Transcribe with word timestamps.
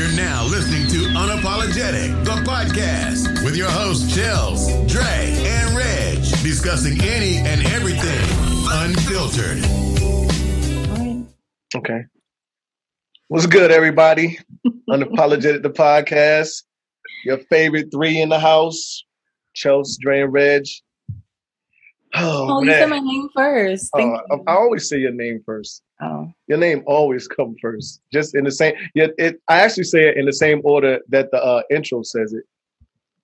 You're 0.00 0.12
now 0.12 0.46
listening 0.46 0.86
to 0.86 1.10
Unapologetic, 1.10 2.24
the 2.24 2.30
podcast, 2.50 3.44
with 3.44 3.54
your 3.54 3.68
hosts, 3.68 4.16
Chels, 4.16 4.66
Dre, 4.88 5.04
and 5.04 5.76
Reg, 5.76 6.16
discussing 6.42 6.98
any 7.02 7.36
and 7.36 7.60
everything 7.66 8.26
unfiltered. 8.72 9.58
Okay. 11.76 12.04
What's 13.28 13.44
good, 13.44 13.70
everybody? 13.70 14.38
Unapologetic, 14.88 15.62
the 15.62 15.68
podcast. 15.68 16.62
Your 17.26 17.36
favorite 17.50 17.88
three 17.92 18.22
in 18.22 18.30
the 18.30 18.40
house. 18.40 19.04
Chels, 19.54 19.98
Dre, 20.00 20.22
and 20.22 20.32
Reg. 20.32 20.64
Oh, 22.14 22.56
Oh, 22.56 22.60
you 22.62 22.68
man. 22.68 22.80
said 22.80 22.88
my 22.88 23.00
name 23.00 23.28
first. 23.36 23.90
Thank 23.94 24.18
uh, 24.18 24.36
I, 24.48 24.50
I 24.50 24.54
always 24.54 24.88
say 24.88 24.96
your 24.96 25.12
name 25.12 25.42
first. 25.44 25.82
You. 26.00 26.06
Oh, 26.06 26.32
Your 26.48 26.58
name 26.58 26.82
always 26.86 27.26
come 27.36 27.54
first. 27.60 28.00
Just 28.12 28.34
in 28.34 28.44
the 28.44 28.50
same. 28.50 28.74
Yeah, 28.94 29.08
it. 29.18 29.40
I 29.48 29.60
actually 29.60 29.84
say 29.84 30.08
it 30.08 30.16
in 30.16 30.26
the 30.26 30.32
same 30.32 30.60
order 30.64 31.00
that 31.08 31.30
the 31.30 31.42
uh, 31.42 31.62
intro 31.70 32.02
says 32.02 32.32
it. 32.32 32.44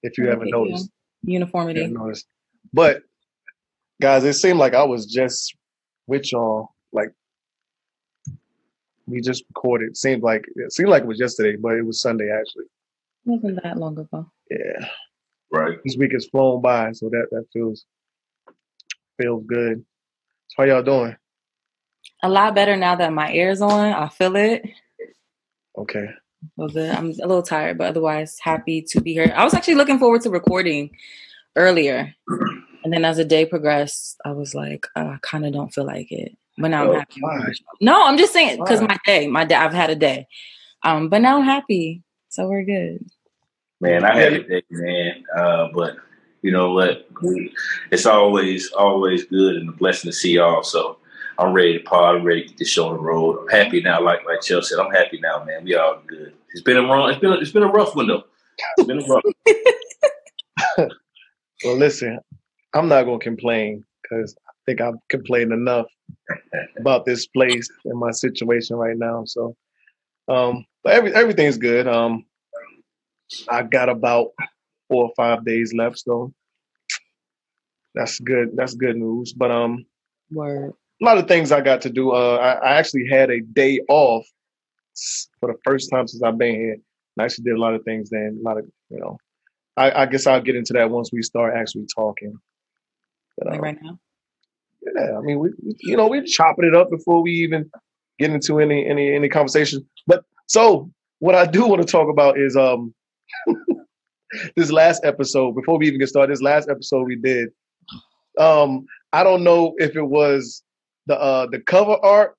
If 0.03 0.19
you 0.19 0.25
haven't 0.27 0.51
thank 0.51 0.55
you. 0.55 0.65
noticed, 0.71 0.91
uniformity. 1.23 1.81
you 1.81 1.87
haven't 1.87 1.99
noticed. 1.99 2.27
But 2.73 3.03
guys, 4.01 4.25
it 4.25 4.35
seemed 4.35 4.59
like 4.59 4.75
I 4.75 4.85
was 4.85 5.07
just 5.07 5.55
with 6.07 6.31
y'all. 6.33 6.69
Like 6.93 7.11
we 9.07 9.21
just 9.21 9.45
recorded. 9.49 9.97
Seemed 9.97 10.23
like 10.23 10.45
it 10.57 10.73
seemed 10.73 10.89
like 10.91 11.03
it 11.03 11.09
was 11.09 11.19
yesterday, 11.21 11.57
but 11.57 11.75
it 11.75 11.85
was 11.85 12.01
Sunday 12.01 12.31
actually. 12.31 12.67
wasn't 13.25 13.63
that 13.63 13.77
long 13.79 13.99
ago. 13.99 14.31
Yeah, 14.51 14.87
Right. 15.51 15.79
this 15.85 15.97
week 15.97 16.13
has 16.13 16.27
flown 16.27 16.61
by, 16.61 16.93
so 16.93 17.09
that 17.09 17.27
that 17.33 17.47
feels 17.53 17.85
feels 19.21 19.45
good. 19.47 19.85
So 20.49 20.55
how 20.59 20.65
y'all 20.65 20.83
doing? 20.83 21.17
A 22.23 22.29
lot 22.29 22.55
better 22.55 22.77
now 22.77 22.95
that 22.97 23.13
my 23.13 23.33
ear's 23.33 23.61
on. 23.61 23.93
I 23.93 24.09
feel 24.09 24.37
it. 24.37 24.65
Okay. 25.79 26.09
Feel 26.57 26.69
good. 26.69 26.91
I'm 26.95 27.07
a 27.07 27.27
little 27.27 27.43
tired, 27.43 27.79
but 27.79 27.89
otherwise 27.89 28.39
happy 28.41 28.83
to 28.91 29.01
be 29.01 29.13
here. 29.13 29.33
I 29.37 29.45
was 29.45 29.55
actually 29.55 29.75
looking 29.75 29.99
forward 29.99 30.23
to 30.23 30.31
recording 30.31 30.91
earlier, 31.57 32.15
and 32.85 32.93
then 32.93 33.05
as 33.05 33.17
the 33.17 33.25
day 33.25 33.47
progressed, 33.47 34.17
I 34.25 34.33
was 34.33 34.55
like, 34.55 34.87
uh, 34.97 35.01
I 35.15 35.19
kind 35.23 35.47
of 35.47 35.53
don't 35.53 35.73
feel 35.73 35.85
like 35.87 36.11
it. 36.13 36.37
But 36.59 36.69
now 36.69 36.85
Oh, 36.87 36.93
I'm 36.93 36.99
happy. 37.01 37.21
why? 37.21 37.49
No, 37.81 38.07
I'm 38.07 38.17
just 38.17 38.33
saying 38.33 38.59
because 38.61 38.81
my 38.81 38.97
day, 39.05 39.27
my 39.27 39.45
day, 39.45 39.55
I've 39.57 39.73
had 39.75 39.91
a 39.91 39.97
day. 39.97 40.27
Um, 40.85 41.09
but 41.09 41.21
now 41.21 41.39
I'm 41.39 41.45
happy, 41.45 42.03
so 42.29 42.49
we're 42.49 42.65
good. 42.65 43.05
Man, 43.81 44.05
I 44.05 44.17
had 44.19 44.33
a 44.35 44.43
day, 44.43 44.63
man. 44.71 45.25
Uh, 45.37 45.69
but 45.75 45.97
you 46.43 46.51
know 46.53 46.73
what? 46.73 47.09
It's 47.91 48.07
always 48.07 48.71
always 48.73 49.25
good 49.25 49.57
and 49.57 49.69
a 49.69 49.73
blessing 49.73 50.11
to 50.11 50.17
see 50.17 50.33
y'all. 50.33 50.63
So 50.63 50.99
I'm 51.39 51.53
ready 51.53 51.79
to 51.79 51.85
pod. 51.85 52.17
I'm 52.17 52.25
ready 52.25 52.43
to 52.43 52.49
get 52.49 52.59
this 52.59 52.69
show 52.69 52.89
on 52.89 52.97
the 52.97 53.03
road. 53.03 53.39
I'm 53.41 53.49
happy 53.49 53.81
now, 53.81 54.01
like 54.01 54.25
like 54.27 54.41
Chelsea 54.43 54.75
said. 54.75 54.79
I'm 54.79 54.93
happy 54.93 55.21
now, 55.21 55.45
man. 55.45 55.65
We 55.65 55.75
all 55.75 56.01
good. 56.07 56.33
It's 56.51 56.63
been 56.63 56.77
a 56.77 56.83
wrong. 56.83 57.11
It's 57.11 57.21
been 57.21 57.33
a, 57.33 57.37
it's 57.37 57.53
been 57.53 57.63
a 57.63 57.69
rough 57.69 57.95
one 57.95 58.07
though. 58.07 58.25
It's 58.79 58.87
been 58.87 59.03
a 59.03 59.07
rough. 59.07 59.23
Well, 61.65 61.77
listen, 61.77 62.19
I'm 62.75 62.89
not 62.89 63.05
gonna 63.05 63.19
complain 63.19 63.83
because 64.03 64.37
I 64.47 64.53
think 64.67 64.81
I've 64.81 64.95
complained 65.09 65.53
enough 65.53 65.87
about 66.79 67.07
this 67.07 67.27
place 67.27 67.69
and 67.85 67.99
my 67.99 68.11
situation 68.11 68.77
right 68.77 68.97
now. 68.97 69.25
So, 69.25 69.57
um, 70.29 70.67
but 70.85 70.93
every 70.93 71.15
everything's 71.15 71.57
good. 71.57 71.89
Um, 71.89 72.27
I 73.49 73.63
got 73.63 73.89
about 73.89 74.29
four 74.89 75.05
or 75.05 75.13
five 75.17 75.45
days 75.45 75.73
left, 75.75 75.99
so 75.99 76.33
that's 77.95 78.21
good. 78.21 78.51
That's 78.55 78.75
good 78.75 78.97
news. 78.97 79.33
But 79.33 79.51
um, 79.51 79.87
Word. 80.31 80.73
A 81.01 81.05
lot 81.05 81.19
of 81.19 81.29
things 81.29 81.53
I 81.53 81.61
got 81.61 81.81
to 81.83 81.91
do. 81.91 82.11
Uh, 82.13 82.37
I, 82.37 82.53
I 82.71 82.75
actually 82.77 83.07
had 83.11 83.31
a 83.31 83.41
day 83.41 83.81
off 83.89 84.25
for 85.41 85.53
the 85.53 85.59
first 85.65 85.91
time 85.91 86.07
since 86.07 86.23
I've 86.23 86.39
been 86.39 86.55
here. 86.55 86.73
And 86.73 86.83
I 87.21 87.25
actually 87.25 87.45
did 87.45 87.55
a 87.57 87.61
lot 87.61 87.75
of 87.75 87.83
things 87.85 88.11
then. 88.11 88.39
A 88.41 88.49
lot 88.49 88.59
of 88.59 88.65
you 88.91 88.99
know. 88.99 89.19
I, 89.77 90.03
I 90.03 90.07
guess 90.07 90.27
I'll 90.27 90.41
get 90.41 90.57
into 90.57 90.73
that 90.73 90.91
once 90.91 91.11
we 91.13 91.21
start 91.23 91.55
actually 91.55 91.87
talking. 91.95 92.35
But, 93.37 93.49
Like 93.49 93.57
um, 93.59 93.63
right 93.63 93.79
now. 93.83 93.99
yeah, 94.97 95.19
I 95.19 95.21
mean, 95.21 95.39
we, 95.39 95.51
we- 95.63 95.77
you 95.81 95.97
know, 95.99 96.09
we're 96.09 96.25
chopping 96.25 96.65
it 96.65 96.75
up 96.75 96.91
before 96.91 97.23
we 97.23 97.33
even 97.33 97.71
get 98.19 98.31
into 98.31 98.59
any 98.61 98.87
any 98.87 99.15
any 99.15 99.29
conversation. 99.29 99.87
But 100.07 100.25
so, 100.47 100.91
what 101.19 101.35
I 101.35 101.45
do 101.47 101.67
want 101.67 101.83
to 101.83 101.89
talk 101.89 102.09
about 102.09 102.39
is 102.39 102.57
um 102.57 102.95
this 104.57 104.73
last 104.73 105.05
episode. 105.05 105.55
Before 105.55 105.79
we 105.79 105.87
even 105.87 106.01
get 106.01 106.09
started, 106.09 106.33
this 106.33 106.43
last 106.43 106.69
episode 106.71 107.05
we 107.07 107.17
did. 107.17 107.49
Um, 108.39 108.87
I 109.13 109.25
don't 109.25 109.45
know 109.45 109.75
if 109.79 109.97
it 109.97 110.03
was 110.03 110.63
the 111.07 111.19
uh 111.21 111.47
the 111.51 111.61
cover 111.61 111.97
art 112.03 112.35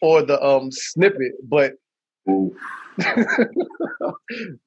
or 0.00 0.22
the 0.22 0.42
um 0.44 0.70
snippet, 0.70 1.32
but 1.48 1.72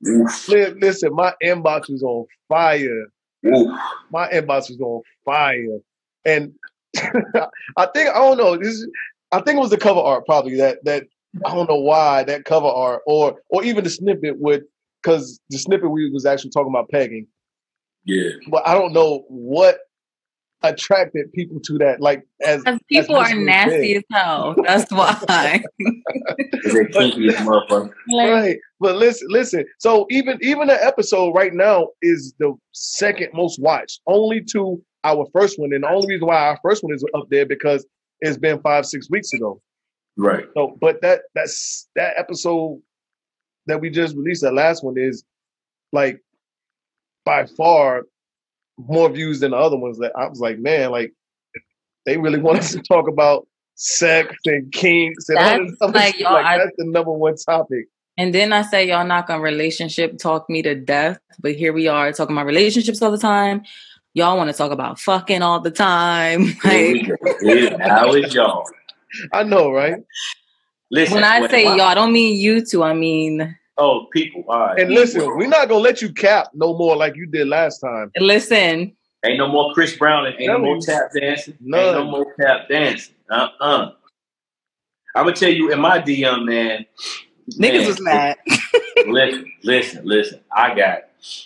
listen, 0.01 1.13
my 1.13 1.33
inbox 1.43 1.89
was 1.89 2.03
on 2.03 2.25
fire. 2.49 3.05
Oof. 3.45 3.79
my 4.11 4.27
inbox 4.29 4.69
was 4.69 4.79
on 4.81 5.01
fire, 5.23 5.77
and 6.25 6.51
I 6.97 7.85
think 7.93 8.09
I 8.09 8.13
don't 8.19 8.37
know. 8.37 8.57
This 8.57 8.85
I 9.31 9.41
think 9.41 9.57
it 9.57 9.61
was 9.61 9.69
the 9.69 9.77
cover 9.77 9.99
art 9.99 10.25
probably 10.25 10.55
that 10.57 10.83
that 10.85 11.03
I 11.45 11.53
don't 11.53 11.69
know 11.69 11.79
why 11.79 12.23
that 12.23 12.45
cover 12.45 12.67
art 12.67 13.01
or 13.05 13.39
or 13.49 13.63
even 13.63 13.83
the 13.83 13.89
snippet 13.89 14.39
would 14.39 14.63
because 15.03 15.39
the 15.49 15.57
snippet 15.59 15.91
we 15.91 16.09
was 16.09 16.25
actually 16.25 16.49
talking 16.51 16.71
about 16.71 16.89
pegging, 16.89 17.27
Yeah. 18.05 18.29
but 18.49 18.67
I 18.67 18.73
don't 18.73 18.93
know 18.93 19.25
what 19.29 19.77
attracted 20.69 21.31
people 21.33 21.59
to 21.65 21.77
that. 21.79 22.01
Like 22.01 22.23
as 22.43 22.63
people 22.89 23.15
much 23.15 23.33
are 23.33 23.35
nasty 23.35 23.93
did. 23.93 23.97
as 23.97 24.03
hell. 24.11 24.55
That's 24.65 24.91
why. 24.91 25.61
Is 25.79 26.73
that 26.73 26.89
kinky 26.93 27.29
as 27.29 27.35
motherfucker? 27.35 27.91
Right. 28.13 28.57
But 28.79 28.95
listen, 28.95 29.27
listen. 29.29 29.65
So 29.79 30.05
even 30.09 30.37
even 30.41 30.67
the 30.67 30.83
episode 30.83 31.31
right 31.33 31.53
now 31.53 31.89
is 32.01 32.33
the 32.39 32.53
second 32.73 33.29
most 33.33 33.59
watched, 33.61 34.01
only 34.07 34.41
to 34.51 34.81
our 35.03 35.25
first 35.33 35.59
one. 35.59 35.73
And 35.73 35.83
the 35.83 35.89
only 35.89 36.07
reason 36.07 36.27
why 36.27 36.37
our 36.37 36.59
first 36.63 36.83
one 36.83 36.93
is 36.93 37.03
up 37.13 37.27
there 37.29 37.45
because 37.45 37.85
it's 38.21 38.37
been 38.37 38.59
five 38.61 38.85
six 38.85 39.09
weeks 39.09 39.33
ago. 39.33 39.61
Right. 40.17 40.45
So, 40.55 40.77
but 40.79 41.01
that 41.01 41.21
that's 41.33 41.87
that 41.95 42.13
episode 42.17 42.81
that 43.67 43.81
we 43.81 43.89
just 43.89 44.15
released, 44.15 44.41
that 44.43 44.53
last 44.53 44.83
one 44.83 44.95
is 44.97 45.23
like 45.91 46.19
by 47.25 47.45
far 47.45 48.03
more 48.77 49.09
views 49.09 49.39
than 49.39 49.51
the 49.51 49.57
other 49.57 49.77
ones. 49.77 49.97
That 49.99 50.11
I 50.15 50.27
was 50.27 50.39
like, 50.39 50.59
man, 50.59 50.91
like 50.91 51.13
they 52.05 52.17
really 52.17 52.39
want 52.39 52.59
us 52.59 52.71
to 52.73 52.81
talk 52.81 53.07
about 53.07 53.47
sex 53.75 54.35
and 54.45 54.71
kinks 54.71 55.27
and 55.29 55.37
all 55.37 55.43
That's 55.43 55.71
this 55.79 55.91
like, 55.93 56.13
shit. 56.13 56.21
y'all, 56.21 56.33
like 56.33 56.45
I- 56.45 56.57
that's 56.59 56.75
the 56.77 56.85
number 56.85 57.11
one 57.11 57.35
topic. 57.35 57.87
and 58.17 58.33
then 58.33 58.53
I 58.53 58.61
say 58.61 58.87
y'all 58.87 59.05
not 59.05 59.27
gonna 59.27 59.41
relationship 59.41 60.17
talk 60.17 60.49
me 60.49 60.61
to 60.61 60.75
death, 60.75 61.19
but 61.39 61.55
here 61.55 61.73
we 61.73 61.87
are 61.87 62.11
talking 62.13 62.35
about 62.35 62.45
relationships 62.45 63.01
all 63.01 63.11
the 63.11 63.17
time. 63.17 63.63
Y'all 64.13 64.37
want 64.37 64.49
to 64.49 64.55
talk 64.55 64.71
about 64.71 64.97
fucking 64.99 65.41
all 65.41 65.59
the 65.59 65.71
time. 65.71 66.53
Like 66.63 67.07
go. 67.07 67.15
Yeah, 67.41 67.75
How 67.87 68.13
is 68.13 68.33
y'all? 68.33 68.63
I 69.33 69.43
know, 69.43 69.71
right? 69.71 69.95
Listen. 70.91 71.15
when 71.15 71.23
I 71.23 71.45
say 71.47 71.63
y'all, 71.65 71.81
I 71.81 71.95
don't 71.95 72.13
mean 72.13 72.39
you 72.39 72.63
two. 72.65 72.83
I 72.83 72.93
mean 72.93 73.57
Oh, 73.77 74.07
people. 74.11 74.43
All 74.47 74.59
right. 74.59 74.79
And 74.79 74.91
listen, 74.91 75.21
we're 75.35 75.47
not 75.47 75.67
gonna 75.67 75.81
let 75.81 76.01
you 76.01 76.11
cap 76.13 76.49
no 76.53 76.77
more 76.77 76.95
like 76.95 77.15
you 77.15 77.25
did 77.25 77.47
last 77.47 77.79
time. 77.79 78.11
listen. 78.17 78.95
Ain't 79.25 79.39
no 79.39 79.47
more 79.47 79.73
Chris 79.73 79.97
Brown 79.97 80.27
and 80.27 80.35
ain't 80.39 80.51
no 80.51 80.59
more 80.59 80.79
tap 80.79 81.09
dancing. 81.19 81.57
None. 81.59 81.79
Ain't 81.79 81.95
no 81.95 82.03
more 82.05 82.33
tap 82.39 82.69
dancing. 82.69 83.15
Uh 83.29 83.47
uh 83.59 83.91
I'm 85.15 85.25
gonna 85.25 85.35
tell 85.35 85.49
you 85.49 85.71
in 85.71 85.79
my 85.79 85.99
DM, 85.99 86.45
man. 86.45 86.85
Niggas 87.51 87.79
man, 87.79 87.87
was 87.87 88.01
mad. 88.01 88.37
listen, 89.07 89.51
listen, 89.63 90.05
listen. 90.05 90.39
I 90.55 90.75
got 90.75 90.99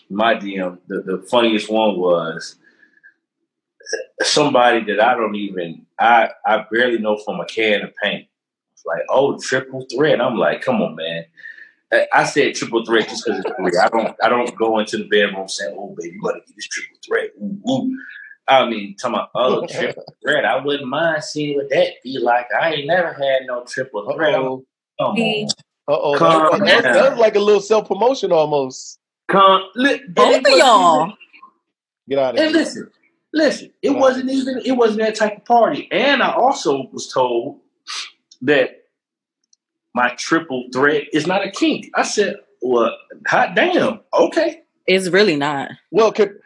my 0.10 0.36
DM. 0.36 0.78
The, 0.88 1.02
the 1.02 1.26
funniest 1.30 1.70
one 1.70 1.98
was 1.98 2.56
somebody 4.24 4.84
that 4.86 5.02
I 5.02 5.16
don't 5.16 5.36
even 5.36 5.86
I 6.00 6.30
I 6.46 6.66
barely 6.72 6.98
know 6.98 7.18
from 7.18 7.40
a 7.40 7.46
can 7.46 7.84
of 7.84 7.94
paint. 8.04 8.28
It's 8.74 8.86
like, 8.86 9.04
oh, 9.10 9.38
triple 9.38 9.86
threat. 9.94 10.22
I'm 10.22 10.36
like, 10.36 10.62
come 10.62 10.82
on, 10.82 10.96
man. 10.96 11.26
I- 11.92 12.08
I 12.14 12.24
said 12.26 12.56
triple 12.56 12.86
threat 12.86 13.10
just 13.10 13.26
because 13.26 13.40
it's 13.44 13.56
three. 13.58 13.72
I 13.82 13.90
don't 13.90 14.16
I 14.24 14.30
don't 14.30 14.56
go 14.58 14.80
into 14.80 14.98
the 14.98 15.08
bedroom 15.08 15.48
saying, 15.48 15.76
oh 15.78 15.96
baby, 15.98 16.16
you 16.16 16.22
gotta 16.22 16.40
get 16.46 16.56
this 16.56 16.68
triple 16.68 16.98
threat. 17.06 17.30
Ooh, 17.42 17.60
ooh. 17.70 17.98
I 18.48 18.68
mean, 18.70 18.96
talking 18.96 19.16
about 19.16 19.30
oh 19.36 19.66
triple 19.70 20.04
threat. 20.24 20.46
I 20.46 20.64
wouldn't 20.64 20.88
mind 20.90 21.24
seeing 21.24 21.56
what 21.58 21.70
that 21.70 21.94
be 22.04 22.20
like. 22.20 22.48
I 22.60 22.74
ain't 22.76 22.88
never 22.88 23.14
had 23.14 23.44
no 23.48 23.64
triple 23.66 24.12
threat. 24.14 24.34
I'm- 24.36 24.44
oh. 24.44 24.66
Come 25.00 25.16
on. 25.20 25.48
Uh 25.88 25.98
oh. 25.98 26.18
Calm 26.18 26.60
That, 26.66 26.84
down. 26.84 26.94
that 26.94 27.12
was 27.12 27.20
like 27.20 27.36
a 27.36 27.40
little 27.40 27.62
self 27.62 27.88
promotion 27.88 28.32
almost. 28.32 29.00
Come, 29.28 29.64
li- 29.76 30.02
both 30.10 30.38
of 30.46 30.58
y'all. 30.58 31.14
Get 32.08 32.20
out 32.20 32.36
of 32.36 32.40
And 32.42 32.50
here. 32.50 32.60
listen, 32.60 32.90
listen, 33.34 33.72
it 33.82 33.90
Right. 33.92 34.00
wasn't 34.00 34.30
even 34.30 34.62
it 34.66 34.72
wasn't 34.74 35.00
that 35.02 35.16
type 35.16 35.38
of 35.38 35.46
party. 35.46 35.88
And 35.92 36.22
I 36.22 36.34
also 36.34 36.88
was 36.92 37.12
told 37.12 37.60
that 38.42 38.79
my 39.96 40.14
triple 40.18 40.66
threat 40.74 41.04
is 41.14 41.28
not 41.28 41.46
a 41.46 41.52
kink. 41.52 41.90
I 41.96 42.04
said, 42.04 42.38
Well, 42.62 42.96
hot 43.28 43.56
damn, 43.56 44.00
okay. 44.14 44.62
It's 44.88 45.10
really 45.10 45.36
not. 45.36 45.72
Well, 45.92 46.12
com- 46.12 46.38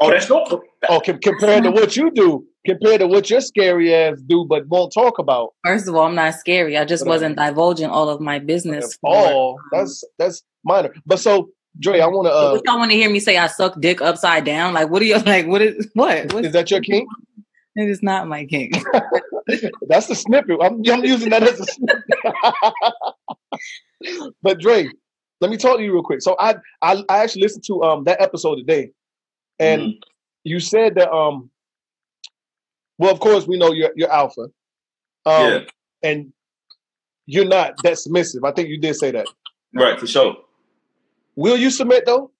Oh, 0.00 0.10
that's 0.10 0.28
no 0.28 0.44
oh, 0.88 1.00
com- 1.00 1.18
compared 1.20 1.62
to 1.62 1.70
what 1.70 1.94
you 1.96 2.10
do, 2.10 2.44
compared 2.66 2.98
to 3.00 3.06
what 3.06 3.30
your 3.30 3.40
scary 3.40 3.94
ass 3.94 4.20
do, 4.26 4.44
but 4.48 4.66
won't 4.66 4.92
talk 4.92 5.20
about. 5.20 5.54
First 5.64 5.86
of 5.88 5.94
all, 5.94 6.06
I'm 6.06 6.16
not 6.16 6.34
scary. 6.34 6.76
I 6.76 6.84
just 6.84 7.06
Whatever. 7.06 7.14
wasn't 7.34 7.36
divulging 7.36 7.88
all 7.88 8.08
of 8.08 8.20
my 8.20 8.40
business. 8.40 8.96
for- 9.00 9.14
All 9.14 9.58
that's 9.70 10.02
that's 10.18 10.42
minor. 10.64 10.92
But 11.06 11.20
so, 11.20 11.50
Dre, 11.78 12.00
I 12.00 12.06
want 12.08 12.26
to. 12.26 12.32
Uh, 12.32 12.60
y'all 12.66 12.78
want 12.80 12.90
to 12.90 12.96
hear 12.96 13.08
me 13.10 13.20
say? 13.20 13.36
I 13.36 13.46
suck 13.46 13.80
dick 13.80 14.02
upside 14.02 14.44
down. 14.44 14.74
Like, 14.74 14.90
what 14.90 15.02
are 15.02 15.04
you 15.04 15.18
like? 15.26 15.46
What 15.46 15.62
is 15.62 15.88
what? 15.94 16.32
What's, 16.32 16.48
is 16.48 16.52
that 16.54 16.68
your 16.72 16.80
kink? 16.80 17.08
it 17.76 17.88
is 17.88 18.02
not 18.02 18.26
my 18.26 18.44
king. 18.44 18.72
That's 19.88 20.06
the 20.06 20.14
snippet. 20.14 20.58
I'm, 20.62 20.82
I'm 20.90 21.04
using 21.04 21.30
that 21.30 21.42
as 21.42 21.60
a 21.60 21.64
snippet. 21.64 22.04
but 24.42 24.60
Dre, 24.60 24.88
let 25.40 25.50
me 25.50 25.56
talk 25.56 25.78
to 25.78 25.82
you 25.82 25.92
real 25.92 26.02
quick. 26.02 26.22
So 26.22 26.36
I 26.38 26.56
I, 26.80 27.02
I 27.08 27.18
actually 27.22 27.42
listened 27.42 27.64
to 27.66 27.82
um 27.82 28.04
that 28.04 28.20
episode 28.20 28.56
today, 28.56 28.90
and 29.58 29.82
Mhm. 29.82 29.98
you 30.44 30.60
said 30.60 30.94
that 30.96 31.10
um. 31.12 31.50
Well, 32.98 33.10
of 33.12 33.20
course 33.20 33.46
we 33.48 33.58
know 33.58 33.72
you're 33.72 33.90
you're 33.96 34.12
alpha, 34.12 34.42
um, 34.42 34.50
Yeah. 35.26 35.60
and 36.02 36.32
you're 37.26 37.46
not 37.48 37.74
that 37.82 37.98
submissive. 37.98 38.44
I 38.44 38.52
think 38.52 38.68
you 38.68 38.78
did 38.78 38.94
say 38.94 39.10
that. 39.12 39.26
right 39.74 39.98
for 39.98 40.06
sure. 40.06 40.36
Will 41.34 41.56
you 41.56 41.70
submit 41.70 42.04
though? 42.06 42.30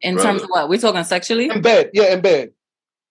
In 0.00 0.14
Brother. 0.14 0.28
terms 0.30 0.42
of 0.42 0.48
what? 0.48 0.68
We're 0.68 0.78
talking 0.80 1.04
sexually? 1.04 1.50
In 1.50 1.60
bed, 1.62 1.90
yeah, 1.92 2.12
in 2.14 2.20
bed. 2.20 2.52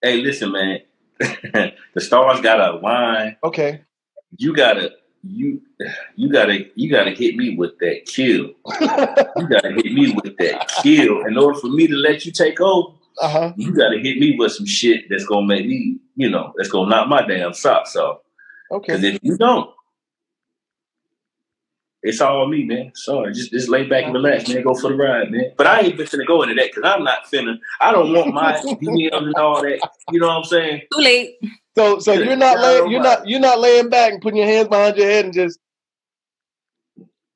Hey, 0.01 0.17
listen, 0.21 0.51
man. 0.51 0.79
the 1.93 2.01
stars 2.01 2.41
gotta 2.41 2.73
align. 2.73 3.37
Okay. 3.43 3.81
You 4.37 4.55
gotta 4.55 4.91
you 5.23 5.61
you 6.15 6.29
gotta 6.29 6.65
you 6.75 6.89
gotta 6.89 7.11
hit 7.11 7.35
me 7.35 7.55
with 7.55 7.77
that 7.79 8.05
kill. 8.05 8.51
You 9.35 9.47
gotta 9.49 9.71
hit 9.71 9.93
me 9.93 10.13
with 10.13 10.37
that 10.37 10.69
kill. 10.81 11.25
In 11.25 11.37
order 11.37 11.59
for 11.59 11.67
me 11.67 11.87
to 11.87 11.95
let 11.95 12.25
you 12.25 12.31
take 12.31 12.61
over, 12.61 12.93
uh 13.19 13.27
huh. 13.27 13.53
you 13.57 13.73
gotta 13.73 13.99
hit 13.99 14.17
me 14.17 14.35
with 14.37 14.51
some 14.51 14.65
shit 14.65 15.05
that's 15.09 15.25
gonna 15.25 15.45
make 15.45 15.65
me, 15.65 15.97
you 16.15 16.29
know, 16.29 16.53
that's 16.57 16.69
gonna 16.69 16.89
knock 16.89 17.07
my 17.07 17.25
damn 17.25 17.53
socks 17.53 17.95
off. 17.95 18.19
Okay. 18.71 18.93
Because 18.93 19.03
if 19.03 19.19
you 19.21 19.37
don't, 19.37 19.72
it's 22.03 22.19
all 22.21 22.47
me, 22.47 22.65
man. 22.65 22.91
Sorry, 22.95 23.33
just 23.33 23.51
just 23.51 23.69
lay 23.69 23.87
back 23.87 24.03
and 24.05 24.13
relax, 24.13 24.49
man. 24.49 24.61
Go 24.63 24.73
for 24.75 24.89
the 24.89 24.95
ride, 24.95 25.31
man. 25.31 25.51
But 25.57 25.67
I 25.67 25.79
ain't 25.81 25.97
finna 25.97 26.27
go 26.27 26.43
into 26.43 26.55
that 26.55 26.71
because 26.73 26.83
I'm 26.83 27.03
not 27.03 27.25
finna. 27.31 27.55
I 27.79 27.91
don't 27.91 28.11
want 28.13 28.33
my 28.33 28.53
DMs 28.81 29.09
and 29.13 29.35
all 29.35 29.61
that. 29.61 29.79
You 30.11 30.19
know 30.19 30.27
what 30.27 30.37
I'm 30.37 30.43
saying? 30.43 30.81
Too 30.93 31.01
late. 31.01 31.35
So 31.75 31.99
so 31.99 32.13
you're 32.13 32.35
not 32.35 32.57
God 32.57 32.61
laying 32.81 32.91
you're 32.91 33.01
not 33.01 33.27
you're 33.27 33.39
not 33.39 33.59
laying 33.59 33.89
back 33.89 34.11
and 34.13 34.21
putting 34.21 34.37
your 34.37 34.47
hands 34.47 34.67
behind 34.67 34.97
your 34.97 35.07
head 35.07 35.25
and 35.25 35.33
just 35.33 35.59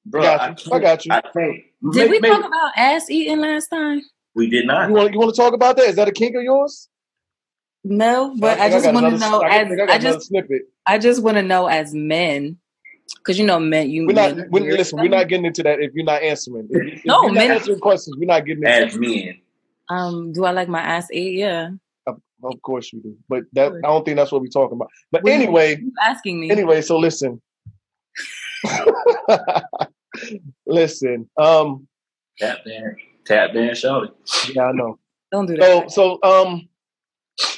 Bro, 0.05 0.21
got 0.21 0.65
you. 0.65 0.71
I, 0.71 0.79
can't- 0.79 0.83
got 0.83 1.05
you. 1.05 1.11
I 1.13 1.21
can't. 1.21 1.93
Did 1.93 2.11
we 2.11 2.19
Maybe- 2.19 2.29
talk 2.33 2.45
about 2.45 2.71
ass 2.77 3.09
eating 3.09 3.39
last 3.39 3.67
time? 3.67 4.01
We 4.35 4.49
did 4.49 4.67
not. 4.67 4.89
You 4.89 4.95
want 4.95 5.13
you 5.13 5.19
want 5.19 5.33
to 5.33 5.41
talk 5.41 5.53
about 5.53 5.77
that? 5.77 5.87
Is 5.87 5.95
that 5.95 6.07
a 6.07 6.11
kink 6.11 6.35
of 6.35 6.43
yours? 6.43 6.89
No, 7.83 8.35
but 8.37 8.59
I, 8.59 8.69
think 8.69 8.83
just 8.83 8.93
want 8.93 9.13
to 9.13 9.19
know. 9.19 9.41
I 9.41 9.57
As 9.59 9.67
think 9.67 9.81
I 9.81 9.85
got 9.85 9.89
I 9.91 9.95
another 9.95 10.15
just, 10.17 10.27
snippet. 10.27 10.61
I 10.85 10.97
just 10.97 11.23
want 11.23 11.37
to 11.37 11.43
know 11.43 11.67
as 11.67 11.93
men, 11.93 12.57
because 13.15 13.37
you 13.39 13.45
know, 13.45 13.59
men. 13.59 13.89
You 13.89 14.05
We're 14.07 14.13
not. 14.13 14.35
men 14.35 14.47
We're, 14.49 14.75
listen, 14.77 14.99
we're 14.99 15.09
not 15.09 15.27
getting 15.27 15.45
into 15.45 15.63
that 15.63 15.79
if 15.79 15.93
you're 15.93 16.05
not 16.05 16.21
answering. 16.21 16.67
If, 16.69 16.99
if 16.99 17.05
No, 17.05 17.21
you're 17.23 17.31
men- 17.33 17.47
not 17.49 17.57
answering 17.57 17.79
questions. 17.79 18.15
We're 18.19 18.25
not 18.25 18.45
getting 18.45 18.63
into. 18.63 18.85
As 18.85 18.97
men, 18.97 19.39
Um, 19.89 20.31
do 20.33 20.45
I 20.45 20.51
like 20.51 20.67
my 20.67 20.81
ass 20.81 21.07
ate? 21.11 21.33
Yeah. 21.35 21.69
Of 22.43 22.61
course 22.61 22.93
you 22.93 23.01
do, 23.01 23.17
but 23.27 23.45
that 23.53 23.71
I 23.83 23.87
don't 23.87 24.05
think 24.05 24.15
that's 24.15 24.31
what 24.31 24.41
we're 24.41 24.47
talking 24.47 24.75
about. 24.75 24.89
But 25.11 25.23
What 25.23 25.33
anyway, 25.33 25.81
asking 26.03 26.39
me. 26.39 26.51
anyway, 26.51 26.81
so 26.83 26.99
listen, 26.99 27.41
listen. 30.67 31.29
Um, 31.37 31.87
tap 32.37 32.59
dan, 32.63 32.95
tap 33.25 33.53
dan, 33.53 33.73
shorty. 33.75 34.11
yeah, 34.53 34.65
I 34.65 34.71
know. 34.73 34.99
Don't 35.31 35.45
do 35.47 35.55
that. 35.57 35.89
So 35.91 36.19
so 36.21 36.29
um 36.29 36.67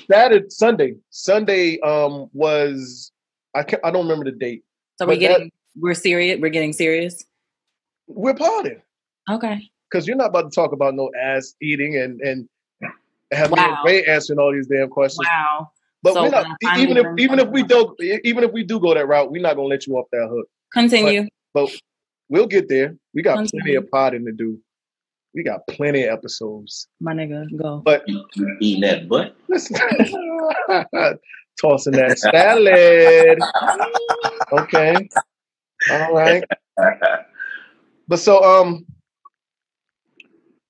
Saturday 0.09 0.45
Sunday 0.49 0.95
Sunday 1.09 1.79
um 1.81 2.29
was 2.33 3.11
I 3.55 3.63
can't 3.63 3.83
I 3.85 3.91
don't 3.91 4.03
remember 4.07 4.31
the 4.31 4.37
date. 4.37 4.63
So 4.99 5.05
we're 5.05 5.13
but 5.13 5.19
that- 5.21 5.27
getting 5.29 5.51
we're 5.77 5.93
serious. 5.93 6.39
We're 6.41 6.49
getting 6.49 6.73
serious. 6.73 7.23
We're 8.07 8.33
partying 8.33 8.81
Okay. 9.31 9.69
because 9.89 10.05
you're 10.07 10.17
not 10.17 10.27
about 10.27 10.51
to 10.51 10.55
talk 10.55 10.73
about 10.73 10.93
no 10.93 11.09
ass 11.19 11.55
eating 11.61 11.95
and 11.95 12.19
and 12.19 12.49
have 13.31 13.49
me 13.51 13.55
Wow. 13.57 13.83
and 13.87 14.07
answering 14.07 14.39
all 14.39 14.51
these 14.51 14.67
damn 14.67 14.89
questions. 14.89 15.25
Wow. 15.25 15.69
But 16.03 16.15
So 16.15 16.23
we're 16.23 16.29
not 16.31 16.43
when 16.43 16.51
I 16.51 16.75
finally 16.75 16.83
even 16.83 16.97
if 16.97 17.05
even 17.19 17.39
if 17.39 17.47
we 17.49 17.59
something- 17.61 17.95
do 17.99 18.19
even 18.25 18.43
if 18.43 18.51
we 18.51 18.63
do 18.63 18.77
go 18.79 18.93
that 18.93 19.07
route, 19.07 19.31
we're 19.31 19.41
not 19.41 19.55
gonna 19.55 19.67
let 19.69 19.87
you 19.87 19.95
off 19.95 20.07
that 20.11 20.27
hook. 20.29 20.47
Continue. 20.73 21.29
But 21.53 21.69
we'll 22.27 22.47
get 22.47 22.67
there. 22.67 22.97
We 23.13 23.21
got 23.21 23.35
Continue. 23.37 23.61
plenty 23.63 23.75
of 23.75 23.89
potting 23.89 24.25
to 24.25 24.33
do. 24.33 24.59
We 25.33 25.43
got 25.43 25.65
plenty 25.67 26.03
of 26.03 26.11
episodes. 26.13 26.87
My 26.99 27.13
nigga, 27.13 27.45
go. 27.55 27.77
But 27.85 28.03
You, 28.09 28.25
you 28.35 28.57
eating 28.59 28.81
that 28.81 29.07
butt? 29.07 29.35
listen, 29.47 29.77
tossing 31.59 31.93
that 31.93 32.17
salad. 32.19 33.39
Okay. 34.51 35.09
All 35.91 36.13
right. 36.13 36.43
But 38.07 38.19
so 38.19 38.43
um 38.43 38.85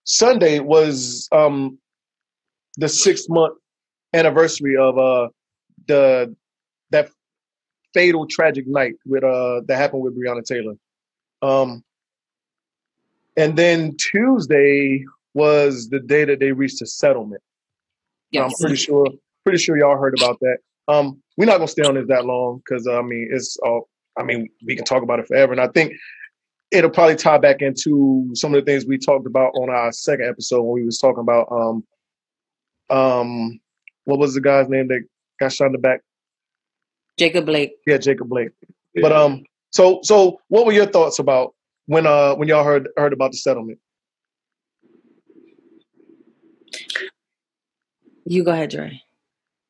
Sunday 0.03 0.59
was 0.59 1.27
um 1.31 1.77
the 2.77 2.89
six 2.89 3.27
month 3.29 3.57
anniversary 4.13 4.75
of 4.77 4.97
uh 4.97 5.29
the 5.87 6.35
that 6.91 7.09
fatal 7.93 8.25
tragic 8.27 8.67
night 8.67 8.93
with 9.05 9.23
uh 9.23 9.61
that 9.67 9.77
happened 9.77 10.03
with 10.03 10.17
Breonna 10.17 10.43
Taylor. 10.43 10.75
Um 11.41 11.83
and 13.37 13.57
then 13.57 13.95
Tuesday 13.97 15.05
was 15.33 15.89
the 15.89 15.99
day 15.99 16.25
that 16.25 16.39
they 16.39 16.51
reached 16.51 16.81
a 16.81 16.85
settlement. 16.85 17.41
I'm 18.45 18.51
pretty 18.59 18.75
sure 18.75 19.07
pretty 19.43 19.59
sure 19.59 19.77
y'all 19.77 19.97
heard 19.97 20.13
about 20.15 20.39
that. 20.41 20.57
Um 20.89 21.21
we're 21.37 21.45
not 21.45 21.57
gonna 21.57 21.67
stay 21.67 21.83
on 21.83 21.95
this 21.95 22.07
that 22.07 22.25
long 22.25 22.61
because 22.65 22.87
I 22.87 23.01
mean 23.01 23.29
it's 23.31 23.57
all 23.57 23.87
I 24.17 24.23
mean 24.23 24.49
we 24.65 24.75
can 24.75 24.85
talk 24.85 25.03
about 25.03 25.19
it 25.19 25.27
forever. 25.27 25.53
And 25.53 25.61
I 25.61 25.67
think 25.67 25.93
it'll 26.71 26.89
probably 26.89 27.15
tie 27.15 27.37
back 27.37 27.61
into 27.61 28.29
some 28.33 28.53
of 28.53 28.63
the 28.63 28.69
things 28.69 28.85
we 28.85 28.97
talked 28.97 29.25
about 29.25 29.51
on 29.55 29.69
our 29.69 29.91
second 29.91 30.27
episode 30.27 30.61
when 30.63 30.81
we 30.81 30.85
was 30.85 30.97
talking 30.97 31.21
about 31.21 31.47
um 31.51 31.83
um 32.89 33.59
what 34.05 34.19
was 34.19 34.33
the 34.33 34.41
guy's 34.41 34.67
name 34.67 34.87
that 34.87 35.03
got 35.39 35.53
shot 35.53 35.67
in 35.67 35.71
the 35.73 35.77
back? 35.77 36.01
Jacob 37.17 37.45
Blake. 37.45 37.73
Yeah, 37.85 37.97
Jacob 37.97 38.27
Blake. 38.27 38.49
But 38.95 39.11
um 39.11 39.43
so 39.71 39.99
so 40.03 40.41
what 40.47 40.65
were 40.65 40.73
your 40.73 40.87
thoughts 40.87 41.19
about 41.19 41.53
when 41.85 42.05
uh 42.05 42.35
when 42.35 42.47
y'all 42.47 42.63
heard 42.63 42.89
heard 42.97 43.13
about 43.13 43.31
the 43.31 43.37
settlement? 43.37 43.79
You 48.25 48.43
go 48.43 48.51
ahead, 48.51 48.69
Dre. 48.69 49.01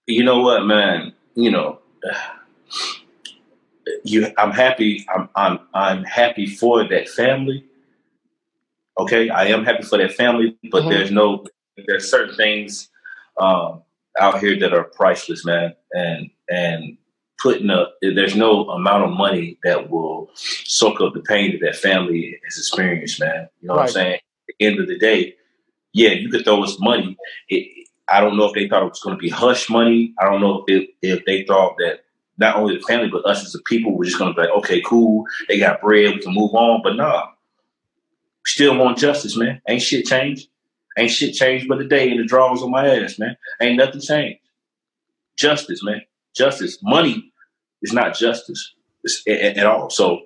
You 0.09 0.23
know 0.23 0.39
what, 0.41 0.65
man? 0.65 1.13
You 1.35 1.51
know, 1.51 1.79
you. 4.03 4.27
I'm 4.38 4.51
happy. 4.51 5.06
I'm. 5.13 5.29
I'm. 5.35 5.59
I'm 5.73 6.03
happy 6.03 6.47
for 6.47 6.88
that 6.88 7.09
family. 7.09 7.66
Okay, 8.99 9.30
I 9.30 9.45
am 9.45 9.63
happy 9.63 9.83
for 9.83 9.97
that 9.97 10.13
family, 10.13 10.57
but 10.71 10.83
Mhm. 10.83 10.89
there's 10.89 11.11
no. 11.11 11.45
There's 11.87 12.09
certain 12.09 12.35
things 12.35 12.89
um, 13.37 13.83
out 14.19 14.39
here 14.42 14.59
that 14.59 14.73
are 14.73 14.85
priceless, 14.85 15.45
man, 15.45 15.75
and 15.94 16.30
and 16.49 16.97
putting 17.42 17.69
up. 17.69 17.95
There's 18.01 18.35
no 18.35 18.69
amount 18.71 19.06
of 19.06 19.11
money 19.11 19.57
that 19.63 19.89
will 19.89 20.30
soak 20.33 20.99
up 21.01 21.13
the 21.13 21.21
pain 21.21 21.51
that 21.51 21.61
that 21.66 21.75
family 21.78 22.37
has 22.44 22.57
experienced, 22.57 23.19
man. 23.19 23.47
You 23.61 23.69
know 23.69 23.75
what 23.75 23.83
I'm 23.83 23.87
saying? 23.89 24.16
At 24.16 24.56
the 24.59 24.66
end 24.66 24.80
of 24.80 24.87
the 24.87 24.97
day, 24.97 25.35
yeah, 25.94 26.09
you 26.11 26.30
could 26.30 26.44
throw 26.44 26.63
us 26.63 26.78
money. 26.80 27.18
It, 27.47 27.79
I 28.11 28.19
don't 28.21 28.37
know 28.37 28.45
if 28.45 28.54
they 28.54 28.68
thought 28.68 28.83
it 28.83 28.89
was 28.89 29.01
going 29.01 29.16
to 29.16 29.21
be 29.21 29.30
hush 29.30 29.69
money. 29.69 30.13
I 30.19 30.25
don't 30.25 30.42
know 30.42 30.63
if 30.68 30.89
if 31.01 31.25
they 31.25 31.44
thought 31.44 31.75
that 31.78 32.01
not 32.37 32.56
only 32.56 32.75
the 32.75 32.81
family 32.83 33.09
but 33.09 33.25
us 33.25 33.45
as 33.45 33.54
a 33.54 33.61
people 33.63 33.95
were 33.95 34.06
just 34.06 34.18
going 34.18 34.33
to 34.33 34.35
be 34.35 34.47
like, 34.47 34.57
okay, 34.57 34.81
cool, 34.81 35.25
they 35.47 35.59
got 35.59 35.81
bread, 35.81 36.16
we 36.16 36.21
can 36.21 36.33
move 36.33 36.54
on. 36.54 36.81
But 36.83 36.95
nah, 36.95 37.28
still 38.45 38.78
want 38.78 38.97
justice, 38.97 39.37
man. 39.37 39.61
Ain't 39.68 39.81
shit 39.81 40.06
changed. 40.06 40.47
Ain't 40.97 41.11
shit 41.11 41.35
changed 41.35 41.68
but 41.68 41.78
the 41.78 41.85
day 41.85 42.09
and 42.09 42.19
the 42.19 42.25
draws 42.25 42.63
on 42.63 42.71
my 42.71 42.87
ass, 42.87 43.19
man. 43.19 43.37
Ain't 43.61 43.78
nothing 43.78 44.01
changed. 44.01 44.39
Justice, 45.37 45.83
man. 45.83 46.01
Justice. 46.35 46.80
Money 46.81 47.31
is 47.81 47.94
not 47.94 48.16
justice 48.16 48.73
at, 49.28 49.57
at 49.57 49.66
all. 49.66 49.89
So, 49.89 50.21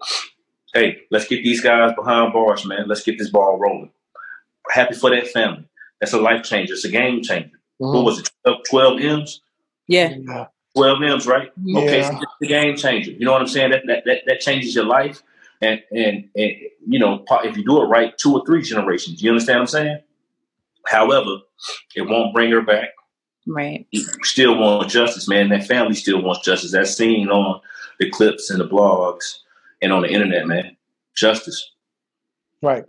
hey, 0.74 1.02
let's 1.12 1.28
get 1.28 1.44
these 1.44 1.62
guys 1.62 1.94
behind 1.96 2.34
bars, 2.34 2.66
man. 2.66 2.88
Let's 2.88 3.04
get 3.04 3.18
this 3.18 3.30
ball 3.30 3.58
rolling. 3.60 3.92
Happy 4.70 4.96
for 4.96 5.10
that 5.10 5.28
family. 5.28 5.66
That's 6.00 6.13
a 6.13 6.22
life 6.22 6.44
changer. 6.44 6.74
It's 6.74 6.86
a 6.86 6.90
game 6.90 7.22
changer. 7.22 7.60
What 7.77 7.89
uh-huh. 7.89 8.03
was 8.03 8.20
it? 8.20 8.30
12, 8.44 8.60
12 8.70 9.01
M's? 9.01 9.42
Yeah. 9.88 10.15
Yeah. 10.20 10.46
12 10.75 11.03
M's, 11.03 11.27
right? 11.27 11.51
Okay, 11.75 12.03
so 12.03 12.20
it's 12.22 12.34
the 12.42 12.48
game 12.48 12.75
changer. 12.75 13.12
You 13.12 13.25
know 13.25 13.32
what 13.32 13.42
I'm 13.42 13.48
saying? 13.48 13.72
That 13.72 13.84
that 13.88 14.03
that, 14.06 14.22
that 14.25 14.39
changes 14.39 14.74
your 14.74 14.86
life. 14.86 15.22
And, 15.62 15.82
and 15.92 16.30
and 16.36 16.51
you 16.88 17.00
know, 17.00 17.24
if 17.44 17.56
you 17.56 17.63
do 17.63 17.82
it 17.82 17.86
right, 17.86 18.18
two 18.18 18.34
or 18.34 18.46
three 18.46 18.63
generations. 18.63 19.22
You 19.22 19.32
understand 19.32 19.58
what 19.58 19.62
I'm 19.62 19.68
saying? 19.68 20.00
However, 20.88 21.38
it 21.96 22.01
won't 22.01 22.34
bring 22.34 22.51
her 22.51 22.62
back. 22.62 22.89
Right. 23.48 23.86
We 23.94 24.06
still 24.24 24.58
want 24.58 24.89
justice, 24.89 25.27
man. 25.27 25.50
That 25.50 25.68
family 25.68 25.96
still 25.96 26.22
wants 26.22 26.46
justice. 26.46 26.72
That's 26.72 26.96
seen 26.96 27.30
on 27.30 27.62
the 28.00 28.10
clips 28.10 28.50
and 28.50 28.60
the 28.60 28.68
blogs 28.68 29.39
and 29.82 29.92
on 29.94 30.01
the 30.01 30.10
internet, 30.10 30.48
man. 30.48 30.75
Justice. 31.15 31.72
Right. 32.62 32.86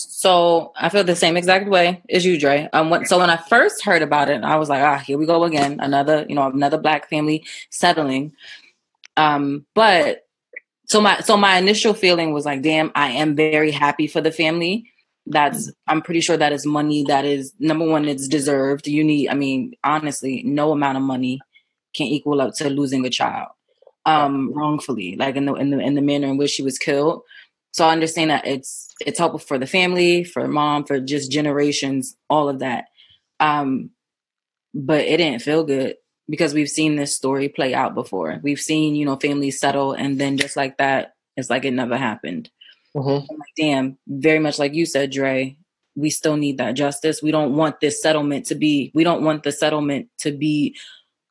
So 0.00 0.72
I 0.76 0.90
feel 0.90 1.02
the 1.02 1.16
same 1.16 1.36
exact 1.36 1.68
way 1.68 2.00
as 2.08 2.24
you, 2.24 2.38
Dre. 2.38 2.68
Um, 2.72 2.88
when, 2.88 3.04
so 3.06 3.18
when 3.18 3.30
I 3.30 3.36
first 3.36 3.84
heard 3.84 4.00
about 4.00 4.30
it, 4.30 4.44
I 4.44 4.56
was 4.56 4.68
like, 4.68 4.82
ah, 4.82 4.98
here 4.98 5.18
we 5.18 5.26
go 5.26 5.42
again, 5.42 5.80
another, 5.80 6.24
you 6.28 6.36
know, 6.36 6.46
another 6.46 6.78
black 6.78 7.10
family 7.10 7.44
settling. 7.70 8.32
Um, 9.16 9.66
but 9.74 10.26
so 10.86 11.00
my 11.00 11.18
so 11.20 11.36
my 11.36 11.58
initial 11.58 11.94
feeling 11.94 12.32
was 12.32 12.46
like, 12.46 12.62
damn, 12.62 12.92
I 12.94 13.10
am 13.10 13.34
very 13.34 13.72
happy 13.72 14.06
for 14.06 14.20
the 14.20 14.30
family. 14.30 14.88
That's 15.26 15.72
I'm 15.88 16.00
pretty 16.00 16.20
sure 16.20 16.36
that 16.36 16.52
is 16.52 16.64
money 16.64 17.02
that 17.08 17.24
is 17.24 17.52
number 17.58 17.84
one, 17.84 18.04
it's 18.04 18.28
deserved. 18.28 18.86
You 18.86 19.02
need, 19.02 19.28
I 19.28 19.34
mean, 19.34 19.74
honestly, 19.82 20.44
no 20.44 20.70
amount 20.70 20.96
of 20.96 21.02
money 21.02 21.40
can 21.94 22.06
equal 22.06 22.40
up 22.40 22.54
to 22.54 22.70
losing 22.70 23.04
a 23.04 23.10
child 23.10 23.48
um 24.06 24.52
wrongfully, 24.54 25.16
like 25.16 25.34
in 25.34 25.44
the 25.46 25.54
in 25.54 25.70
the 25.70 25.78
in 25.80 25.94
the 25.94 26.00
manner 26.00 26.28
in 26.28 26.36
which 26.36 26.52
she 26.52 26.62
was 26.62 26.78
killed. 26.78 27.22
So 27.72 27.86
I 27.86 27.92
understand 27.92 28.30
that 28.30 28.46
it's 28.46 28.94
it's 29.04 29.18
helpful 29.18 29.38
for 29.38 29.58
the 29.58 29.66
family, 29.66 30.24
for 30.24 30.46
mom, 30.48 30.84
for 30.84 31.00
just 31.00 31.30
generations, 31.30 32.16
all 32.28 32.48
of 32.48 32.58
that. 32.60 32.86
Um, 33.40 33.90
but 34.74 35.04
it 35.04 35.18
didn't 35.18 35.42
feel 35.42 35.64
good 35.64 35.96
because 36.28 36.54
we've 36.54 36.68
seen 36.68 36.96
this 36.96 37.14
story 37.14 37.48
play 37.48 37.74
out 37.74 37.94
before. 37.94 38.38
We've 38.42 38.60
seen, 38.60 38.94
you 38.94 39.04
know, 39.04 39.16
families 39.16 39.58
settle 39.58 39.92
and 39.92 40.18
then 40.20 40.36
just 40.36 40.56
like 40.56 40.76
that, 40.78 41.14
it's 41.36 41.50
like 41.50 41.64
it 41.64 41.72
never 41.72 41.96
happened. 41.96 42.50
Mm-hmm. 42.96 43.34
Like, 43.34 43.48
damn, 43.56 43.98
very 44.06 44.38
much 44.38 44.58
like 44.58 44.74
you 44.74 44.84
said, 44.84 45.10
Dre, 45.10 45.56
we 45.96 46.10
still 46.10 46.36
need 46.36 46.58
that 46.58 46.72
justice. 46.72 47.22
We 47.22 47.30
don't 47.30 47.56
want 47.56 47.80
this 47.80 48.02
settlement 48.02 48.46
to 48.46 48.54
be, 48.54 48.92
we 48.94 49.04
don't 49.04 49.24
want 49.24 49.42
the 49.42 49.52
settlement 49.52 50.08
to 50.18 50.32
be 50.32 50.76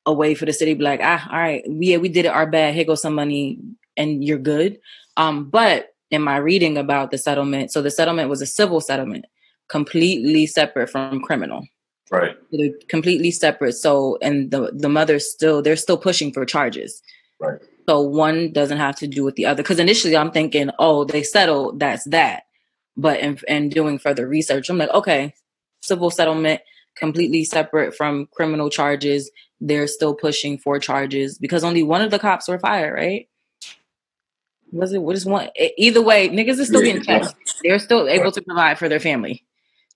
a 0.06 0.14
way 0.14 0.34
for 0.34 0.46
the 0.46 0.54
city 0.54 0.74
to 0.74 0.78
be 0.78 0.84
like, 0.84 1.02
ah, 1.04 1.28
all 1.32 1.38
right, 1.38 1.64
yeah, 1.68 1.98
we 1.98 2.10
did 2.10 2.26
it, 2.26 2.30
our 2.30 2.48
bad, 2.48 2.74
here 2.74 2.86
goes 2.86 3.02
some 3.02 3.16
money 3.16 3.60
and 3.96 4.24
you're 4.24 4.38
good. 4.38 4.80
Um, 5.16 5.50
but 5.50 5.90
in 6.12 6.22
my 6.22 6.38
reading 6.38 6.78
about 6.78 7.12
the 7.12 7.18
settlement, 7.18 7.72
so 7.72 7.82
the 7.82 7.92
settlement 7.92 8.30
was 8.30 8.42
a 8.42 8.46
civil 8.46 8.82
settlement, 8.82 9.26
completely 9.68 10.46
separate 10.46 10.90
from 10.90 11.22
criminal. 11.22 11.64
Right. 12.10 12.38
They're 12.52 12.72
completely 12.88 13.32
separate. 13.32 13.74
So 13.74 14.18
and 14.22 14.52
the 14.52 14.72
the 14.74 14.90
mother's 14.90 15.30
still 15.30 15.62
they're 15.62 15.76
still 15.76 15.98
pushing 15.98 16.32
for 16.32 16.46
charges. 16.46 17.02
Right. 17.40 17.60
So 17.90 18.02
one 18.02 18.52
doesn't 18.52 18.78
have 18.78 18.96
to 18.98 19.08
do 19.08 19.24
with 19.24 19.36
the 19.36 19.46
other. 19.46 19.64
Because 19.64 19.80
initially 19.80 20.18
I'm 20.18 20.32
thinking, 20.32 20.70
oh, 20.78 21.06
they 21.06 21.24
settled, 21.24 21.80
that's 21.80 22.04
that. 22.06 22.44
But 22.98 23.20
in, 23.20 23.40
in 23.48 23.70
doing 23.70 23.98
further 23.98 24.28
research, 24.28 24.70
I'm 24.70 24.78
like, 24.78 24.90
okay, 24.90 25.34
civil 25.82 26.10
settlement, 26.10 26.62
completely 26.98 27.44
separate 27.44 27.96
from 27.96 28.28
criminal 28.34 28.70
charges. 28.70 29.32
They're 29.62 29.88
still 29.88 30.16
pushing 30.16 30.58
for 30.58 30.80
charges 30.80 31.38
because 31.38 31.64
only 31.64 31.84
one 31.84 32.02
of 32.02 32.12
the 32.12 32.20
cops 32.20 32.48
were 32.48 32.60
fired, 32.60 32.94
right? 32.94 33.28
Was 34.72 34.94
it 34.94 35.02
just 35.12 35.26
one? 35.26 35.50
Either 35.78 36.02
way, 36.02 36.30
niggas 36.30 36.60
are 36.60 36.66
still 36.66 36.82
getting 36.82 37.04
checks. 37.04 37.34
They're 37.64 37.80
still 37.80 38.08
able 38.08 38.32
to 38.32 38.42
provide 38.42 38.78
for 38.78 38.90
their 38.90 39.00
family. 39.00 39.44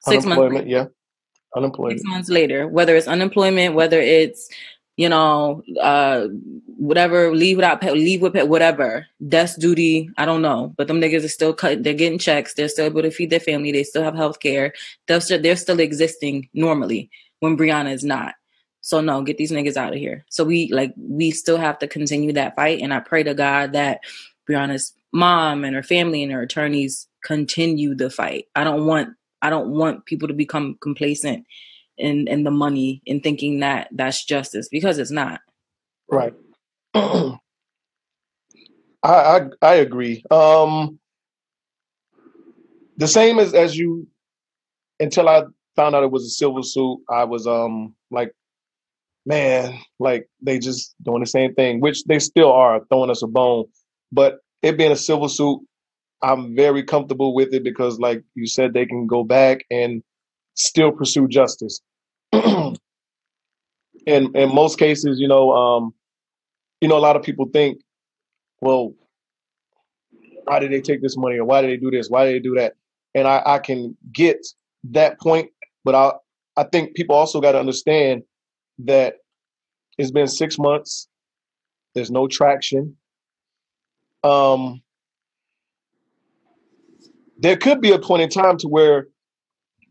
Six 0.01 0.25
months. 0.25 0.65
Yeah 0.65 0.85
unemployment. 1.55 1.99
Six 1.99 2.09
months 2.09 2.29
later, 2.29 2.67
whether 2.67 2.95
it's 2.95 3.07
unemployment, 3.07 3.75
whether 3.75 3.99
it's 3.99 4.49
you 4.97 5.07
know, 5.09 5.63
uh, 5.81 6.27
whatever, 6.77 7.33
leave 7.33 7.55
without 7.55 7.81
pay, 7.81 7.91
leave 7.91 8.21
with 8.21 8.33
pay, 8.33 8.43
whatever, 8.43 9.07
desk 9.27 9.57
duty. 9.57 10.09
I 10.17 10.25
don't 10.25 10.41
know, 10.41 10.75
but 10.77 10.87
them 10.87 10.99
niggas 11.01 11.23
are 11.23 11.29
still 11.29 11.53
cut. 11.53 11.81
They're 11.81 11.93
getting 11.93 12.19
checks. 12.19 12.53
They're 12.53 12.67
still 12.67 12.85
able 12.85 13.01
to 13.01 13.09
feed 13.09 13.29
their 13.29 13.39
family. 13.39 13.71
They 13.71 13.83
still 13.83 14.03
have 14.03 14.15
health 14.15 14.41
care. 14.41 14.73
They're 15.07 15.21
still, 15.21 15.41
they're 15.41 15.55
still 15.55 15.79
existing 15.79 16.49
normally 16.53 17.09
when 17.39 17.57
Breonna 17.57 17.93
is 17.93 18.03
not. 18.03 18.35
So 18.81 18.99
no, 18.99 19.23
get 19.23 19.37
these 19.37 19.51
niggas 19.51 19.77
out 19.77 19.93
of 19.93 19.99
here. 19.99 20.25
So 20.29 20.43
we 20.43 20.71
like 20.71 20.93
we 20.97 21.31
still 21.31 21.57
have 21.57 21.79
to 21.79 21.87
continue 21.87 22.33
that 22.33 22.55
fight, 22.55 22.81
and 22.81 22.93
I 22.93 22.99
pray 22.99 23.23
to 23.23 23.33
God 23.33 23.73
that 23.73 24.01
Breonna's 24.51 24.93
mom 25.13 25.63
and 25.63 25.75
her 25.75 25.83
family 25.83 26.23
and 26.23 26.31
her 26.31 26.41
attorneys 26.41 27.07
continue 27.23 27.95
the 27.95 28.09
fight. 28.09 28.45
I 28.55 28.63
don't 28.63 28.85
want 28.85 29.09
I 29.41 29.49
don't 29.49 29.69
want 29.69 30.05
people 30.05 30.27
to 30.27 30.33
become 30.33 30.77
complacent 30.81 31.45
in 31.97 32.27
in 32.27 32.43
the 32.43 32.51
money 32.51 33.01
and 33.07 33.23
thinking 33.23 33.59
that 33.59 33.89
that's 33.91 34.25
justice 34.25 34.67
because 34.69 34.97
it's 34.97 35.11
not. 35.11 35.41
Right. 36.09 36.33
I, 36.93 37.39
I 39.03 39.41
I 39.61 39.73
agree. 39.75 40.23
Um 40.31 40.99
the 42.97 43.07
same 43.07 43.39
as 43.39 43.53
as 43.53 43.77
you 43.77 44.07
until 44.99 45.27
I 45.27 45.43
found 45.75 45.95
out 45.95 46.03
it 46.03 46.11
was 46.11 46.25
a 46.25 46.29
civil 46.29 46.63
suit, 46.63 46.99
I 47.09 47.23
was 47.23 47.47
um 47.47 47.95
like 48.09 48.33
man, 49.25 49.77
like 49.99 50.27
they 50.41 50.59
just 50.59 50.95
doing 51.03 51.21
the 51.21 51.27
same 51.27 51.53
thing, 51.53 51.79
which 51.79 52.03
they 52.05 52.19
still 52.19 52.51
are 52.51 52.81
throwing 52.89 53.09
us 53.09 53.23
a 53.23 53.27
bone. 53.27 53.65
But 54.11 54.39
it 54.61 54.77
being 54.77 54.91
a 54.91 54.95
civil 54.95 55.29
suit, 55.29 55.61
I'm 56.21 56.55
very 56.55 56.83
comfortable 56.83 57.33
with 57.35 57.53
it 57.53 57.63
because, 57.63 57.99
like 57.99 58.23
you 58.35 58.47
said, 58.47 58.73
they 58.73 58.85
can 58.85 59.07
go 59.07 59.23
back 59.23 59.59
and 59.71 60.03
still 60.55 60.91
pursue 60.91 61.27
justice. 61.27 61.81
in 62.33 62.75
in 64.07 64.55
most 64.55 64.77
cases, 64.79 65.19
you 65.19 65.27
know, 65.27 65.51
um, 65.51 65.93
you 66.81 66.87
know, 66.87 66.97
a 66.97 66.99
lot 66.99 67.15
of 67.15 67.23
people 67.23 67.47
think, 67.53 67.79
well, 68.61 68.93
why 70.45 70.59
did 70.59 70.71
they 70.71 70.81
take 70.81 71.01
this 71.01 71.17
money 71.17 71.37
or 71.37 71.45
why 71.45 71.61
did 71.61 71.71
they 71.71 71.77
do 71.77 71.91
this? 71.91 72.09
Why 72.09 72.25
did 72.25 72.35
they 72.35 72.39
do 72.39 72.55
that? 72.55 72.73
And 73.15 73.27
I, 73.27 73.41
I 73.45 73.59
can 73.59 73.97
get 74.13 74.37
that 74.91 75.19
point, 75.19 75.51
but 75.83 75.95
I 75.95 76.13
I 76.57 76.63
think 76.65 76.95
people 76.95 77.15
also 77.15 77.41
got 77.41 77.53
to 77.53 77.59
understand 77.59 78.23
that 78.79 79.15
it's 79.97 80.11
been 80.11 80.27
six 80.27 80.57
months. 80.59 81.07
There's 81.95 82.11
no 82.11 82.27
traction. 82.27 82.97
Um, 84.23 84.81
there 87.37 87.57
could 87.57 87.81
be 87.81 87.91
a 87.91 87.99
point 87.99 88.21
in 88.21 88.29
time 88.29 88.57
to 88.57 88.67
where 88.67 89.07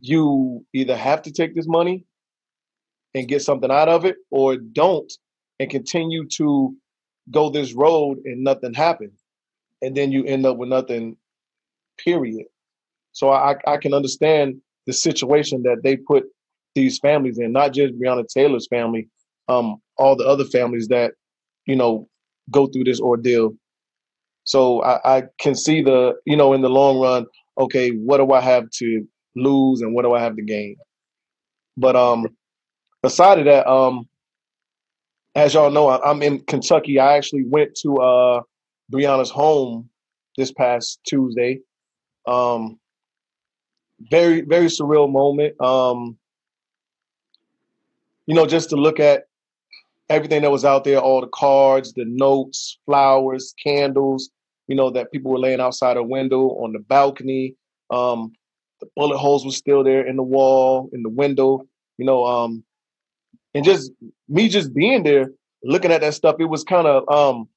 you 0.01 0.65
either 0.73 0.97
have 0.97 1.23
to 1.23 1.33
take 1.33 1.55
this 1.55 1.67
money 1.67 2.05
and 3.15 3.29
get 3.29 3.43
something 3.43 3.71
out 3.71 3.89
of 3.89 4.05
it 4.05 4.17
or 4.31 4.57
don't 4.57 5.13
and 5.59 5.69
continue 5.69 6.27
to 6.27 6.75
go 7.31 7.51
this 7.51 7.75
road 7.75 8.19
and 8.25 8.43
nothing 8.43 8.73
happens 8.73 9.21
and 9.83 9.97
then 9.97 10.13
you 10.13 10.25
end 10.25 10.47
up 10.47 10.57
with 10.57 10.69
nothing 10.69 11.17
period. 11.99 12.47
So 13.13 13.31
i 13.31 13.57
i 13.67 13.77
can 13.77 13.93
understand 13.93 14.61
the 14.87 14.93
situation 14.93 15.63
that 15.65 15.83
they 15.83 15.97
put 15.97 16.25
these 16.75 16.99
families 16.99 17.39
in 17.39 17.53
not 17.53 17.73
just 17.73 17.95
breonna 17.99 18.25
taylor's 18.33 18.69
family 18.69 19.09
um 19.49 19.77
all 19.99 20.17
the 20.17 20.25
other 20.25 20.45
families 20.45 20.89
that 20.89 21.13
you 21.67 21.75
know 21.77 22.09
go 22.51 22.67
through 22.69 22.85
this 22.85 23.01
ordeal 23.01 23.53
so 24.51 24.83
I, 24.83 25.19
I 25.19 25.23
can 25.39 25.55
see 25.55 25.81
the 25.81 26.15
you 26.27 26.37
know 26.37 26.53
in 26.55 26.61
the 26.61 26.69
long 26.69 26.99
run 26.99 27.27
okay, 27.57 27.91
what 27.91 28.19
do 28.19 28.33
I 28.33 28.41
have 28.41 28.69
to 28.71 29.07
lose 29.37 29.81
and 29.81 29.95
what 29.95 30.03
do 30.03 30.13
I 30.13 30.21
have 30.21 30.35
to 30.37 30.43
gain? 30.43 30.77
But 31.77 31.95
um, 31.95 32.27
aside 33.05 33.39
of 33.39 33.45
that, 33.45 33.71
um, 33.71 34.09
as 35.35 35.55
y'all 35.55 35.71
know, 35.71 35.89
I'm 35.89 36.23
in 36.23 36.41
Kentucky. 36.41 36.99
I 36.99 37.17
actually 37.17 37.45
went 37.47 37.77
to 37.83 37.97
uh 37.99 38.41
Breonna's 38.93 39.31
home 39.31 39.89
this 40.37 40.51
past 40.51 40.99
Tuesday. 41.07 41.61
Um, 42.27 42.81
very 44.11 44.41
very 44.41 44.67
surreal 44.67 45.11
moment. 45.11 45.61
Um, 45.61 46.19
you 48.27 48.35
know, 48.35 48.47
just 48.47 48.71
to 48.71 48.77
look 48.77 48.99
at 48.99 49.25
everything 50.09 50.43
that 50.43 50.51
was 50.51 50.65
out 50.65 50.83
there, 50.83 50.99
all 50.99 51.21
the 51.21 51.29
cards, 51.29 51.93
the 51.93 52.05
notes, 52.05 52.79
flowers, 52.85 53.55
candles, 53.63 54.31
you 54.71 54.77
know, 54.77 54.89
that 54.89 55.11
people 55.11 55.33
were 55.33 55.39
laying 55.41 55.61
outside 55.61 55.97
a 55.97 56.03
window 56.03 56.43
on 56.63 56.73
the 56.73 56.79
balcony. 56.79 57.57
Um, 57.91 58.33
the 58.81 58.87
bullet 58.95 59.19
holes 59.19 59.45
were 59.45 59.51
still 59.51 59.83
there 59.83 60.07
in 60.07 60.15
the 60.15 60.23
wall, 60.23 60.89
in 60.93 61.03
the 61.03 61.09
window, 61.09 61.67
you 61.99 62.07
know, 62.07 62.25
um, 62.25 62.63
and 63.53 63.65
just 63.65 63.91
me 64.29 64.49
just 64.49 64.73
being 64.73 65.03
there, 65.03 65.33
looking 65.65 65.91
at 65.91 66.03
that 66.03 66.15
stuff, 66.15 66.37
it 66.39 66.45
was 66.45 66.63
kind 66.63 66.87
of 66.87 67.07
um, 67.11 67.49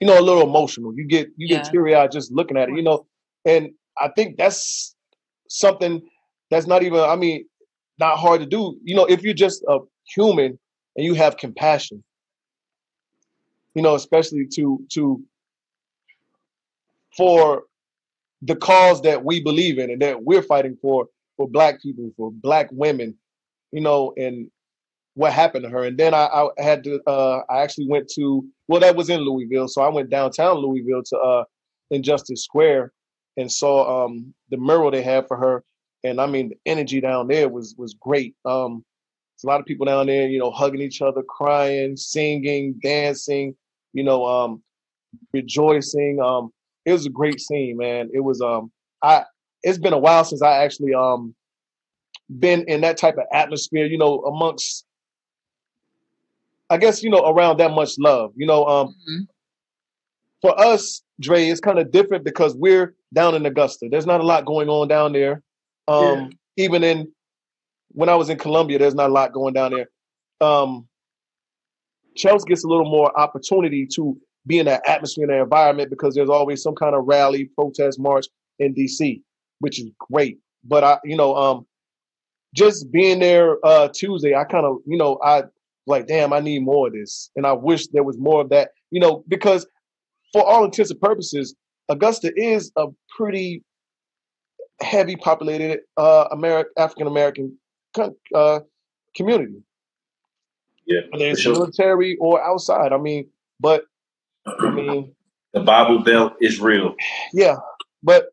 you 0.00 0.06
know, 0.06 0.18
a 0.18 0.22
little 0.22 0.42
emotional. 0.42 0.94
You 0.94 1.06
get 1.06 1.28
you 1.36 1.46
yeah. 1.46 1.58
get 1.58 1.70
teary 1.70 1.94
eyed 1.94 2.10
just 2.10 2.32
looking 2.32 2.56
at 2.56 2.70
it, 2.70 2.74
you 2.74 2.82
know. 2.82 3.06
And 3.44 3.72
I 3.98 4.08
think 4.08 4.38
that's 4.38 4.96
something 5.50 6.00
that's 6.50 6.66
not 6.66 6.82
even, 6.82 7.00
I 7.00 7.16
mean, 7.16 7.44
not 7.98 8.18
hard 8.18 8.40
to 8.40 8.46
do. 8.46 8.78
You 8.82 8.94
know, 8.94 9.04
if 9.04 9.22
you're 9.22 9.34
just 9.34 9.62
a 9.68 9.80
human 10.14 10.58
and 10.96 11.04
you 11.04 11.12
have 11.12 11.36
compassion, 11.36 12.02
you 13.74 13.82
know, 13.82 13.94
especially 13.94 14.46
to 14.54 14.82
to 14.92 15.22
for 17.16 17.64
the 18.42 18.56
cause 18.56 19.02
that 19.02 19.24
we 19.24 19.42
believe 19.42 19.78
in 19.78 19.90
and 19.90 20.02
that 20.02 20.22
we're 20.22 20.42
fighting 20.42 20.76
for 20.82 21.08
for 21.36 21.48
black 21.48 21.80
people 21.82 22.10
for 22.16 22.30
black 22.30 22.68
women 22.72 23.16
you 23.72 23.80
know 23.80 24.12
and 24.16 24.50
what 25.14 25.32
happened 25.32 25.64
to 25.64 25.70
her. 25.70 25.84
And 25.84 25.96
then 25.98 26.12
i, 26.14 26.26
I 26.26 26.48
had 26.62 26.84
to 26.84 27.00
uh, 27.06 27.42
i 27.50 27.60
actually 27.62 27.88
went 27.88 28.08
to 28.16 28.44
well 28.68 28.80
that 28.80 28.96
was 28.96 29.10
in 29.10 29.20
louisville. 29.20 29.68
So 29.68 29.82
i 29.82 29.88
went 29.88 30.10
downtown 30.10 30.58
louisville 30.58 31.02
to 31.06 31.18
uh 31.18 31.44
injustice 31.90 32.44
square 32.44 32.92
and 33.36 33.50
saw 33.50 34.04
um 34.04 34.34
the 34.50 34.56
mural 34.56 34.90
they 34.90 35.02
had 35.02 35.26
for 35.28 35.36
her. 35.36 35.64
And 36.04 36.20
i 36.20 36.26
mean 36.26 36.50
the 36.50 36.56
energy 36.66 37.00
down 37.00 37.28
there 37.28 37.48
was 37.48 37.74
was 37.78 37.94
great. 37.94 38.34
Um 38.44 38.84
a 39.44 39.46
lot 39.46 39.60
of 39.60 39.66
people 39.66 39.84
down 39.84 40.06
there 40.06 40.26
you 40.28 40.38
know 40.38 40.50
hugging 40.50 40.80
each 40.80 41.02
other 41.02 41.22
crying 41.22 41.96
singing 41.98 42.74
dancing 42.82 43.54
you 43.92 44.02
know 44.04 44.26
um 44.26 44.62
rejoicing. 45.32 46.20
Um 46.20 46.52
it 46.84 46.92
was 46.92 47.06
a 47.06 47.10
great 47.10 47.40
scene, 47.40 47.76
man. 47.76 48.10
It 48.12 48.20
was 48.20 48.40
um 48.40 48.70
I 49.02 49.24
it's 49.62 49.78
been 49.78 49.92
a 49.92 49.98
while 49.98 50.24
since 50.24 50.42
I 50.42 50.64
actually 50.64 50.94
um 50.94 51.34
been 52.38 52.64
in 52.68 52.80
that 52.82 52.96
type 52.96 53.16
of 53.18 53.24
atmosphere, 53.32 53.86
you 53.86 53.98
know, 53.98 54.20
amongst 54.20 54.84
I 56.70 56.78
guess, 56.78 57.02
you 57.02 57.10
know, 57.10 57.24
around 57.28 57.58
that 57.58 57.72
much 57.72 57.98
love. 57.98 58.32
You 58.36 58.46
know, 58.46 58.64
um 58.66 58.88
Mhm. 58.88 59.28
for 60.40 60.58
us, 60.58 61.02
Dre, 61.20 61.46
it's 61.48 61.60
kind 61.60 61.78
of 61.78 61.90
different 61.90 62.24
because 62.24 62.54
we're 62.56 62.94
down 63.12 63.34
in 63.34 63.46
Augusta. 63.46 63.88
There's 63.90 64.06
not 64.06 64.20
a 64.20 64.24
lot 64.24 64.44
going 64.44 64.68
on 64.68 64.88
down 64.88 65.12
there. 65.12 65.42
Um 65.88 66.30
even 66.56 66.84
in 66.84 67.12
when 67.92 68.08
I 68.08 68.14
was 68.16 68.28
in 68.28 68.38
Columbia, 68.38 68.78
there's 68.78 68.94
not 68.94 69.10
a 69.10 69.12
lot 69.12 69.32
going 69.32 69.54
down 69.54 69.72
there. 69.72 69.88
Um 70.40 70.88
Chelsea 72.16 72.46
gets 72.46 72.64
a 72.64 72.68
little 72.68 72.88
more 72.88 73.16
opportunity 73.18 73.86
to 73.94 74.16
be 74.46 74.58
in 74.58 74.66
that 74.66 74.88
atmosphere 74.88 75.24
and 75.24 75.32
that 75.32 75.42
environment 75.42 75.90
because 75.90 76.14
there's 76.14 76.28
always 76.30 76.62
some 76.62 76.74
kind 76.74 76.94
of 76.94 77.04
rally, 77.06 77.46
protest, 77.54 77.98
march 77.98 78.26
in 78.58 78.74
DC, 78.74 79.22
which 79.60 79.80
is 79.80 79.90
great. 80.10 80.38
But 80.64 80.84
I, 80.84 80.98
you 81.04 81.16
know, 81.16 81.34
um, 81.36 81.66
just 82.54 82.90
being 82.92 83.18
there 83.18 83.56
uh 83.64 83.88
Tuesday, 83.88 84.34
I 84.34 84.44
kind 84.44 84.66
of, 84.66 84.78
you 84.86 84.96
know, 84.96 85.18
I 85.24 85.44
like, 85.86 86.06
damn, 86.06 86.32
I 86.32 86.40
need 86.40 86.62
more 86.62 86.86
of 86.86 86.92
this, 86.94 87.30
and 87.36 87.46
I 87.46 87.52
wish 87.52 87.88
there 87.88 88.04
was 88.04 88.18
more 88.18 88.40
of 88.42 88.48
that, 88.50 88.70
you 88.90 89.00
know, 89.00 89.24
because 89.28 89.66
for 90.32 90.44
all 90.46 90.64
intents 90.64 90.90
and 90.90 91.00
purposes, 91.00 91.54
Augusta 91.88 92.32
is 92.36 92.72
a 92.76 92.86
pretty 93.16 93.62
heavy 94.80 95.16
populated 95.16 95.80
uh 95.96 96.26
American 96.32 96.72
African 96.78 97.06
American 97.06 97.56
uh, 98.34 98.60
community 99.14 99.62
Yeah, 100.86 101.00
whether 101.10 101.26
it's 101.26 101.40
sure. 101.40 101.52
military 101.52 102.16
or 102.20 102.42
outside. 102.42 102.92
I 102.92 102.98
mean, 102.98 103.28
but 103.60 103.84
I 104.46 104.70
mean, 104.70 105.14
The 105.54 105.60
Bible 105.60 106.00
Belt 106.00 106.32
is 106.40 106.58
real. 106.60 106.96
yeah, 107.32 107.56
but 108.02 108.26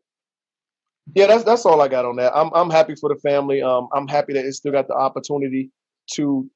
yeah, 1.14 1.26
that's 1.26 1.44
that's 1.44 1.64
all 1.64 1.80
I 1.80 1.86
got 1.88 2.04
on 2.04 2.16
that. 2.16 2.32
I'm 2.34 2.50
I'm 2.52 2.68
happy 2.70 2.94
for 2.96 3.08
the 3.08 3.20
family. 3.20 3.62
Um, 3.62 3.88
I'm 3.94 4.08
happy 4.08 4.32
that 4.32 4.44
it 4.44 4.52
still 4.54 4.72
got 4.72 4.88
the 4.88 4.94
opportunity 4.94 5.70
to, 6.14 6.48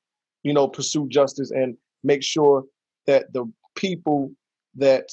you 0.42 0.52
know, 0.52 0.66
pursue 0.66 1.08
justice 1.08 1.52
and 1.52 1.76
make 2.02 2.22
sure 2.24 2.64
that 3.06 3.32
the 3.32 3.50
people 3.76 4.32
that 4.76 5.08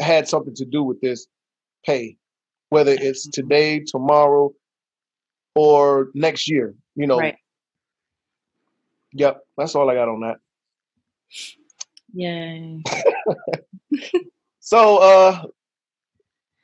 had 0.00 0.28
something 0.28 0.54
to 0.54 0.64
do 0.64 0.82
with 0.84 1.00
this 1.00 1.26
pay, 1.84 2.16
whether 2.68 2.92
it's 2.92 3.28
today, 3.28 3.80
tomorrow, 3.80 4.52
or 5.56 6.10
next 6.14 6.48
year. 6.48 6.74
You 6.94 7.06
know, 7.08 7.18
Right. 7.18 7.36
yep, 9.12 9.40
that's 9.56 9.74
all 9.74 9.90
I 9.90 9.94
got 9.94 10.08
on 10.08 10.20
that. 10.20 10.36
Yay. 12.16 12.82
So 14.60 14.96
uh 14.98 15.42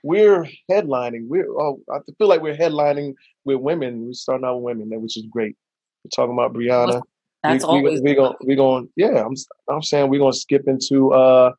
we're 0.03 0.49
headlining. 0.69 1.29
We're 1.29 1.49
oh 1.49 1.81
I 1.89 1.99
feel 2.19 2.27
like 2.27 2.43
we're 2.43 2.57
headlining 2.57 3.15
with 3.45 3.59
women. 3.59 4.05
We're 4.07 4.13
starting 4.15 4.45
out 4.45 4.57
with 4.61 4.77
women, 4.77 5.01
which 5.01 5.17
is 5.17 5.25
great. 5.31 5.55
We're 6.03 6.09
talking 6.13 6.33
about 6.33 6.53
Breonna. 6.53 7.03
That's 7.45 7.63
we, 7.65 7.69
always 7.71 8.01
we, 8.01 8.11
we 8.11 8.15
going 8.17 8.35
we 8.45 8.57
going 8.57 8.89
yeah, 8.97 9.25
I'm 9.25 9.33
s- 9.33 9.47
I'm 9.69 9.83
saying 9.83 10.11
we're 10.11 10.19
gonna 10.19 10.33
skip 10.33 10.67
into 10.67 11.13
uh 11.13 11.53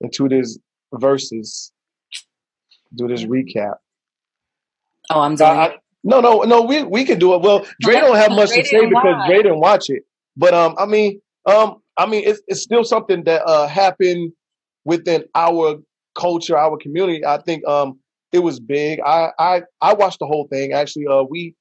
into 0.00 0.28
this 0.28 0.58
verses. 0.94 1.72
Do 2.94 3.08
this 3.08 3.24
recap. 3.24 3.74
Oh, 5.10 5.20
I'm 5.20 5.40
I- 5.42 5.44
I- 5.44 5.76
no, 6.04 6.20
no, 6.20 6.42
no, 6.42 6.62
we 6.62 6.84
we 6.84 7.04
can 7.04 7.18
do 7.18 7.34
it. 7.34 7.42
Well, 7.42 7.66
Dre 7.80 7.94
don't 7.96 8.16
have 8.16 8.30
much 8.30 8.50
to 8.50 8.64
say 8.64 8.86
because 8.86 9.02
watch. 9.04 9.26
Dre 9.28 9.36
didn't 9.38 9.60
watch 9.60 9.90
it. 9.90 10.04
But 10.36 10.54
um 10.54 10.76
I 10.78 10.86
mean 10.86 11.20
um 11.46 11.79
I 11.96 12.06
mean 12.06 12.24
it's 12.26 12.40
it's 12.46 12.62
still 12.62 12.84
something 12.84 13.24
that 13.24 13.42
uh 13.46 13.66
happened 13.66 14.32
within 14.84 15.24
our 15.34 15.76
culture, 16.14 16.56
our 16.56 16.76
community. 16.76 17.24
I 17.24 17.38
think 17.38 17.66
um 17.66 17.98
it 18.32 18.38
was 18.40 18.60
big. 18.60 19.00
I 19.04 19.30
I 19.38 19.62
I 19.80 19.94
watched 19.94 20.18
the 20.20 20.26
whole 20.26 20.46
thing. 20.48 20.72
Actually, 20.72 21.06
uh 21.06 21.22
we 21.22 21.54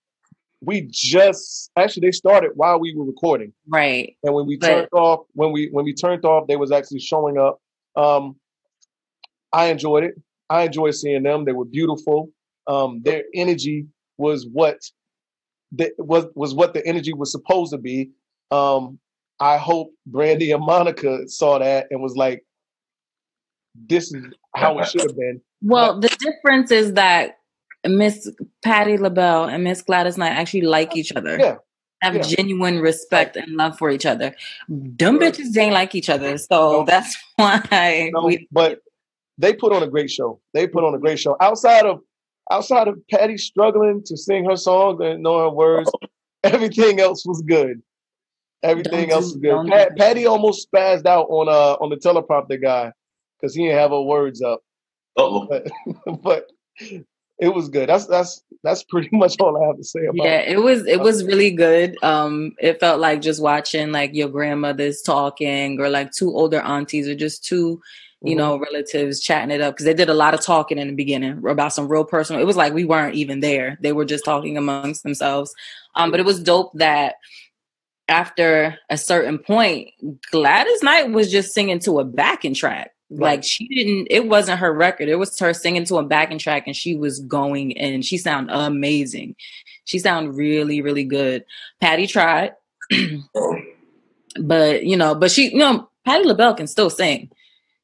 we 0.62 0.88
just 0.92 1.72
actually 1.78 2.08
they 2.08 2.12
started 2.12 2.52
while 2.56 2.80
we 2.80 2.94
were 2.96 3.06
recording. 3.06 3.54
Right. 3.68 4.16
And 4.24 4.34
when 4.34 4.46
we 4.46 4.58
But- 4.58 4.68
turned 4.68 4.88
off, 4.94 5.26
when 5.34 5.52
we 5.52 5.70
when 5.72 5.86
we 5.86 5.94
turned 5.94 6.26
off, 6.26 6.48
they 6.48 6.58
was 6.58 6.72
actually 6.72 7.00
showing 7.00 7.38
up. 7.38 7.60
Um, 7.96 8.36
I 9.52 9.66
enjoyed 9.68 10.04
it. 10.04 10.16
I 10.50 10.64
enjoyed 10.64 10.96
seeing 10.96 11.24
them. 11.24 11.46
They 11.46 11.54
were 11.54 11.66
beautiful. 11.66 12.30
Um, 12.68 13.02
their 13.04 13.24
energy 13.34 13.88
was 14.18 14.48
what 14.52 14.78
that 15.74 15.92
was 15.98 16.26
was 16.36 16.54
what 16.54 16.74
the 16.74 16.86
energy 16.86 17.14
was 17.14 17.32
supposed 17.32 17.72
to 17.72 17.78
be. 17.78 18.12
Um, 18.52 19.00
I 19.40 19.58
hope 19.58 19.92
Brandy 20.06 20.52
and 20.52 20.64
Monica 20.64 21.28
saw 21.28 21.60
that 21.60 21.88
and 21.92 22.02
was 22.02 22.16
like, 22.16 22.44
"This 23.76 24.14
is 24.14 24.24
how 24.56 24.80
it 24.80 24.88
should 24.88 25.02
have 25.02 25.16
been." 25.18 25.42
Well, 25.62 26.00
the 26.00 26.10
difference 26.20 26.72
is 26.72 26.94
that 26.94 27.38
Miss 27.88 28.30
Patti 28.64 28.98
LaBelle 28.98 29.46
and 29.46 29.64
Miss 29.64 29.82
Gladys 29.82 30.18
Knight 30.18 30.32
actually 30.32 30.62
like 30.62 30.96
each 30.96 31.12
other. 31.16 31.38
Yeah. 31.40 31.56
Have 32.02 32.16
Yeah. 32.16 32.22
genuine 32.24 32.80
respect 32.80 33.36
and 33.36 33.56
love 33.56 33.78
for 33.78 33.90
each 33.90 34.06
other. 34.06 34.34
Them 34.70 35.18
Right. 35.20 35.34
bitches 35.34 35.58
ain't 35.58 35.74
like 35.74 35.96
each 35.96 36.10
other. 36.10 36.38
So 36.38 36.72
No. 36.80 36.86
that's 36.86 37.16
why 37.36 38.10
No, 38.14 38.26
we 38.26 38.48
but 38.52 38.80
they 39.38 39.54
put 39.54 39.72
on 39.74 39.84
a 39.84 39.88
great 39.88 40.10
show. 40.12 40.40
They 40.54 40.68
put 40.68 40.84
on 40.84 40.94
a 40.94 41.00
great 41.00 41.20
show. 41.20 41.36
Outside 41.42 41.86
of 41.86 42.02
outside 42.52 42.88
of 42.88 42.98
Patti 43.12 43.38
struggling 43.38 44.02
to 44.06 44.18
sing 44.18 44.44
her 44.46 44.56
song 44.56 45.02
and 45.04 45.22
know 45.24 45.40
her 45.40 45.50
words, 45.50 45.92
everything 46.44 47.00
else 47.00 47.26
was 47.26 47.42
good. 47.42 47.82
Everything 48.64 49.10
Don't 49.10 49.12
else 49.24 49.34
do- 49.34 49.50
was 49.50 49.64
good. 49.64 49.72
Pat, 49.72 49.98
Patti 49.98 50.26
almost 50.26 50.68
spazzed 50.72 51.06
out 51.06 51.28
on 51.30 51.48
uh 51.48 51.74
on 51.84 51.90
the 51.90 51.96
teleprompter 51.96 52.62
guy 52.62 52.92
because 53.40 53.56
he 53.56 53.64
didn't 53.64 53.80
have 53.80 53.92
her 53.92 54.02
words 54.02 54.42
up. 54.42 54.62
Uh-oh. 55.18 55.48
but 56.24 56.48
it 57.40 57.54
was 57.54 57.70
good. 57.70 57.88
That's 57.90 58.06
that's 58.08 58.44
that's 58.64 58.84
pretty 58.84 59.10
much 59.14 59.38
all 59.40 59.62
I 59.62 59.68
have 59.68 59.78
to 59.78 59.84
say 59.84 60.06
about 60.06 60.26
Yeah, 60.26 60.40
it. 60.40 60.54
it 60.58 60.62
was 60.62 60.86
it 60.86 61.00
was 61.00 61.24
really 61.24 61.52
good. 61.52 61.96
Um, 62.04 62.54
it 62.60 62.80
felt 62.80 63.00
like 63.00 63.22
just 63.22 63.42
watching 63.42 63.92
like 63.94 64.14
your 64.14 64.28
grandmothers 64.30 65.02
talking, 65.02 65.80
or 65.80 65.90
like 65.90 66.12
two 66.12 66.30
older 66.36 66.60
aunties, 66.60 67.08
or 67.08 67.16
just 67.16 67.46
two, 67.46 67.82
you 68.22 68.36
Mhm. 68.36 68.38
know, 68.40 68.58
relatives 68.60 69.22
chatting 69.22 69.52
it 69.52 69.62
up 69.62 69.74
because 69.76 69.86
they 69.86 69.94
did 69.94 70.10
a 70.10 70.14
lot 70.14 70.34
of 70.34 70.42
talking 70.42 70.78
in 70.78 70.88
the 70.90 70.94
beginning 70.96 71.42
about 71.48 71.72
some 71.74 71.88
real 71.88 72.04
personal. 72.04 72.42
It 72.42 72.46
was 72.46 72.58
like 72.58 72.74
we 72.74 72.84
weren't 72.84 73.16
even 73.16 73.40
there; 73.40 73.78
they 73.82 73.94
were 73.94 74.06
just 74.06 74.26
talking 74.26 74.58
amongst 74.58 75.04
themselves. 75.04 75.54
Um, 75.96 76.12
but 76.12 76.20
it 76.20 76.26
was 76.26 76.44
dope 76.44 76.72
that 76.74 77.16
after 78.10 78.78
a 78.90 78.98
certain 78.98 79.38
point, 79.38 79.90
Gladys 80.32 80.84
Knight 80.84 81.12
was 81.12 81.32
just 81.32 81.54
singing 81.54 81.80
to 81.80 82.00
a 82.00 82.04
backing 82.04 82.54
track. 82.54 82.92
Right. 83.12 83.22
Like 83.22 83.44
she 83.44 83.68
didn't, 83.68 84.08
it 84.12 84.28
wasn't 84.28 84.60
her 84.60 84.72
record. 84.74 85.10
It 85.10 85.16
was 85.16 85.38
her 85.40 85.54
singing 85.54 85.86
to 85.86 85.98
a 85.98 86.04
backing 86.04 86.38
track, 86.38 86.64
and 86.68 86.76
she 86.76 86.96
was 86.96 87.20
going 87.22 87.78
and 87.78 88.06
she 88.06 88.18
sounded 88.18 88.54
amazing. 88.54 89.36
She 89.86 89.98
sounded 90.00 90.32
really, 90.34 90.82
really 90.82 91.04
good. 91.04 91.44
Patti 91.82 92.06
tried, 92.06 92.52
but 94.40 94.84
you 94.86 94.96
know, 94.98 95.16
but 95.16 95.32
she, 95.32 95.52
you 95.52 95.58
know, 95.58 95.90
Patti 96.06 96.26
LaBelle 96.26 96.54
can 96.56 96.68
still 96.68 96.90
sing. 96.90 97.30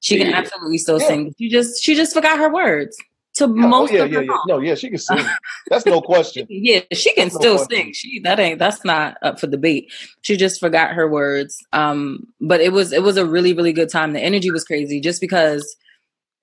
She 0.02 0.18
can 0.18 0.32
absolutely 0.34 0.78
still 0.78 1.00
Yeah. 1.02 1.08
sing. 1.08 1.36
She 1.40 1.50
just, 1.50 1.82
she 1.82 1.96
just 1.96 2.14
forgot 2.14 2.38
her 2.38 2.54
words 2.54 2.96
to 3.36 3.46
Yeah, 3.46 3.66
oh, 3.66 3.68
most 3.68 3.92
yeah, 3.94 4.04
of 4.04 4.12
yeah, 4.12 4.18
her 4.20 4.24
yeah. 4.24 4.30
songs. 4.32 4.42
No, 4.48 4.60
yeah, 4.60 4.76
she 4.76 4.90
can 4.90 4.98
sing. 4.98 5.26
That's 5.70 5.86
no 5.86 6.02
question. 6.02 6.48
Yeah, 6.50 6.82
she 6.94 7.14
can 7.14 7.26
That's 7.26 7.36
still 7.36 7.58
question. 7.58 7.78
sing. 7.78 7.94
She 7.94 8.20
that 8.22 8.40
ain't 8.40 8.60
that's 8.60 8.84
not 8.86 9.18
up 9.22 9.40
for 9.40 9.48
debate. 9.48 9.92
She 10.22 10.38
just 10.38 10.60
forgot 10.60 10.92
her 10.94 11.10
words. 11.10 11.58
Um, 11.74 12.28
but 12.42 12.62
it 12.62 12.72
was 12.74 12.92
it 12.92 13.04
was 13.04 13.18
a 13.18 13.26
really 13.26 13.54
really 13.54 13.74
good 13.74 13.90
time. 13.90 14.14
The 14.14 14.22
energy 14.22 14.52
was 14.52 14.64
crazy 14.64 15.00
just 15.02 15.22
because 15.22 15.76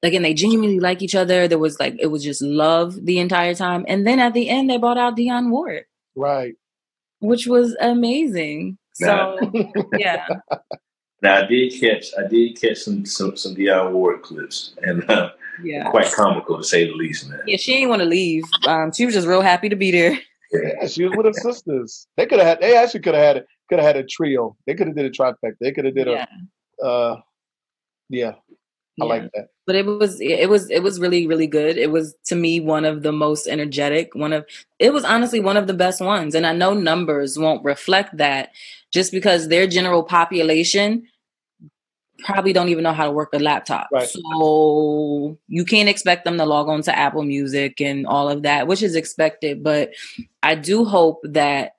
again 0.02 0.22
they 0.22 0.34
genuinely 0.34 0.80
like 0.80 1.02
each 1.02 1.14
other. 1.14 1.48
There 1.48 1.58
was 1.58 1.78
like 1.80 1.96
it 2.00 2.08
was 2.08 2.22
just 2.24 2.42
love 2.42 2.96
the 3.04 3.18
entire 3.20 3.54
time. 3.54 3.84
And 3.88 4.06
then 4.06 4.18
at 4.18 4.34
the 4.34 4.48
end 4.48 4.68
they 4.70 4.78
brought 4.78 4.98
out 4.98 5.16
Dionne 5.16 5.50
Ward, 5.50 5.84
Right. 6.16 6.54
which 7.20 7.46
was 7.46 7.76
amazing. 7.80 8.78
So 8.94 9.38
yeah, 9.98 10.26
Now 11.22 11.36
I 11.42 11.46
did 11.46 11.72
catch 11.80 12.06
I 12.18 12.26
did 12.28 12.60
catch 12.60 12.78
some 12.78 13.06
some 13.06 13.36
some 13.36 13.54
Dionne 13.54 13.92
Ward 13.92 14.22
clips 14.22 14.74
and 14.82 15.08
uh, 15.10 15.30
yeah. 15.62 15.90
quite 15.90 16.12
comical 16.12 16.58
to 16.58 16.64
say 16.64 16.86
the 16.86 16.92
least, 16.94 17.28
man. 17.28 17.40
Yeah, 17.46 17.56
she 17.56 17.74
didn't 17.74 17.88
want 17.90 18.00
to 18.00 18.06
leave. 18.06 18.44
Um, 18.66 18.92
she 18.92 19.04
was 19.04 19.14
just 19.14 19.26
real 19.26 19.40
happy 19.42 19.68
to 19.68 19.76
be 19.76 19.90
there. 19.90 20.18
Yeah, 20.52 20.86
she 20.86 21.04
was 21.04 21.16
with 21.16 21.26
her 21.26 21.32
sisters. 21.32 22.06
They 22.16 22.26
could 22.26 22.38
have 22.38 22.46
had. 22.46 22.60
They 22.60 22.76
actually 22.76 23.00
could 23.00 23.14
have 23.14 23.24
had 23.24 23.36
it. 23.38 23.46
Could 23.68 23.78
have 23.78 23.86
had 23.86 23.96
a 23.96 24.06
trio. 24.06 24.54
They 24.66 24.74
could 24.74 24.86
have 24.86 24.96
did 24.96 25.06
a 25.06 25.10
trifecta. 25.10 25.54
They 25.60 25.72
could 25.72 25.86
have 25.86 25.94
did 25.94 26.08
Yeah, 26.08 26.26
a. 26.82 26.86
Uh, 26.86 27.20
yeah, 28.10 28.32
I 28.32 28.34
yeah. 28.98 29.04
like 29.04 29.32
that. 29.34 29.48
but 29.66 29.74
it 29.76 29.86
was 29.86 30.20
it 30.20 30.50
was 30.50 30.68
it 30.70 30.82
was 30.82 31.00
really 31.00 31.26
really 31.26 31.46
good 31.46 31.78
it 31.78 31.90
was 31.90 32.14
to 32.26 32.34
me 32.36 32.60
one 32.60 32.84
of 32.84 33.02
the 33.02 33.12
most 33.12 33.46
energetic 33.46 34.14
one 34.14 34.32
of 34.34 34.44
it 34.78 34.92
was 34.92 35.04
honestly 35.04 35.40
one 35.40 35.56
of 35.56 35.66
the 35.66 35.72
best 35.72 36.00
ones 36.02 36.34
and 36.34 36.46
i 36.46 36.52
know 36.52 36.74
numbers 36.74 37.38
won't 37.38 37.64
reflect 37.64 38.14
that 38.18 38.50
just 38.90 39.10
because 39.12 39.48
their 39.48 39.66
general 39.66 40.02
population 40.02 41.06
probably 42.24 42.52
don't 42.52 42.68
even 42.68 42.82
know 42.84 42.92
how 42.92 43.06
to 43.06 43.12
work 43.12 43.30
a 43.32 43.38
laptop 43.38 43.88
Right. 43.92 44.08
so 44.08 45.38
you 45.48 45.64
can't 45.64 45.88
expect 45.88 46.24
them 46.24 46.38
to 46.38 46.44
log 46.44 46.68
on 46.68 46.82
to 46.82 46.98
apple 46.98 47.22
music 47.22 47.80
and 47.80 48.06
all 48.06 48.28
of 48.28 48.42
that 48.42 48.66
which 48.66 48.82
is 48.82 48.94
expected 48.94 49.62
but 49.62 49.90
i 50.42 50.54
do 50.54 50.84
hope 50.84 51.20
that 51.24 51.72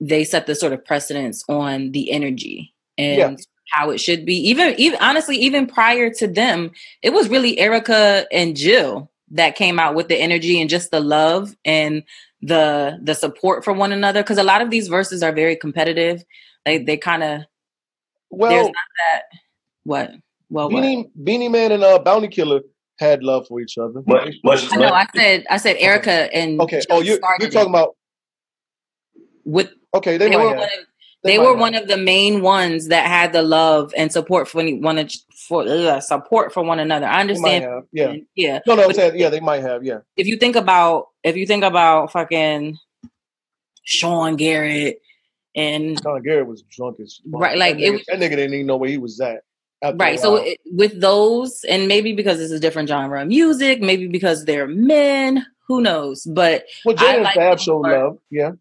they 0.00 0.24
set 0.24 0.46
the 0.46 0.54
sort 0.54 0.72
of 0.72 0.84
precedence 0.84 1.44
on 1.48 1.90
the 1.92 2.10
energy 2.12 2.72
and 2.96 3.18
Yeah. 3.18 3.36
how 3.72 3.90
it 3.90 3.98
should 3.98 4.24
be. 4.24 4.34
Even 4.48 4.74
even 4.78 4.98
honestly, 5.00 5.36
even 5.38 5.66
prior 5.66 6.10
to 6.14 6.26
them, 6.28 6.70
it 7.02 7.10
was 7.10 7.28
really 7.28 7.56
Erykah 7.56 8.26
and 8.32 8.56
Jill 8.56 9.10
that 9.32 9.56
came 9.56 9.78
out 9.78 9.94
with 9.94 10.08
the 10.08 10.16
energy 10.16 10.60
and 10.60 10.70
just 10.70 10.90
the 10.90 11.00
love 11.00 11.54
and 11.64 12.02
the 12.42 12.98
the 13.02 13.14
support 13.14 13.64
for 13.64 13.72
one 13.72 13.90
another 13.92 14.22
because 14.22 14.38
a 14.38 14.44
lot 14.44 14.62
of 14.62 14.70
these 14.70 14.86
verses 14.86 15.22
are 15.24 15.32
very 15.32 15.56
competitive 15.56 16.24
they 16.64 16.78
they 16.78 16.96
kind 16.96 17.24
of 17.24 17.42
well 18.30 18.50
there's 18.50 18.66
not 18.66 18.74
that 18.74 19.22
what 19.84 20.12
well 20.50 20.70
what? 20.70 20.80
Beenie, 20.80 21.10
Beenie 21.22 21.48
Man 21.48 21.72
and 21.72 21.82
uh, 21.82 21.98
Bounty 21.98 22.28
Killer 22.28 22.60
had 22.98 23.22
love 23.22 23.46
for 23.46 23.60
each 23.60 23.78
other. 23.78 24.00
But, 24.00 24.32
but, 24.42 24.72
I 24.72 24.76
know 24.76 24.92
I 24.92 25.06
said 25.14 25.46
I 25.50 25.56
said 25.56 25.76
Erykah 25.76 26.30
and 26.32 26.60
okay. 26.62 26.80
Joe 26.80 26.86
Oh, 26.96 27.00
you're, 27.00 27.18
you're 27.40 27.50
talking 27.50 27.68
it 27.68 27.78
about 27.78 27.96
with 29.44 29.70
okay. 29.94 30.18
They, 30.18 30.28
they, 30.28 30.36
were 30.36 30.48
have. 30.48 30.56
one 30.58 30.64
of 30.64 30.70
They 31.22 31.32
they 31.32 31.38
were 31.38 31.50
have. 31.50 31.58
one 31.58 31.74
of 31.74 31.88
the 31.88 31.96
main 31.96 32.42
ones 32.42 32.88
that 32.88 33.06
had 33.06 33.32
the 33.32 33.42
love 33.42 33.92
and 33.96 34.12
support 34.12 34.48
for 34.48 34.58
one 34.62 34.82
one 34.82 35.08
for 35.48 35.64
ugh, 35.66 36.02
support 36.02 36.52
for 36.52 36.62
one 36.62 36.80
another. 36.80 37.06
I 37.06 37.20
understand. 37.20 37.84
Yeah. 37.92 38.16
yeah. 38.34 38.60
No, 38.66 38.74
no. 38.74 38.82
I'm 38.82 38.88
But- 38.88 38.96
saying 38.96 39.18
yeah. 39.18 39.30
They 39.30 39.40
might 39.40 39.62
have. 39.62 39.84
Yeah. 39.84 40.00
if 40.16 40.26
you 40.26 40.36
think 40.36 40.56
about 40.56 41.08
if 41.22 41.36
you 41.36 41.46
think 41.46 41.64
about 41.64 42.12
fucking 42.12 42.78
Sean 43.84 44.36
Garrett 44.36 45.00
and 45.58 46.00
Sean 46.02 46.22
Garrett 46.22 46.46
was 46.46 46.62
drunk 46.62 46.98
as 47.00 47.20
fuck. 47.30 47.40
Right, 47.40 47.58
like, 47.58 47.76
that 47.76 47.82
it 47.82 47.88
nigga, 47.88 47.92
was- 47.92 48.04
that 48.08 48.18
nigga 48.18 48.30
didn't 48.36 48.54
even 48.54 48.66
know 48.66 48.76
where 48.76 48.90
he 48.90 48.98
was 48.98 49.20
at. 49.20 49.42
right, 49.96 50.18
so 50.18 50.36
it, 50.36 50.58
with 50.72 51.00
those 51.00 51.64
and 51.68 51.86
maybe 51.88 52.12
because 52.12 52.40
it's 52.40 52.52
a 52.52 52.58
different 52.60 52.88
genre 52.88 53.22
of 53.22 53.28
music, 53.28 53.80
maybe 53.80 54.06
because 54.08 54.44
they're 54.44 54.66
men, 54.66 55.44
who 55.68 55.80
knows? 55.80 56.24
But 56.24 56.64
well, 56.84 56.96
I 56.98 57.18
like 57.18 57.34
Fab 57.34 57.58
the 57.58 57.62
showed 57.62 57.80
love. 57.82 58.18
Yeah, 58.30 58.52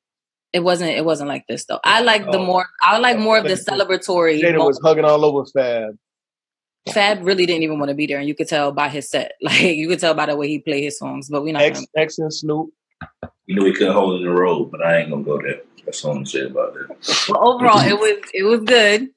it 0.54 0.60
wasn't 0.60 0.92
it 0.92 1.04
wasn't 1.06 1.30
like 1.30 1.46
this 1.48 1.66
though. 1.66 1.80
I 1.84 2.02
like 2.02 2.26
the 2.32 2.38
Oh. 2.38 2.46
more 2.46 2.66
I 2.82 2.98
like 3.00 3.18
more 3.18 3.38
of 3.38 3.46
the 3.46 3.54
celebratory. 3.56 4.42
Jada 4.42 4.64
was 4.66 4.80
hugging 4.84 5.06
all 5.06 5.24
over 5.26 5.46
Fab. 5.46 5.98
Fab 6.94 7.26
really 7.26 7.46
didn't 7.46 7.64
even 7.64 7.80
want 7.80 7.90
to 7.90 7.96
be 7.96 8.06
there, 8.08 8.18
and 8.20 8.28
you 8.28 8.36
could 8.36 8.48
tell 8.48 8.72
by 8.72 8.88
his 8.90 9.10
set. 9.10 9.34
Like 9.42 9.60
you 9.62 9.88
could 9.90 10.00
tell 10.00 10.14
by 10.14 10.26
the 10.28 10.36
way 10.38 10.48
he 10.48 10.60
played 10.60 10.84
his 10.84 10.98
songs. 11.00 11.30
But 11.30 11.42
we 11.44 11.52
not. 11.52 11.62
X, 11.64 11.86
X 11.96 12.20
and 12.20 12.34
Snoop. 12.34 12.70
You 13.48 13.56
know, 13.56 13.64
we 13.64 13.74
couldn't 13.74 13.94
hold 13.94 14.20
in 14.20 14.28
the 14.28 14.34
road, 14.34 14.72
but 14.72 14.86
I 14.86 15.00
ain't 15.00 15.10
gonna 15.10 15.24
go 15.24 15.42
there. 15.42 15.62
That's 15.86 16.04
all 16.04 16.18
I'm 16.18 16.26
saying 16.26 16.52
about 16.52 16.74
that. 16.74 16.88
but 17.30 17.40
overall, 17.40 17.80
it 17.80 17.98
was 17.98 18.30
it 18.34 18.44
was 18.44 18.62
good. 18.62 19.10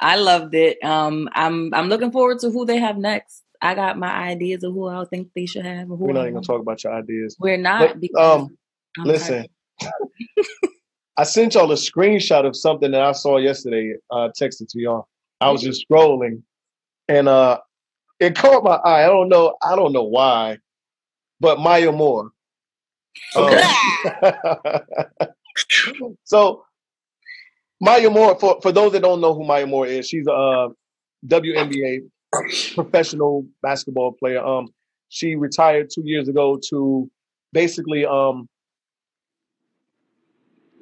I 0.00 0.16
loved 0.16 0.54
it. 0.54 0.82
Um, 0.82 1.28
I'm 1.32 1.72
I'm 1.74 1.88
looking 1.88 2.10
forward 2.10 2.40
to 2.40 2.50
who 2.50 2.64
they 2.64 2.78
have 2.78 2.96
next. 2.96 3.42
I 3.60 3.74
got 3.74 3.98
my 3.98 4.10
ideas 4.10 4.64
of 4.64 4.72
who 4.72 4.88
I 4.88 5.04
think 5.04 5.28
they 5.34 5.46
should 5.46 5.66
have. 5.66 5.90
Or 5.90 5.96
who 5.96 6.06
We're 6.06 6.12
not 6.14 6.22
even 6.22 6.34
gonna 6.34 6.46
talk 6.46 6.60
about 6.60 6.82
your 6.82 6.94
ideas. 6.94 7.36
We're 7.38 7.58
not. 7.58 7.80
But, 7.80 8.00
because 8.00 8.40
um, 8.40 8.56
I'm 8.98 9.04
Listen, 9.04 9.46
I 11.18 11.24
sent 11.24 11.54
y'all 11.54 11.70
a 11.70 11.74
screenshot 11.74 12.46
of 12.46 12.56
something 12.56 12.90
that 12.90 13.02
I 13.02 13.12
saw 13.12 13.36
yesterday. 13.36 13.94
Uh, 14.10 14.30
texted 14.40 14.68
to 14.70 14.80
y'all. 14.80 15.08
I 15.42 15.50
was 15.50 15.62
just 15.62 15.84
scrolling, 15.86 16.42
and 17.08 17.28
uh, 17.28 17.58
it 18.18 18.34
caught 18.34 18.64
my 18.64 18.76
eye. 18.76 19.04
I 19.04 19.08
don't 19.08 19.28
know. 19.28 19.56
I 19.62 19.76
don't 19.76 19.92
know 19.92 20.04
why, 20.04 20.56
but 21.38 21.60
Maya 21.60 21.92
Moore. 21.92 22.30
Okay. 23.36 23.62
so 26.24 26.64
Maya 27.80 28.10
Moore, 28.10 28.38
for, 28.38 28.60
for 28.62 28.72
those 28.72 28.92
that 28.92 29.02
don't 29.02 29.20
know 29.20 29.34
who 29.34 29.44
Maya 29.44 29.66
Moore 29.66 29.86
is, 29.86 30.08
she's 30.08 30.26
a 30.26 30.68
WNBA 31.26 31.98
professional 32.74 33.46
basketball 33.62 34.12
player. 34.12 34.44
Um, 34.44 34.68
she 35.08 35.36
retired 35.36 35.90
two 35.94 36.02
years 36.04 36.28
ago 36.28 36.58
to 36.70 37.10
basically 37.52 38.04
um 38.04 38.48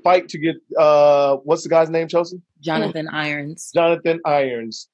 fight 0.02 0.28
to 0.28 0.38
get 0.38 0.56
uh 0.78 1.36
what's 1.44 1.62
the 1.62 1.68
guy's 1.68 1.90
name, 1.90 2.08
Chelsea? 2.08 2.40
Jonathan 2.60 3.08
Irons. 3.08 3.70
Jonathan 3.74 4.20
Irons 4.24 4.88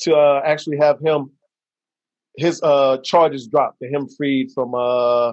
to 0.00 0.14
uh, 0.16 0.42
actually 0.44 0.78
have 0.78 0.98
him 1.00 1.30
his 2.36 2.60
uh 2.62 2.98
charges 3.04 3.46
dropped 3.46 3.80
and 3.82 3.94
him 3.94 4.08
freed 4.16 4.50
from 4.52 4.74
uh 4.74 5.32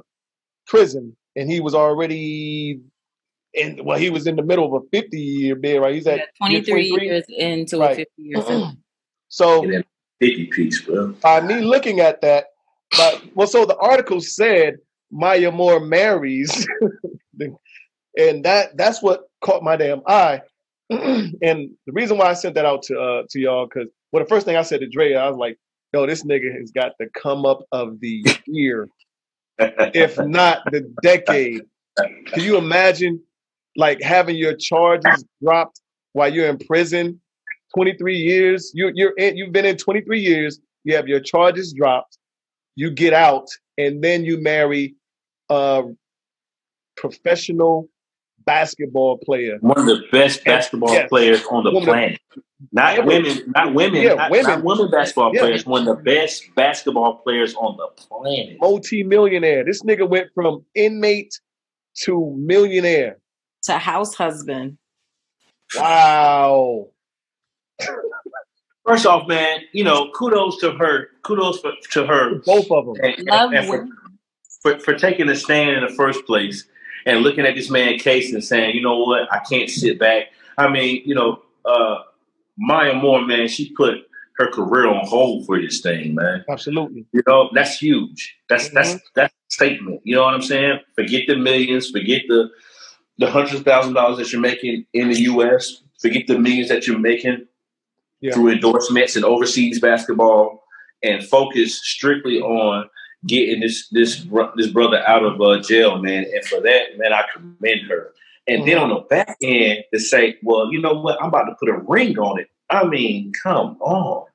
prison 0.67 1.15
and 1.39 1.49
he 1.51 1.59
was 1.61 1.75
already 1.75 2.81
in 3.53 3.79
well 3.83 3.97
he 3.97 4.09
was 4.09 4.27
in 4.27 4.35
the 4.35 4.43
middle 4.43 4.65
of 4.75 4.83
a 4.83 4.87
50 4.91 5.19
year 5.19 5.55
bid 5.55 5.81
right 5.81 5.95
he's 5.95 6.07
at 6.07 6.19
Yeah, 6.19 6.25
23 6.47 6.89
23. 6.89 7.07
years 7.07 7.25
into 7.29 7.79
Right. 7.79 7.91
a 7.93 7.95
50 7.95 8.11
year 8.17 8.41
sentence. 8.41 8.77
so 9.29 9.61
50 10.21 10.45
piece, 10.47 10.81
bro. 10.83 11.07
by 11.23 11.41
me 11.41 11.61
looking 11.61 11.99
at 11.99 12.21
that 12.21 12.47
but 12.97 13.23
well 13.35 13.47
so 13.47 13.65
the 13.65 13.77
article 13.77 14.21
said 14.21 14.75
Maya 15.11 15.51
Moore 15.51 15.79
marries 15.79 16.67
and 18.17 18.43
that 18.45 18.77
that's 18.77 19.01
what 19.01 19.23
caught 19.41 19.63
my 19.63 19.75
damn 19.77 20.01
eye 20.07 20.41
and 20.89 21.31
the 21.41 21.93
reason 21.93 22.17
why 22.17 22.27
I 22.27 22.33
sent 22.33 22.55
that 22.55 22.65
out 22.65 22.83
to 22.83 22.99
uh 22.99 23.23
to 23.29 23.39
y'all 23.39 23.67
because 23.67 23.89
well 24.11 24.23
the 24.23 24.29
first 24.29 24.45
thing 24.45 24.55
I 24.57 24.63
said 24.63 24.81
to 24.81 24.87
Dre 24.87 25.13
I 25.15 25.27
was 25.27 25.37
like 25.37 25.57
yo 25.93 26.05
this 26.05 26.23
nigga 26.23 26.55
has 26.59 26.71
got 26.71 26.93
the 26.99 27.07
come 27.15 27.45
up 27.45 27.61
of 27.71 27.99
the 27.99 28.23
year 28.47 28.87
if 29.59 30.17
not 30.19 30.63
the 30.71 30.81
decade. 31.01 31.61
Can 31.97 32.43
you 32.43 32.57
imagine 32.57 33.21
like 33.75 34.01
having 34.01 34.35
your 34.35 34.55
charges 34.55 35.23
dropped 35.43 35.81
while 36.13 36.33
you're 36.33 36.47
in 36.49 36.57
prison? 36.59 37.19
23 37.75 38.15
years 38.15 38.71
you 38.73 38.91
you're 38.95 39.13
in, 39.17 39.37
you've 39.37 39.51
been 39.51 39.65
in 39.65 39.77
23 39.77 40.19
years 40.19 40.59
you 40.83 40.95
have 40.95 41.07
your 41.07 41.19
charges 41.19 41.71
dropped 41.71 42.17
you 42.75 42.89
get 42.89 43.13
out 43.13 43.47
and 43.77 44.03
then 44.03 44.25
you 44.25 44.41
marry 44.41 44.95
a 45.49 45.83
professional 46.97 47.87
basketball 48.49 49.17
player 49.19 49.57
One 49.61 49.77
of 49.79 49.85
the 49.85 50.01
best 50.11 50.43
basketball 50.43 50.91
Yes. 50.93 51.07
players 51.09 51.43
on 51.51 51.63
the 51.63 51.71
Woman 51.71 51.89
of- 51.89 51.93
planet. 51.93 52.19
Not 52.73 52.97
Ever. 52.97 53.07
women, 53.07 53.53
not 53.55 53.73
women, 53.73 54.01
Yeah, 54.01 54.13
not, 54.15 54.31
women. 54.31 54.47
not 54.51 54.63
women 54.63 54.91
basketball 54.91 55.31
Yeah. 55.33 55.41
players. 55.41 55.65
One 55.65 55.87
of 55.87 55.97
the 55.97 56.03
best 56.03 56.43
basketball 56.55 57.15
players 57.23 57.53
on 57.55 57.77
the 57.77 57.87
planet. 58.03 58.57
multi-millionaire 58.59 59.63
this 59.63 59.81
nigga 59.83 60.07
went 60.09 60.27
from 60.33 60.65
inmate 60.75 61.39
to 62.03 62.35
millionaire 62.37 63.17
To 63.63 63.73
house 63.77 64.13
husband. 64.15 64.77
wow 65.77 66.87
First 68.85 69.05
off, 69.05 69.27
man, 69.27 69.59
you 69.71 69.83
know, 69.83 70.09
kudos 70.15 70.57
to 70.61 70.71
her. 70.71 71.09
Kudos 71.21 71.59
for, 71.59 71.73
to 71.91 72.07
her 72.07 72.35
both 72.43 72.71
of 72.71 72.85
them 72.87 72.95
and, 73.03 73.27
Love 73.27 73.53
and 73.53 73.67
for, 73.67 73.87
for, 74.63 74.79
for 74.79 74.93
taking 74.95 75.29
a 75.29 75.35
stand 75.35 75.69
in 75.77 75.81
the 75.85 75.93
first 75.93 76.25
place 76.25 76.65
and 77.05 77.21
looking 77.21 77.45
at 77.45 77.55
this 77.55 77.69
man 77.69 77.97
case 77.99 78.33
and 78.33 78.43
saying, 78.43 78.75
you 78.75 78.81
know 78.81 78.97
what, 78.99 79.31
I 79.33 79.39
can't 79.39 79.69
sit 79.69 79.99
back. 79.99 80.27
I 80.57 80.69
mean, 80.69 81.01
you 81.05 81.15
know, 81.15 81.41
uh, 81.65 81.99
Maya 82.57 82.93
Moore, 82.93 83.25
man, 83.25 83.47
she 83.47 83.71
put 83.73 83.99
her 84.37 84.49
career 84.51 84.87
on 84.87 85.05
hold 85.05 85.45
for 85.45 85.59
this 85.61 85.81
thing, 85.81 86.15
man. 86.15 86.43
absolutely 86.49 87.05
You 87.13 87.21
know, 87.27 87.49
that's 87.53 87.77
huge. 87.77 88.37
That's 88.49 88.69
that's 88.69 88.93
Mhm. 88.93 88.99
that's 89.15 89.33
a 89.33 89.53
statement. 89.53 90.01
You 90.03 90.15
know 90.15 90.23
what 90.23 90.33
I'm 90.33 90.41
saying? 90.41 90.79
Forget 90.95 91.27
the 91.27 91.35
millions, 91.35 91.89
forget 91.91 92.23
the 92.27 92.49
the 93.17 93.29
hundreds 93.29 93.55
of 93.59 93.65
thousand 93.65 93.93
dollars 93.93 94.17
that 94.17 94.31
you're 94.31 94.41
making 94.41 94.85
in 94.93 95.09
the 95.09 95.21
US, 95.23 95.83
forget 96.01 96.25
the 96.27 96.39
millions 96.39 96.69
that 96.69 96.87
you're 96.87 96.97
making 96.99 97.45
Yeah. 98.21 98.33
through 98.33 98.49
endorsements 98.51 99.15
and 99.17 99.25
overseas 99.25 99.79
basketball, 99.81 100.63
and 101.03 101.23
focus 101.25 101.79
strictly 101.85 102.39
on 102.41 102.89
getting 103.27 103.59
this 103.61 103.87
this 103.89 104.25
this 104.55 104.67
brother 104.67 105.03
out 105.07 105.23
of 105.23 105.41
uh, 105.41 105.59
jail, 105.61 105.97
man. 105.99 106.25
And 106.33 106.45
for 106.45 106.59
that, 106.61 106.97
man, 106.97 107.13
I 107.13 107.23
commend 107.33 107.81
her. 107.89 108.13
And 108.47 108.67
then 108.67 108.77
on 108.79 108.89
the 108.89 109.01
back 109.01 109.37
end, 109.43 109.83
to 109.93 109.99
say, 109.99 110.37
well, 110.41 110.71
you 110.71 110.81
know 110.81 110.93
what, 110.93 111.21
I'm 111.21 111.27
about 111.29 111.43
to 111.45 111.55
put 111.59 111.69
a 111.69 111.77
ring 111.77 112.17
on 112.17 112.39
it. 112.39 112.47
I 112.69 112.85
mean, 112.85 113.31
come 113.43 113.77
on. 113.79 114.25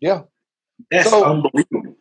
Yeah. 0.00 0.22
That's 0.90 1.08
So- 1.08 1.24
unbelievable. 1.24 1.96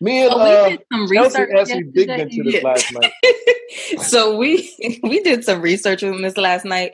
me 0.00 0.22
and 0.24 0.30
So 0.32 0.38
uh, 0.40 0.64
we 0.64 0.70
did 0.76 0.84
some 0.92 1.08
Chelsea 1.08 1.40
research. 1.40 1.50
actually 1.58 1.82
digged 1.84 2.08
yesterday. 2.08 2.22
into 2.22 2.50
this 2.50 2.62
last 2.62 2.92
night 2.92 3.12
so 4.02 4.36
we 4.36 5.00
we 5.02 5.20
did 5.20 5.44
some 5.44 5.62
research 5.62 6.02
on 6.02 6.20
this 6.20 6.36
last 6.36 6.64
night. 6.64 6.92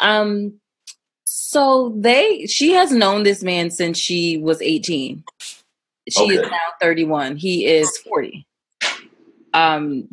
Um, 0.00 0.54
so 1.24 1.92
they 1.96 2.46
she 2.46 2.72
has 2.72 2.92
known 2.92 3.24
this 3.24 3.42
man 3.42 3.70
since 3.70 3.98
she 3.98 4.38
was 4.38 4.62
18. 4.62 5.22
She 6.10 6.24
is 6.24 6.40
now 6.50 6.58
31. 6.80 7.36
He 7.36 7.66
is 7.66 7.96
40. 7.98 8.46
Um, 9.54 10.08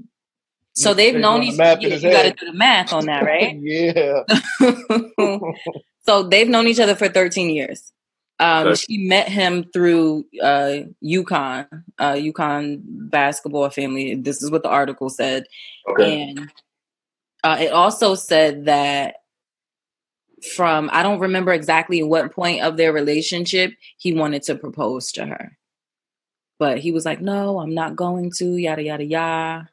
so 0.73 0.93
they've 0.93 1.15
known 1.15 1.43
each 1.43 1.57
in 1.57 1.81
you, 1.81 1.89
you 1.89 2.11
got 2.11 2.23
to 2.23 2.31
do 2.31 2.45
the 2.47 2.53
math 2.53 2.91
on 2.91 3.05
that, 3.05 3.23
right? 3.23 3.57
yeah 3.61 4.23
so 6.05 6.23
they've 6.23 6.49
known 6.49 6.67
each 6.67 6.79
other 6.79 6.95
for 6.95 7.07
13 7.07 7.49
years. 7.49 7.93
Um, 8.39 8.67
Okay. 8.67 8.75
She 8.75 8.97
met 8.97 9.29
him 9.29 9.63
through 9.71 10.25
uh, 10.41 10.79
UConn, 11.01 11.67
uh, 11.97 12.13
UConn 12.13 12.81
basketball 12.83 13.69
family. 13.69 14.15
This 14.15 14.43
is 14.43 14.51
what 14.51 14.63
the 14.63 14.69
article 14.69 15.09
said. 15.09 15.45
Okay. 15.89 16.21
And 16.21 16.51
uh, 17.43 17.57
it 17.61 17.71
also 17.71 18.15
said 18.15 18.65
that 18.65 19.15
from, 20.53 20.89
I 20.91 21.03
don't 21.03 21.19
remember 21.19 21.53
exactly 21.53 22.03
what 22.03 22.33
point 22.33 22.61
of 22.61 22.75
their 22.75 22.91
relationship, 22.91 23.71
he 23.97 24.13
wanted 24.13 24.43
to 24.43 24.55
propose 24.55 25.13
to 25.13 25.25
her. 25.25 25.57
But 26.57 26.79
he 26.79 26.91
was 26.91 27.05
like, 27.05 27.21
no, 27.21 27.59
I'm 27.59 27.73
not 27.73 27.95
going 27.95 28.31
to, 28.37 28.55
yada, 28.55 28.83
yada, 28.83 29.03
yada. 29.03 29.69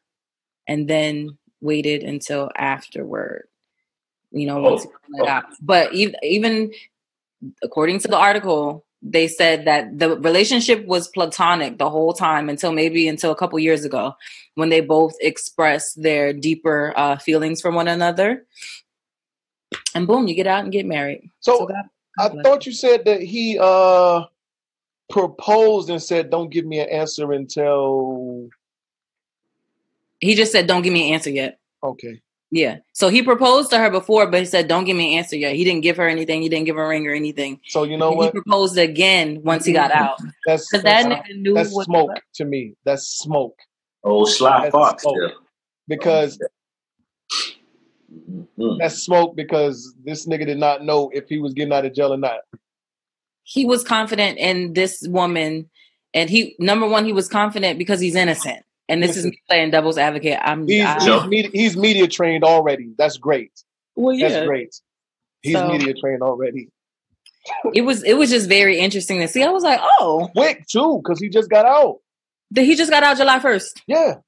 And 0.67 0.89
then 0.89 1.39
waited 1.61 2.03
until 2.03 2.51
afterward, 2.57 3.47
you 4.31 4.47
know, 4.47 4.61
once 4.61 4.87
Oh, 5.21 5.27
out. 5.29 5.45
But 5.61 5.93
even, 5.95 6.17
even 6.23 6.73
according 7.63 8.01
to 8.01 8.09
the 8.09 8.17
article, 8.17 8.85
they 9.03 9.27
said 9.27 9.65
that 9.67 9.99
the 9.99 10.17
relationship 10.19 10.87
was 10.87 11.09
platonic 11.09 11.79
the 11.79 11.91
whole 11.91 12.13
time 12.13 12.49
until 12.49 12.73
maybe 12.73 13.09
until 13.09 13.33
a 13.33 13.37
couple 13.37 13.59
years 13.59 13.85
ago 13.85 14.15
when 14.55 14.69
they 14.69 14.81
both 14.81 15.15
expressed 15.21 16.01
their 16.01 16.33
deeper 16.33 16.93
uh, 16.97 17.17
feelings 17.17 17.61
for 17.61 17.71
one 17.73 17.89
another. 17.89 18.45
And 19.95 20.07
boom, 20.07 20.29
you 20.29 20.35
get 20.35 20.47
out 20.47 20.63
and 20.63 20.73
get 20.73 20.87
married. 20.87 21.29
So, 21.41 21.67
God, 21.67 21.85
I 22.19 22.29
thought 22.29 22.67
you 22.67 22.73
said 22.73 23.05
that 23.07 23.23
he 23.23 23.59
uh 23.61 24.25
proposed 25.13 25.91
and 25.91 26.03
said, 26.03 26.31
"Don't 26.31 26.51
give 26.51 26.65
me 26.67 26.81
an 26.81 26.89
answer 26.89 27.31
until." 27.33 28.49
He 30.19 30.35
just 30.35 30.51
said, 30.51 30.67
"Don't 30.67 30.83
give 30.83 30.93
me 30.93 31.09
an 31.09 31.15
answer 31.15 31.31
yet." 31.31 31.59
Okay. 31.85 32.21
Yeah. 32.51 32.79
So 32.93 33.09
he 33.09 33.23
proposed 33.23 33.71
to 33.71 33.79
her 33.79 33.91
before, 33.91 34.27
but 34.27 34.41
he 34.41 34.47
said, 34.47 34.69
"Don't 34.69 34.85
give 34.85 34.97
me 34.97 35.13
an 35.15 35.19
answer 35.19 35.37
yet." 35.37 35.55
He 35.55 35.65
didn't 35.65 35.83
give 35.83 35.97
her 35.97 36.09
anything. 36.09 36.43
He 36.43 36.49
didn't 36.49 36.67
give 36.67 36.77
her 36.77 36.85
a 36.85 36.89
ring 36.89 37.07
or 37.07 37.13
anything. 37.15 37.61
So 37.69 37.85
you 37.85 37.97
know 37.97 38.11
he 38.11 38.17
what? 38.17 38.25
He 38.27 38.31
proposed 38.33 38.77
again 38.79 39.41
once 39.45 39.65
he 39.65 39.73
got 39.73 39.91
out. 39.93 40.19
That's 40.47 40.69
Because 40.69 40.83
that's, 40.83 41.07
that 41.09 41.25
nigga 41.25 41.37
knew 41.41 41.55
that's 41.55 41.73
what 41.75 41.85
smoke 41.87 42.11
to 42.35 42.45
me. 42.45 42.75
That's 42.85 43.07
smoke 43.19 43.57
Oh, 44.05 44.25
Sly 44.25 44.63
That's 44.63 44.73
Fox. 44.73 45.03
smoke. 45.05 45.17
Yeah. 45.21 45.29
because 45.89 46.39
Mhm. 48.59 48.79
that's 48.79 48.97
smoke 49.03 49.35
because 49.37 49.95
this 50.05 50.27
nigga 50.27 50.45
did 50.47 50.59
not 50.59 50.85
know 50.85 51.11
if 51.15 51.29
he 51.29 51.39
was 51.39 51.55
getting 51.55 51.73
out 51.73 51.87
of 51.87 51.95
jail 51.95 52.13
or 52.13 52.19
not. 52.19 52.41
He 53.45 53.65
was 53.65 53.83
confident 53.85 54.39
in 54.39 54.73
this 54.73 55.05
woman, 55.09 55.69
and 56.15 56.31
he 56.31 56.55
number 56.59 56.89
one, 56.89 57.05
he 57.05 57.13
was 57.13 57.29
confident 57.29 57.79
because 57.79 58.01
he's 58.01 58.15
innocent. 58.15 58.65
And 58.89 59.03
this 59.03 59.17
is 59.17 59.25
me 59.25 59.41
playing 59.49 59.71
devil's 59.71 59.97
advocate. 59.97 60.39
I'm 60.43 60.67
He's 60.67 60.85
I- 60.85 60.99
he's, 61.03 61.27
media, 61.29 61.51
he's 61.53 61.77
media 61.77 62.07
trained 62.09 62.45
already. 62.45 62.93
That's 62.99 63.17
great. 63.17 63.53
well, 63.97 64.15
yeah 64.15 64.29
That's 64.29 64.47
great. 64.47 64.75
He's 65.43 65.55
So- 65.55 65.69
media 65.69 65.95
trained 65.95 66.23
already. 66.23 66.69
It 67.75 67.81
was 67.83 68.03
it 68.05 68.15
was 68.15 68.31
just 68.31 68.49
very 68.49 68.79
interesting 68.79 69.19
to 69.21 69.27
see. 69.29 69.43
I 69.43 69.49
was 69.51 69.65
like, 69.65 69.81
oh, 69.83 70.29
Quick 70.37 70.65
too, 70.69 71.01
because 71.03 71.19
he 71.21 71.29
just 71.29 71.49
got 71.51 71.65
out. 71.67 71.99
the- 72.53 72.63
he 72.63 72.77
just 72.77 72.91
got 72.91 73.03
out 73.03 73.17
July 73.17 73.41
first. 73.41 73.83
Yeah. 73.87 74.19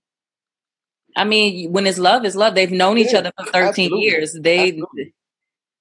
I 1.16 1.22
mean, 1.24 1.70
when 1.72 1.86
it's 1.86 1.98
love, 1.98 2.24
it's 2.24 2.34
love. 2.34 2.54
They've 2.56 2.70
known 2.72 2.98
each 2.98 3.14
other 3.14 3.30
for 3.38 3.44
13 3.52 3.68
absolutely. 3.68 4.00
years. 4.00 4.32
They, 4.40 4.68
Absolutely. 4.70 5.14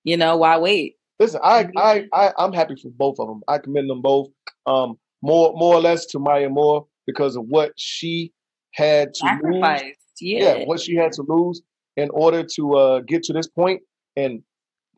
you 0.04 0.16
know, 0.18 0.38
why 0.38 0.58
wait? 0.60 0.96
Listen, 1.20 1.40
I, 1.44 1.70
I, 1.78 2.08
I, 2.14 2.34
I'm 2.38 2.54
happy 2.54 2.76
for 2.76 2.90
both 2.90 3.20
of 3.20 3.28
them. 3.28 3.42
I 3.48 3.58
commend 3.58 3.90
them 3.90 4.02
both. 4.02 4.30
Um, 4.66 4.98
more, 5.22 5.54
more 5.56 5.76
or 5.76 5.82
less 5.82 6.06
to 6.08 6.20
Maya 6.20 6.50
Moore 6.50 6.86
because 7.06 7.36
of 7.36 7.46
what 7.48 7.72
she 7.78 8.34
had 8.72 9.14
to 9.16 9.40
lose. 9.44 9.82
Yeah. 10.20 10.58
Yeah. 10.58 10.66
what 10.66 10.80
she 10.80 10.96
had 10.96 11.12
to 11.14 11.24
lose 11.24 11.62
in 11.96 12.10
order 12.12 12.44
to 12.56 12.74
uh, 12.74 13.00
get 13.02 13.24
to 13.24 13.34
this 13.34 13.48
point. 13.48 13.82
And 14.16 14.44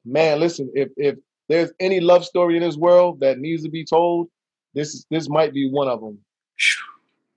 man, 0.03 0.39
listen, 0.39 0.71
if 0.73 0.89
if 0.97 1.15
there's 1.47 1.71
any 1.79 1.99
love 1.99 2.25
story 2.25 2.57
in 2.57 2.63
this 2.63 2.77
world 2.77 3.19
that 3.21 3.39
needs 3.39 3.63
to 3.63 3.69
be 3.69 3.85
told, 3.85 4.29
this 4.73 4.93
is 4.93 5.05
this 5.09 5.29
might 5.29 5.53
be 5.53 5.69
one 5.69 5.87
of 5.87 6.01
them. 6.01 6.19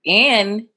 And 0.05 0.67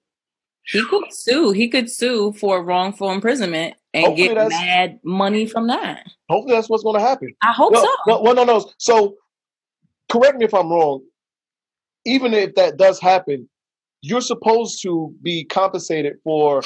he 0.65 0.85
could 0.87 1.13
sue. 1.13 1.51
He 1.51 1.69
could 1.69 1.91
sue 1.91 2.33
for 2.33 2.63
wrongful 2.63 3.11
imprisonment 3.11 3.75
and 3.95 4.07
Hopefully 4.07 4.29
get 4.29 4.49
mad 4.49 5.01
money 5.05 5.47
from 5.47 5.67
that. 5.69 6.07
Hopefully, 6.29 6.55
that's 6.55 6.69
what's 6.69 6.83
going 6.83 6.99
to 6.99 7.07
happen. 7.07 7.35
I 7.43 7.53
hope 7.53 7.73
well, 7.73 7.85
so. 7.85 7.91
well, 8.07 8.23
well, 8.23 8.35
no, 8.35 8.45
no. 8.45 8.71
So, 8.79 9.17
correct 10.11 10.39
me 10.39 10.45
if 10.45 10.55
I'm 10.55 10.71
wrong. 10.71 11.03
Even 12.05 12.35
if 12.35 12.55
that 12.55 12.79
does 12.79 12.99
happen, 12.99 13.49
you're 14.01 14.23
supposed 14.23 14.83
to 14.83 15.15
be 15.23 15.45
compensated 15.45 16.15
for 16.25 16.63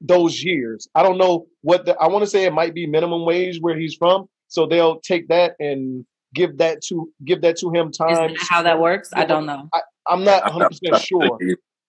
those 0.00 0.42
years. 0.42 0.88
I 0.94 1.02
don't 1.02 1.18
know 1.18 1.46
what 1.62 1.86
the. 1.86 1.96
I 1.98 2.08
want 2.08 2.24
to 2.24 2.30
say 2.30 2.44
it 2.44 2.52
might 2.52 2.74
be 2.74 2.86
minimum 2.86 3.24
wage 3.24 3.58
where 3.60 3.78
he's 3.78 3.94
from, 3.94 4.28
so 4.48 4.66
they'll 4.66 5.00
take 5.00 5.28
that 5.28 5.54
and 5.58 6.04
give 6.34 6.58
that 6.58 6.82
to 6.88 7.10
give 7.24 7.40
that 7.42 7.56
to 7.58 7.70
him 7.70 7.88
Is 7.88 7.98
time. 7.98 8.32
that 8.32 8.36
how 8.48 8.62
that 8.62 8.80
works? 8.80 9.10
I 9.14 9.24
don't 9.24 9.46
know. 9.46 9.68
I'm 10.06 10.24
not 10.24 10.42
100 10.44 10.68
percent 10.68 11.02
sure. 11.02 11.38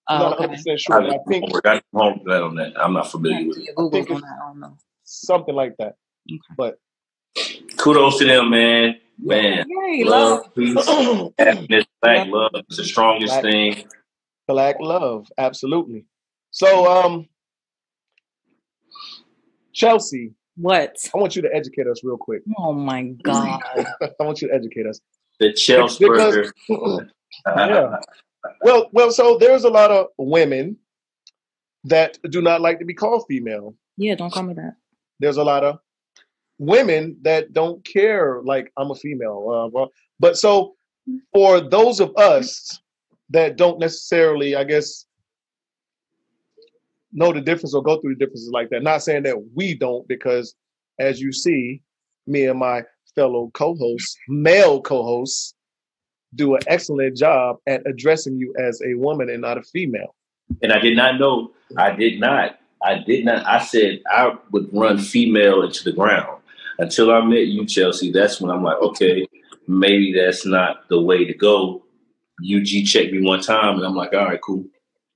I'm 0.08 0.18
not 0.20 0.38
100 0.40 0.56
percent 0.56 0.80
sure. 0.80 1.00
but 1.00 1.10
I 1.10 1.18
think 1.28 1.44
I 1.54 1.60
got 1.60 1.84
home 1.94 2.20
that 2.26 2.42
on 2.42 2.54
that. 2.56 2.72
I'm 2.76 2.92
not 2.92 3.10
familiar 3.10 3.46
with 3.48 3.58
it. 3.58 3.64
Yeah, 3.68 3.72
Google's 3.76 3.92
think 3.92 4.10
on 4.10 4.20
that. 4.22 4.38
I 4.42 4.46
don't 4.48 4.60
know. 4.60 4.76
something 5.04 5.54
like 5.54 5.76
that. 5.78 5.94
But 6.56 6.78
kudos 7.76 8.18
to 8.18 8.24
them, 8.24 8.50
man. 8.50 8.96
Man, 9.22 9.66
Yay, 9.68 10.04
love. 10.04 10.40
love, 10.40 10.54
peace, 10.54 10.86
happiness, 11.38 11.84
black 12.00 12.26
love 12.28 12.52
is 12.70 12.78
the 12.78 12.84
strongest 12.84 13.32
Black- 13.34 13.42
thing. 13.42 13.84
Black 14.48 14.76
love, 14.80 15.26
absolutely. 15.36 16.06
So, 16.52 16.90
um, 16.90 17.28
Chelsea, 19.74 20.32
What? 20.56 20.96
I 21.14 21.18
want 21.18 21.36
you 21.36 21.42
to 21.42 21.54
educate 21.54 21.86
us 21.86 22.02
real 22.02 22.16
quick. 22.16 22.42
Oh 22.58 22.72
my 22.72 23.02
god. 23.22 23.60
I 23.76 24.08
want 24.20 24.40
you 24.42 24.48
to 24.48 24.54
educate 24.54 24.86
us. 24.86 25.00
The 25.38 25.52
Chelsea 25.52 26.04
Because- 26.08 26.52
burger. 26.68 27.10
Yeah. 27.46 27.96
Well, 28.62 28.88
well, 28.92 29.10
so 29.10 29.38
there's 29.38 29.64
a 29.64 29.70
lot 29.70 29.90
of 29.90 30.06
women 30.16 30.76
that 31.84 32.18
do 32.30 32.42
not 32.42 32.60
like 32.60 32.78
to 32.78 32.84
be 32.84 32.94
called 32.94 33.24
female. 33.28 33.74
Yeah, 33.96 34.14
don't 34.14 34.32
call 34.32 34.44
me 34.44 34.54
that. 34.54 34.76
There's 35.18 35.36
a 35.36 35.44
lot 35.44 35.64
of 35.64 35.78
women 36.58 37.16
that 37.22 37.52
don't 37.52 37.84
care, 37.84 38.40
like 38.44 38.72
I'm 38.76 38.90
a 38.90 38.94
female. 38.94 39.48
Uh, 39.50 39.68
well, 39.68 39.90
but 40.18 40.36
so 40.36 40.74
for 41.32 41.60
those 41.60 42.00
of 42.00 42.14
us 42.16 42.80
that 43.30 43.56
don't 43.56 43.78
necessarily, 43.78 44.56
I 44.56 44.64
guess, 44.64 45.06
know 47.12 47.32
the 47.32 47.40
difference 47.40 47.74
or 47.74 47.82
go 47.82 48.00
through 48.00 48.14
the 48.14 48.24
differences 48.24 48.50
like 48.50 48.70
that. 48.70 48.82
Not 48.82 49.02
saying 49.02 49.24
that 49.24 49.36
we 49.54 49.74
don't, 49.74 50.06
because 50.08 50.54
as 50.98 51.20
you 51.20 51.32
see, 51.32 51.82
me 52.26 52.46
and 52.46 52.58
my 52.58 52.82
fellow 53.14 53.50
co-hosts, 53.54 54.16
male 54.28 54.80
co-hosts, 54.80 55.54
do 56.34 56.54
an 56.54 56.60
excellent 56.66 57.16
job 57.16 57.56
at 57.66 57.82
addressing 57.86 58.36
you 58.36 58.54
as 58.58 58.80
a 58.82 58.94
woman 58.94 59.28
and 59.30 59.40
not 59.40 59.58
a 59.58 59.62
female. 59.62 60.14
And 60.62 60.72
I 60.72 60.78
did 60.78 60.96
not 60.96 61.18
know. 61.18 61.52
I 61.76 61.92
did 61.92 62.20
not. 62.20 62.58
I 62.82 62.98
did 62.98 63.24
not. 63.24 63.46
I 63.46 63.62
said 63.62 64.00
I 64.10 64.34
would 64.52 64.68
run 64.72 64.98
female 64.98 65.62
into 65.62 65.84
the 65.84 65.92
ground 65.92 66.40
until 66.78 67.10
I 67.12 67.20
met 67.24 67.46
you, 67.46 67.66
Chelsea. 67.66 68.10
That's 68.10 68.40
when 68.40 68.50
I'm 68.50 68.62
like, 68.62 68.78
okay, 68.78 69.26
maybe 69.68 70.12
that's 70.14 70.46
not 70.46 70.88
the 70.88 71.00
way 71.00 71.24
to 71.24 71.34
go. 71.34 71.84
UG 72.42 72.86
checked 72.86 73.12
me 73.12 73.20
one 73.20 73.40
time, 73.42 73.76
and 73.76 73.84
I'm 73.84 73.94
like, 73.94 74.14
all 74.14 74.24
right, 74.24 74.40
cool. 74.42 74.64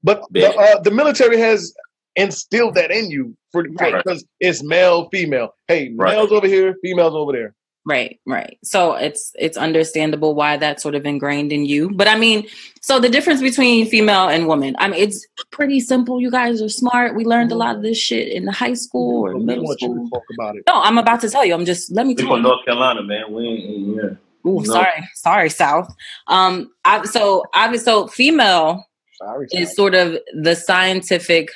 But 0.03 0.25
the, 0.31 0.55
uh, 0.55 0.81
the 0.83 0.91
military 0.91 1.39
has 1.41 1.75
instilled 2.17 2.75
that 2.75 2.91
in 2.91 3.11
you 3.11 3.35
for 3.51 3.65
Right. 3.81 3.95
because 3.97 4.27
it's 4.41 4.63
male, 4.63 5.09
female. 5.11 5.55
Hey, 5.67 5.91
Right. 5.97 6.15
males 6.15 6.31
over 6.33 6.47
here, 6.47 6.77
females 6.83 7.15
over 7.15 7.33
there. 7.33 7.55
Right, 7.87 8.19
right. 8.27 8.57
So 8.65 8.95
it's 8.95 9.31
it's 9.39 9.59
understandable 9.59 10.35
why 10.35 10.57
that's 10.57 10.83
sort 10.83 10.95
of 10.95 11.05
ingrained 11.05 11.53
in 11.53 11.67
you. 11.67 11.91
But 11.91 12.09
I 12.09 12.17
mean, 12.17 12.47
so 12.81 12.99
the 12.99 13.11
difference 13.11 13.43
between 13.43 13.87
female 13.87 14.27
and 14.29 14.47
woman, 14.47 14.75
I 14.79 14.89
mean, 14.89 15.03
it's 15.03 15.27
pretty 15.51 15.81
simple. 15.81 16.19
You 16.19 16.31
guys 16.31 16.63
are 16.63 16.71
smart. 16.71 17.15
We 17.15 17.27
learned 17.27 17.53
a 17.53 17.57
lot 17.57 17.77
of 17.77 17.83
this 17.83 17.99
shit 17.99 18.29
in 18.33 18.47
high 18.47 18.73
school 18.73 19.27
or 19.27 19.39
middle 19.39 19.65
want 19.65 19.83
you 19.83 19.89
school. 19.89 20.05
to 20.07 20.11
talk 20.11 20.23
about 20.39 20.57
it. 20.57 20.63
No, 20.67 20.81
I'm 20.81 20.97
about 20.97 21.21
to 21.23 21.29
tell 21.29 21.45
you. 21.45 21.53
I'm 21.53 21.67
just 21.67 21.93
let 21.93 22.07
me 22.07 22.15
We 22.15 22.23
tell 22.23 22.29
from 22.29 22.37
you. 22.39 22.43
North 22.45 22.65
Carolina, 22.65 23.03
man. 23.03 23.31
We 23.31 23.45
ain't, 23.49 23.97
yeah. 23.97 24.51
Ooh, 24.51 24.61
No. 24.61 24.65
sorry, 24.65 25.09
sorry, 25.15 25.51
South. 25.51 25.95
Um, 26.29 26.71
I, 26.87 27.05
so 27.05 27.45
I 27.53 27.75
so 27.77 28.07
female 28.09 28.87
Sorry. 29.19 29.47
is 29.53 29.75
sort 29.77 29.95
of 29.95 30.17
the 30.33 30.55
scientific 30.57 31.51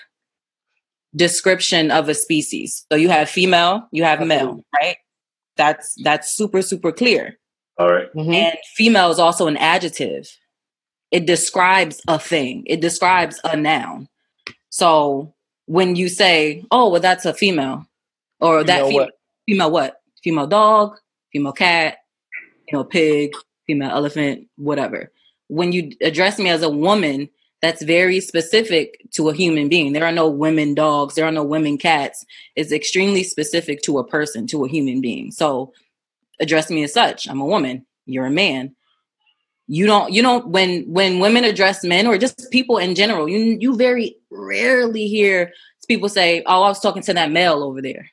description 1.17 1.91
of 1.91 2.09
a 2.09 2.15
species. 2.15 2.85
So 2.93 2.99
you 2.99 3.09
have 3.09 3.31
female, 3.31 3.89
you 3.93 4.05
have 4.05 4.21
male, 4.27 4.63
right? 4.79 4.97
That's 5.59 5.95
that's 6.03 6.33
super 6.33 6.63
super 6.63 6.93
clear. 6.93 7.39
All 7.79 7.93
right. 7.93 8.07
Mhm. 8.15 8.35
And 8.35 8.59
female 8.75 9.11
is 9.11 9.19
also 9.19 9.47
an 9.47 9.59
adjective. 9.59 10.27
It 11.11 11.27
describes 11.27 12.01
a 12.09 12.19
thing. 12.19 12.63
It 12.67 12.81
describes 12.81 13.41
a 13.45 13.57
noun. 13.57 14.09
So 14.71 15.35
when 15.67 15.97
you 15.97 16.09
say, 16.09 16.65
"Oh, 16.71 16.89
well, 16.89 17.01
that's 17.01 17.27
a 17.27 17.35
female," 17.35 17.87
or 18.41 18.65
that 18.65 18.87
Female 18.87 18.89
female, 18.89 19.01
what? 19.01 19.13
female 19.47 19.71
what? 19.71 20.01
Female 20.25 20.47
dog, 20.47 20.99
female 21.33 21.53
cat, 21.53 21.99
you 22.69 22.77
know, 22.77 22.85
pig, 22.85 23.33
female 23.67 23.91
elephant, 23.91 24.47
whatever. 24.57 25.13
When 25.49 25.73
you 25.73 25.93
address 26.03 26.39
me 26.39 26.49
as 26.51 26.63
a 26.63 26.69
woman, 26.71 27.29
that's 27.61 27.83
very 27.83 28.21
specific 28.21 29.01
to 29.13 29.29
a 29.29 29.35
human 29.35 29.69
being. 29.69 29.93
There 29.93 30.05
are 30.05 30.13
no 30.13 30.29
women 30.29 30.75
dogs. 30.75 31.15
There 31.15 31.25
are 31.25 31.33
no 31.33 31.43
women 31.43 31.77
cats. 31.79 32.25
It's 32.55 32.73
extremely 32.73 33.25
specific 33.25 33.83
to 33.83 33.99
a 33.99 34.07
person, 34.07 34.47
to 34.49 34.65
a 34.65 34.69
human 34.69 35.01
being. 35.01 35.33
So 35.33 35.73
address 36.41 36.71
me 36.71 36.85
as 36.85 36.93
such. 36.93 37.29
I'm 37.29 37.41
a 37.41 37.47
woman. 37.47 37.85
You're 38.07 38.27
a 38.27 38.31
man. 38.31 38.75
You 39.67 39.87
don't. 39.87 40.13
You 40.13 40.23
don't. 40.23 40.49
When 40.49 40.85
when 40.91 41.19
women 41.19 41.45
address 41.45 41.85
men 41.85 42.07
or 42.07 42.17
just 42.17 42.51
people 42.51 42.79
in 42.79 42.95
general, 42.95 43.29
you 43.29 43.59
you 43.61 43.77
very 43.77 44.17
rarely 44.31 45.07
hear 45.09 45.53
people 45.89 46.09
say, 46.09 46.43
"Oh, 46.47 46.63
I 46.63 46.69
was 46.69 46.81
talking 46.81 47.03
to 47.03 47.15
that 47.15 47.31
male 47.31 47.63
over 47.63 47.83
there." 47.83 48.09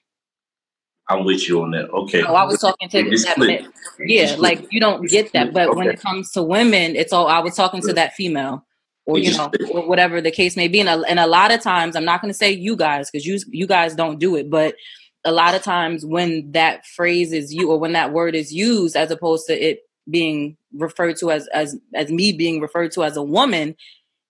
I'm 1.07 1.23
with 1.23 1.47
you 1.47 1.61
on 1.61 1.71
that. 1.71 1.89
Okay. 1.91 2.23
Oh, 2.23 2.33
I 2.33 2.45
was 2.45 2.59
talking 2.59 2.89
to 2.89 2.97
It's 2.97 3.23
that 3.25 3.33
split. 3.35 3.61
male. 3.61 3.71
Yeah, 3.99 4.35
like 4.39 4.65
you 4.71 4.79
don't 4.79 5.07
get 5.07 5.31
that. 5.33 5.53
But 5.53 5.75
when 5.75 5.87
it 5.87 6.01
comes 6.01 6.31
to 6.31 6.41
women, 6.41 6.95
it's 6.95 7.13
all 7.13 7.27
I 7.27 7.39
was 7.39 7.55
talking 7.55 7.81
to 7.83 7.93
that 7.93 8.15
female, 8.15 8.65
or 9.05 9.17
you 9.19 9.35
know, 9.35 9.51
or 9.71 9.87
whatever 9.87 10.21
the 10.21 10.31
case 10.31 10.55
may 10.55 10.67
be. 10.67 10.79
And 10.79 10.89
a, 10.89 11.03
and 11.07 11.19
a 11.19 11.27
lot 11.27 11.51
of 11.51 11.61
times, 11.61 11.95
I'm 11.95 12.05
not 12.05 12.21
going 12.21 12.33
to 12.33 12.37
say 12.37 12.51
you 12.51 12.75
guys 12.75 13.09
because 13.09 13.25
you 13.25 13.39
you 13.47 13.67
guys 13.67 13.95
don't 13.95 14.19
do 14.19 14.35
it, 14.35 14.49
but 14.49 14.75
a 15.23 15.31
lot 15.31 15.55
of 15.55 15.63
times 15.63 16.05
when 16.05 16.51
that 16.51 16.85
phrase 16.85 17.33
is 17.33 17.53
you 17.53 17.71
or 17.71 17.79
when 17.79 17.93
that 17.93 18.13
word 18.13 18.35
is 18.35 18.53
used, 18.53 18.95
as 18.95 19.11
opposed 19.11 19.47
to 19.47 19.53
it 19.53 19.79
being 20.09 20.57
referred 20.73 21.17
to 21.17 21.31
as 21.31 21.47
as 21.47 21.77
as 21.93 22.11
me 22.11 22.31
being 22.31 22.61
referred 22.61 22.91
to 22.91 23.03
as 23.03 23.17
a 23.17 23.23
woman, 23.23 23.75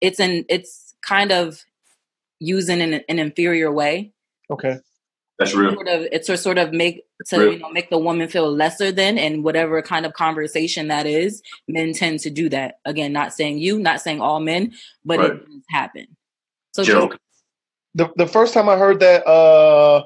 it's 0.02 0.20
an 0.20 0.46
it's 0.50 0.96
kind 1.06 1.32
of 1.32 1.64
using 2.40 2.80
in 2.80 3.02
an 3.08 3.20
inferior 3.20 3.72
way. 3.72 4.14
Okay. 4.50 4.80
That's 5.38 5.54
real. 5.54 5.74
Sort 5.74 5.88
of, 5.88 6.08
it's 6.12 6.28
to 6.28 6.38
sort 6.38 6.58
of 6.58 6.72
make 6.72 7.04
to 7.28 7.52
you 7.52 7.60
know 7.60 7.70
make 7.70 7.90
the 7.90 7.98
woman 7.98 8.30
feel 8.30 8.50
lesser 8.52 8.92
than, 8.92 9.18
and 9.18 9.44
whatever 9.44 9.82
kind 9.82 10.06
of 10.06 10.14
conversation 10.14 10.88
that 10.88 11.06
is, 11.06 11.42
men 11.68 11.94
tend 11.94 12.22
to 12.22 12.30
do 12.30 12.48
that. 12.50 12.80
Again, 12.86 13.12
not 13.12 13.34
saying 13.34 13.58
you, 13.58 13.78
not 13.78 14.00
saying 14.00 14.22
all 14.22 14.40
men, 14.40 14.74
but 15.04 15.20
right. 15.20 15.32
it 15.32 15.46
does 15.46 15.62
happen. 15.70 16.08
So 16.74 16.84
Joke. 16.84 17.18
the 17.96 18.10
the 18.16 18.28
first 18.28 18.54
time 18.54 18.70
I 18.70 18.78
heard 18.78 19.02
that 19.02 19.28
uh 19.28 20.04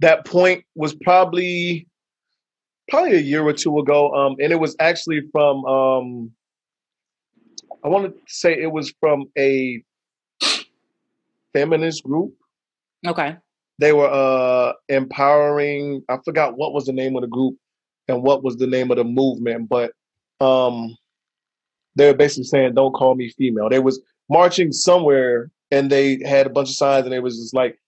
that 0.00 0.26
point 0.26 0.64
was 0.74 0.94
probably 0.94 1.88
probably 2.90 3.16
a 3.16 3.20
year 3.20 3.42
or 3.42 3.54
two 3.54 3.78
ago, 3.78 4.12
um, 4.14 4.36
and 4.38 4.52
it 4.52 4.60
was 4.60 4.76
actually 4.80 5.22
from 5.32 5.64
um 5.64 6.30
I 7.82 7.88
want 7.88 8.12
to 8.12 8.20
say 8.26 8.52
it 8.52 8.70
was 8.70 8.92
from 9.00 9.26
a 9.38 9.82
feminist 11.54 12.04
group. 12.04 12.34
Okay 13.06 13.38
they 13.78 13.92
were 13.92 14.08
uh 14.10 14.72
empowering 14.88 16.02
i 16.08 16.16
forgot 16.24 16.56
what 16.56 16.72
was 16.72 16.86
the 16.86 16.92
name 16.92 17.16
of 17.16 17.22
the 17.22 17.28
group 17.28 17.56
and 18.08 18.22
what 18.22 18.42
was 18.42 18.56
the 18.56 18.66
name 18.66 18.90
of 18.90 18.96
the 18.96 19.04
movement 19.04 19.68
but 19.68 19.92
um 20.40 20.96
they 21.98 22.06
were 22.06 22.16
basically 22.16 22.44
saying 22.44 22.74
don't 22.74 22.94
call 22.94 23.14
me 23.14 23.28
female. 23.30 23.68
They 23.68 23.80
was 23.80 24.00
marching 24.30 24.72
somewhere 24.72 25.50
and 25.70 25.90
they 25.90 26.20
had 26.24 26.46
a 26.46 26.50
bunch 26.50 26.70
of 26.70 26.76
signs 26.76 27.04
and 27.04 27.14
it 27.14 27.22
was 27.22 27.36
just 27.36 27.54
like 27.54 27.78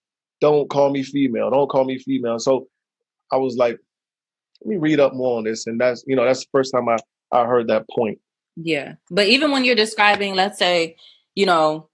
don't 0.41 0.69
call 0.69 0.91
me 0.91 1.03
female. 1.03 1.51
Don't 1.51 1.71
call 1.71 1.85
me 1.85 1.99
female. 1.99 2.39
So 2.39 2.67
i 3.33 3.37
was 3.37 3.57
like 3.57 3.79
let 4.63 4.69
me 4.69 4.77
read 4.77 5.01
up 5.01 5.15
more 5.15 5.39
on 5.39 5.45
this. 5.45 5.67
And 5.67 5.81
that's 5.81 6.05
you 6.07 6.17
know 6.17 6.25
that's 6.25 6.41
the 6.41 6.51
first 6.53 6.73
time 6.73 6.89
i 6.89 6.97
i 7.33 7.47
heard 7.47 7.69
that 7.69 7.87
point. 7.89 8.19
Yeah. 8.57 8.95
But 9.11 9.29
even 9.29 9.53
when 9.53 9.65
you're 9.65 9.77
describing 9.77 10.35
let's 10.35 10.59
say 10.59 10.97
you 11.35 11.47
know 11.47 11.89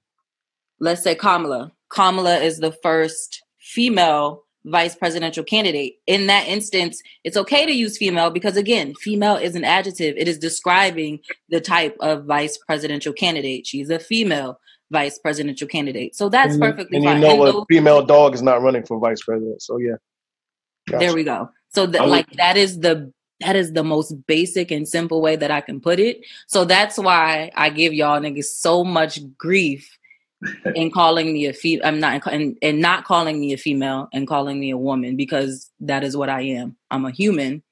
let's 0.80 1.02
say 1.02 1.14
kamala. 1.14 1.72
Kamala 1.88 2.38
is 2.38 2.58
the 2.58 2.72
first 2.72 3.42
female 3.66 4.44
vice 4.64 4.94
presidential 4.94 5.44
candidate. 5.44 5.96
In 6.06 6.26
that 6.28 6.46
instance, 6.46 7.02
it's 7.24 7.36
okay 7.36 7.66
to 7.66 7.72
use 7.72 7.98
female 7.98 8.30
because, 8.30 8.56
again, 8.56 8.94
female 8.94 9.36
is 9.36 9.54
an 9.54 9.64
adjective. 9.64 10.16
It 10.16 10.28
is 10.28 10.38
describing 10.38 11.20
the 11.48 11.60
type 11.60 11.96
of 12.00 12.24
vice 12.24 12.56
presidential 12.58 13.12
candidate. 13.12 13.66
She's 13.66 13.90
a 13.90 13.98
female 13.98 14.60
vice 14.90 15.18
presidential 15.18 15.66
candidate. 15.66 16.14
So 16.14 16.28
that's 16.28 16.54
and 16.54 16.62
perfectly 16.62 16.98
and 16.98 17.04
fine. 17.04 17.16
You 17.22 17.28
know, 17.28 17.46
and 17.46 17.56
a 17.58 17.64
female 17.68 18.04
dog 18.04 18.34
is 18.34 18.42
not 18.42 18.62
running 18.62 18.84
for 18.84 18.98
vice 18.98 19.22
president. 19.22 19.62
So 19.62 19.78
yeah. 19.78 19.96
Gotcha. 20.88 21.04
There 21.04 21.14
we 21.14 21.24
go. 21.24 21.50
So 21.70 21.86
that 21.86 22.08
like 22.08 22.30
that 22.32 22.56
is 22.56 22.78
the 22.80 23.12
that 23.40 23.56
is 23.56 23.72
the 23.72 23.82
most 23.82 24.12
basic 24.26 24.70
and 24.70 24.86
simple 24.86 25.20
way 25.20 25.36
that 25.36 25.50
I 25.50 25.60
can 25.60 25.80
put 25.80 25.98
it. 25.98 26.20
So 26.46 26.64
that's 26.64 26.96
why 26.96 27.50
I 27.56 27.70
give 27.70 27.92
y'all 27.92 28.20
niggas 28.20 28.44
so 28.44 28.84
much 28.84 29.20
grief 29.36 29.98
and 30.42 30.92
calling 30.92 31.32
me 31.32 31.46
a 31.46 31.52
female. 31.52 31.86
I'm 31.86 32.00
not 32.00 32.26
and, 32.32 32.56
and 32.62 32.80
not 32.80 33.04
calling 33.04 33.40
me 33.40 33.52
a 33.52 33.56
female 33.56 34.08
and 34.12 34.26
calling 34.26 34.60
me 34.60 34.70
a 34.70 34.78
woman 34.78 35.16
because 35.16 35.70
that 35.80 36.04
is 36.04 36.16
what 36.16 36.28
I 36.28 36.42
am. 36.42 36.76
I'm 36.90 37.04
a 37.04 37.10
human 37.10 37.62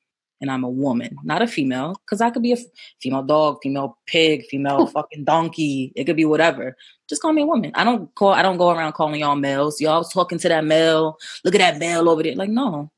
and 0.40 0.50
I'm 0.50 0.64
a 0.64 0.68
woman, 0.68 1.16
not 1.24 1.42
a 1.42 1.46
female. 1.46 1.94
Because 2.04 2.20
I 2.20 2.30
could 2.30 2.42
be 2.42 2.52
a 2.52 2.56
f- 2.56 2.64
female 3.00 3.22
dog, 3.22 3.58
female 3.62 3.98
pig, 4.06 4.44
female 4.46 4.86
fucking 4.86 5.24
donkey. 5.24 5.92
It 5.94 6.04
could 6.04 6.16
be 6.16 6.24
whatever. 6.24 6.76
Just 7.08 7.22
call 7.22 7.32
me 7.32 7.42
a 7.42 7.46
woman. 7.46 7.72
I 7.74 7.84
don't 7.84 8.14
call. 8.14 8.32
I 8.32 8.42
don't 8.42 8.58
go 8.58 8.70
around 8.70 8.92
calling 8.92 9.20
y'all 9.20 9.36
males. 9.36 9.80
Y'all 9.80 10.04
talking 10.04 10.38
to 10.38 10.48
that 10.48 10.64
male. 10.64 11.18
Look 11.44 11.54
at 11.54 11.58
that 11.58 11.78
male 11.78 12.08
over 12.08 12.22
there. 12.22 12.34
Like 12.34 12.50
no, 12.50 12.90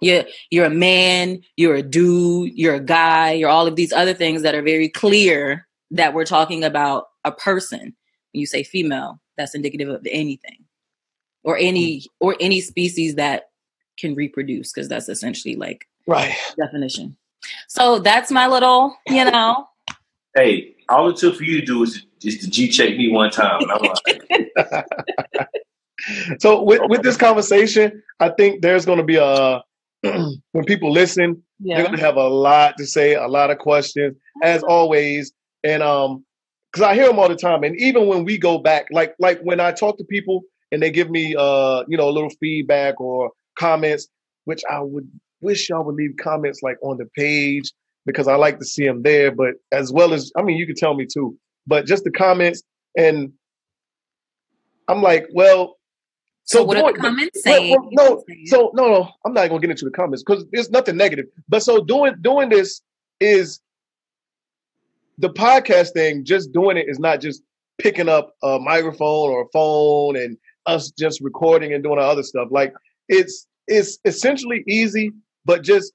you're 0.00 0.24
you're 0.50 0.66
a 0.66 0.70
man. 0.70 1.40
You're 1.56 1.76
a 1.76 1.82
dude. 1.82 2.52
You're 2.54 2.76
a 2.76 2.80
guy. 2.80 3.32
You're 3.32 3.50
all 3.50 3.66
of 3.66 3.76
these 3.76 3.92
other 3.92 4.14
things 4.14 4.42
that 4.42 4.54
are 4.54 4.62
very 4.62 4.88
clear 4.88 5.66
that 5.90 6.14
we're 6.14 6.24
talking 6.24 6.64
about 6.64 7.08
a 7.24 7.32
person 7.32 7.94
you 8.32 8.46
say 8.46 8.62
female, 8.62 9.20
that's 9.36 9.54
indicative 9.54 9.88
of 9.88 10.06
anything 10.10 10.64
or 11.44 11.56
any 11.56 12.00
mm. 12.00 12.06
or 12.20 12.36
any 12.40 12.60
species 12.60 13.16
that 13.16 13.50
can 13.98 14.14
reproduce 14.14 14.72
because 14.72 14.88
that's 14.88 15.08
essentially 15.08 15.56
like 15.56 15.86
right 16.06 16.34
definition. 16.58 17.16
So 17.68 17.98
that's 17.98 18.30
my 18.30 18.46
little, 18.46 18.96
you 19.08 19.24
know. 19.24 19.66
hey, 20.36 20.74
all 20.88 21.08
it 21.10 21.16
took 21.16 21.36
for 21.36 21.44
you 21.44 21.60
to 21.60 21.66
do 21.66 21.82
is 21.82 22.06
just 22.20 22.42
to 22.42 22.50
G 22.50 22.68
check 22.68 22.90
me 22.90 23.10
one 23.10 23.30
time. 23.30 23.60
Like, 23.80 24.86
so 26.38 26.62
with, 26.62 26.80
with 26.84 27.02
this 27.02 27.16
conversation, 27.16 28.02
I 28.20 28.30
think 28.30 28.62
there's 28.62 28.86
going 28.86 28.98
to 28.98 29.04
be 29.04 29.16
a 29.16 29.62
when 30.02 30.64
people 30.66 30.90
listen, 30.90 31.42
yeah. 31.60 31.76
they're 31.76 31.86
going 31.86 31.96
to 31.96 32.04
have 32.04 32.16
a 32.16 32.28
lot 32.28 32.76
to 32.78 32.86
say, 32.86 33.14
a 33.14 33.28
lot 33.28 33.50
of 33.50 33.58
questions, 33.58 34.16
as 34.42 34.62
always. 34.62 35.32
And 35.62 35.82
um, 35.82 36.24
because 36.72 36.86
I 36.86 36.94
hear 36.94 37.06
them 37.06 37.18
all 37.18 37.28
the 37.28 37.36
time. 37.36 37.64
And 37.64 37.78
even 37.78 38.06
when 38.06 38.24
we 38.24 38.38
go 38.38 38.58
back, 38.58 38.86
like 38.90 39.14
like 39.18 39.40
when 39.42 39.60
I 39.60 39.72
talk 39.72 39.98
to 39.98 40.04
people 40.04 40.42
and 40.70 40.82
they 40.82 40.90
give 40.90 41.10
me 41.10 41.34
uh 41.38 41.84
you 41.88 41.96
know 41.96 42.08
a 42.08 42.10
little 42.10 42.30
feedback 42.40 43.00
or 43.00 43.30
comments, 43.58 44.08
which 44.44 44.62
I 44.70 44.80
would 44.80 45.08
wish 45.40 45.68
y'all 45.68 45.84
would 45.84 45.96
leave 45.96 46.14
comments 46.20 46.62
like 46.62 46.78
on 46.82 46.96
the 46.96 47.06
page 47.16 47.72
because 48.06 48.26
I 48.28 48.36
like 48.36 48.58
to 48.58 48.64
see 48.64 48.86
them 48.86 49.02
there. 49.02 49.30
But 49.30 49.54
as 49.70 49.92
well 49.92 50.14
as 50.14 50.32
I 50.36 50.42
mean, 50.42 50.56
you 50.56 50.66
can 50.66 50.76
tell 50.76 50.94
me 50.94 51.06
too. 51.06 51.36
But 51.66 51.86
just 51.86 52.04
the 52.04 52.10
comments 52.10 52.62
and 52.96 53.32
I'm 54.88 55.02
like, 55.02 55.26
well. 55.32 55.76
So, 56.44 56.58
so 56.58 56.64
what 56.64 56.74
doing, 56.74 56.86
are 56.86 56.92
the 56.92 56.98
comments 56.98 57.42
saying? 57.42 57.70
Well, 57.70 57.88
well, 57.92 58.24
no, 58.28 58.34
so 58.46 58.72
no, 58.74 58.88
no, 58.88 59.08
I'm 59.24 59.32
not 59.32 59.48
gonna 59.48 59.60
get 59.60 59.70
into 59.70 59.84
the 59.84 59.92
comments 59.92 60.24
because 60.26 60.44
there's 60.50 60.70
nothing 60.70 60.96
negative. 60.96 61.26
But 61.48 61.62
so 61.62 61.84
doing 61.84 62.14
doing 62.20 62.48
this 62.48 62.82
is 63.20 63.60
the 65.18 65.30
podcast 65.30 65.92
thing, 65.92 66.24
just 66.24 66.52
doing 66.52 66.76
it 66.76 66.86
is 66.88 66.98
not 66.98 67.20
just 67.20 67.42
picking 67.78 68.08
up 68.08 68.34
a 68.42 68.58
microphone 68.58 69.30
or 69.30 69.42
a 69.42 69.48
phone 69.52 70.16
and 70.16 70.36
us 70.66 70.90
just 70.90 71.20
recording 71.20 71.72
and 71.72 71.82
doing 71.82 71.98
our 71.98 72.10
other 72.10 72.22
stuff. 72.22 72.48
Like 72.50 72.72
it's 73.08 73.46
it's 73.66 73.98
essentially 74.04 74.64
easy, 74.66 75.12
but 75.44 75.62
just 75.62 75.92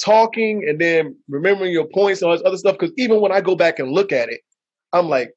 talking 0.00 0.64
and 0.68 0.80
then 0.80 1.16
remembering 1.28 1.72
your 1.72 1.86
points 1.86 2.22
and 2.22 2.30
all 2.30 2.36
this 2.36 2.46
other 2.46 2.56
stuff. 2.56 2.76
Because 2.78 2.94
even 2.96 3.20
when 3.20 3.32
I 3.32 3.40
go 3.40 3.56
back 3.56 3.78
and 3.78 3.92
look 3.92 4.12
at 4.12 4.28
it, 4.28 4.40
I'm 4.92 5.08
like, 5.08 5.32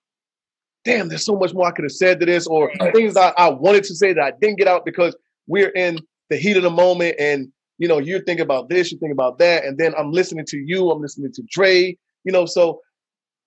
damn, 0.86 1.10
there's 1.10 1.26
so 1.26 1.36
much 1.36 1.54
more 1.54 1.68
I 1.68 1.72
could 1.72 1.86
have 1.86 1.92
said 1.92 2.20
to 2.20 2.26
this, 2.26 2.48
or 2.48 2.72
things 2.94 3.18
I, 3.18 3.34
I 3.38 3.50
wanted 3.50 3.84
to 3.86 3.96
say 3.96 4.14
that 4.14 4.24
I 4.24 4.32
didn't 4.40 4.58
get 4.58 4.68
out 4.68 4.86
because 4.86 5.16
we're 5.48 5.70
in 5.70 6.00
the 6.30 6.38
heat 6.38 6.58
of 6.58 6.64
the 6.64 6.70
moment 6.70 7.16
and 7.20 7.52
you 7.82 7.88
know, 7.88 7.98
you're 7.98 8.22
thinking 8.22 8.44
about 8.44 8.70
this, 8.70 8.92
you 8.92 9.00
think 9.00 9.12
about 9.12 9.40
that, 9.40 9.66
and 9.66 9.76
then 9.76 9.96
I'm 9.98 10.12
listening 10.12 10.46
to 10.50 10.58
you, 10.58 10.92
I'm 10.92 11.02
listening 11.02 11.32
to 11.34 11.42
Dre, 11.50 11.98
you 12.24 12.32
know, 12.32 12.46
so 12.46 12.80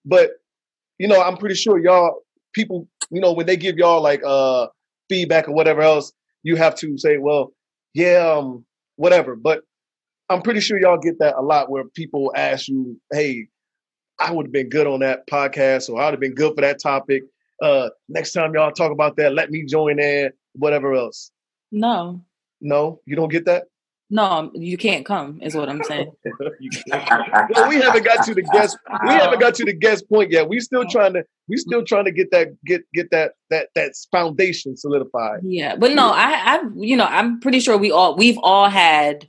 but 0.04 0.30
you 0.98 1.08
know, 1.08 1.20
I'm 1.20 1.36
pretty 1.36 1.56
sure 1.56 1.78
y'all 1.78 2.22
people, 2.54 2.88
you 3.10 3.20
know, 3.20 3.32
when 3.32 3.46
they 3.46 3.56
give 3.56 3.76
y'all 3.76 4.02
like 4.02 4.22
uh 4.24 4.68
feedback 5.08 5.48
or 5.48 5.52
whatever 5.52 5.82
else, 5.82 6.12
you 6.42 6.56
have 6.56 6.74
to 6.76 6.96
say, 6.98 7.18
well, 7.18 7.52
yeah, 7.92 8.34
um, 8.36 8.64
whatever. 8.96 9.36
But 9.36 9.62
I'm 10.28 10.42
pretty 10.42 10.60
sure 10.60 10.80
y'all 10.80 10.98
get 10.98 11.18
that 11.18 11.36
a 11.36 11.42
lot 11.42 11.70
where 11.70 11.84
people 11.84 12.32
ask 12.34 12.68
you, 12.68 12.98
hey, 13.12 13.48
I 14.18 14.32
would 14.32 14.46
have 14.46 14.52
been 14.52 14.68
good 14.68 14.86
on 14.86 15.00
that 15.00 15.26
podcast 15.26 15.90
or 15.90 16.00
I 16.00 16.06
would 16.06 16.14
have 16.14 16.20
been 16.20 16.34
good 16.34 16.54
for 16.54 16.60
that 16.60 16.80
topic. 16.80 17.22
Uh 17.62 17.90
next 18.08 18.32
time 18.32 18.54
y'all 18.54 18.72
talk 18.72 18.92
about 18.92 19.16
that, 19.16 19.34
let 19.34 19.50
me 19.50 19.64
join 19.64 20.00
in, 20.00 20.30
whatever 20.54 20.94
else. 20.94 21.30
No. 21.70 22.20
No, 22.60 23.00
you 23.04 23.16
don't 23.16 23.30
get 23.30 23.44
that? 23.46 23.64
No, 24.14 24.22
um, 24.22 24.52
you 24.54 24.78
can't 24.78 25.04
come. 25.04 25.40
Is 25.42 25.56
what 25.56 25.68
I'm 25.68 25.82
saying. 25.82 26.12
well, 26.38 26.52
we 27.68 27.80
haven't 27.80 28.04
got 28.04 28.24
to 28.24 28.32
the 28.32 28.42
guest. 28.42 28.78
We 29.02 29.08
haven't 29.08 29.40
got 29.40 29.56
to 29.56 29.64
the 29.64 29.72
guest 29.72 30.08
point 30.08 30.30
yet. 30.30 30.48
We 30.48 30.60
still 30.60 30.84
trying 30.88 31.14
to. 31.14 31.24
We 31.48 31.56
still 31.56 31.82
trying 31.82 32.04
to 32.04 32.12
get 32.12 32.30
that 32.30 32.50
get 32.64 32.82
get 32.94 33.10
that 33.10 33.32
that 33.50 33.70
that 33.74 33.94
foundation 34.12 34.76
solidified. 34.76 35.40
Yeah, 35.42 35.74
but 35.74 35.94
no, 35.94 36.12
I 36.12 36.30
I 36.44 36.60
you 36.76 36.96
know 36.96 37.06
I'm 37.06 37.40
pretty 37.40 37.58
sure 37.58 37.76
we 37.76 37.90
all 37.90 38.14
we've 38.14 38.38
all 38.40 38.70
had 38.70 39.26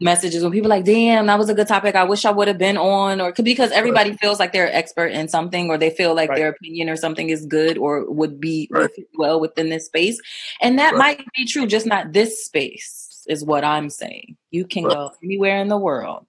messages 0.00 0.42
when 0.42 0.52
people 0.52 0.68
like, 0.68 0.84
damn, 0.84 1.26
that 1.26 1.38
was 1.38 1.48
a 1.48 1.54
good 1.54 1.68
topic. 1.68 1.94
I 1.94 2.04
wish 2.04 2.24
I 2.24 2.30
would 2.30 2.48
have 2.48 2.58
been 2.58 2.76
on, 2.76 3.20
or 3.20 3.32
because 3.32 3.70
everybody 3.70 4.10
right. 4.10 4.20
feels 4.20 4.38
like 4.38 4.52
they're 4.52 4.72
expert 4.72 5.08
in 5.08 5.28
something, 5.28 5.68
or 5.70 5.78
they 5.78 5.90
feel 5.90 6.14
like 6.14 6.30
right. 6.30 6.38
their 6.38 6.48
opinion 6.48 6.88
or 6.88 6.96
something 6.96 7.30
is 7.30 7.46
good 7.46 7.78
or 7.78 8.10
would 8.10 8.40
be 8.40 8.68
right. 8.70 8.90
well 9.16 9.40
within 9.40 9.70
this 9.70 9.86
space. 9.86 10.20
And 10.60 10.78
that 10.78 10.94
might 10.94 11.24
be 11.36 11.46
true, 11.46 11.66
just 11.66 11.86
not 11.86 12.12
this 12.12 12.44
space, 12.44 13.03
is 13.26 13.44
what 13.44 13.64
I'm 13.64 13.90
saying. 13.90 14.36
You 14.50 14.66
can 14.66 14.84
go 14.84 15.12
anywhere 15.22 15.58
in 15.58 15.68
the 15.68 15.78
world. 15.78 16.26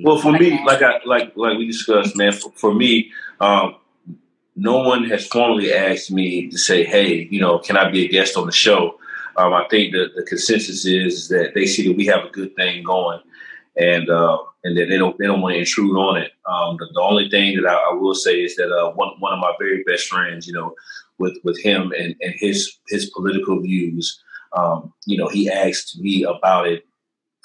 well, 0.00 0.18
for 0.18 0.32
me, 0.32 0.60
like 0.64 0.82
I 0.82 1.00
like 1.04 1.36
like 1.36 1.58
we 1.58 1.66
discussed, 1.66 2.16
man. 2.16 2.32
For, 2.32 2.50
for 2.52 2.74
me, 2.74 3.10
um, 3.40 3.76
no 4.56 4.78
one 4.78 5.04
has 5.04 5.26
formally 5.26 5.72
asked 5.72 6.10
me 6.10 6.48
to 6.48 6.58
say, 6.58 6.84
"Hey, 6.84 7.28
you 7.30 7.40
know, 7.40 7.58
can 7.58 7.76
I 7.76 7.90
be 7.90 8.04
a 8.04 8.08
guest 8.08 8.36
on 8.36 8.46
the 8.46 8.52
show?" 8.52 8.98
Um, 9.36 9.54
I 9.54 9.66
think 9.70 9.92
the, 9.92 10.08
the 10.16 10.24
consensus 10.24 10.84
is 10.84 11.28
that 11.28 11.52
they 11.54 11.64
see 11.64 11.86
that 11.86 11.96
we 11.96 12.06
have 12.06 12.24
a 12.24 12.30
good 12.30 12.56
thing 12.56 12.82
going, 12.82 13.20
and 13.76 14.10
uh, 14.10 14.38
and 14.64 14.76
that 14.76 14.86
they 14.88 14.98
don't 14.98 15.16
they 15.18 15.26
don't 15.26 15.40
want 15.40 15.54
to 15.54 15.60
intrude 15.60 15.96
on 15.96 16.16
it. 16.18 16.32
Um, 16.46 16.76
the, 16.78 16.88
the, 16.92 17.00
only 17.00 17.30
thing 17.30 17.56
that 17.56 17.68
I, 17.68 17.90
I, 17.90 17.94
will 17.94 18.14
say 18.14 18.42
is 18.42 18.56
that 18.56 18.72
uh, 18.72 18.90
one 18.92 19.10
one 19.20 19.32
of 19.32 19.38
my 19.38 19.52
very 19.60 19.84
best 19.84 20.08
friends, 20.08 20.46
you 20.48 20.52
know, 20.52 20.74
with 21.18 21.38
with 21.44 21.58
him 21.60 21.92
and, 21.96 22.16
and 22.20 22.34
his 22.36 22.78
his 22.88 23.10
political 23.10 23.60
views, 23.60 24.20
um, 24.56 24.92
you 25.06 25.16
know, 25.18 25.28
he 25.28 25.50
asked 25.50 25.98
me 26.00 26.24
about 26.24 26.68
it 26.68 26.84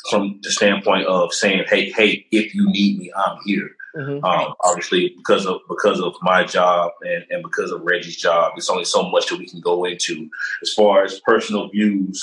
from 0.09 0.39
the 0.43 0.51
standpoint 0.51 1.05
of 1.07 1.33
saying, 1.33 1.63
"Hey, 1.67 1.91
hey, 1.91 2.25
if 2.31 2.53
you 2.53 2.69
need 2.69 2.99
me, 2.99 3.11
I'm 3.15 3.37
here." 3.45 3.69
Mhm. 3.95 4.23
Um, 4.23 4.55
obviously, 4.63 5.13
because 5.17 5.45
of 5.45 5.61
because 5.69 5.99
of 6.01 6.15
my 6.21 6.43
job 6.43 6.91
and, 7.03 7.25
and 7.29 7.43
because 7.43 7.71
of 7.71 7.81
Reggie's 7.81 8.17
job, 8.17 8.53
there's 8.55 8.69
only 8.69 8.85
so 8.85 9.09
much 9.09 9.27
that 9.27 9.37
we 9.37 9.45
can 9.47 9.61
go 9.61 9.85
into 9.85 10.29
as 10.63 10.73
far 10.73 11.03
as 11.03 11.19
personal 11.21 11.69
views 11.69 12.19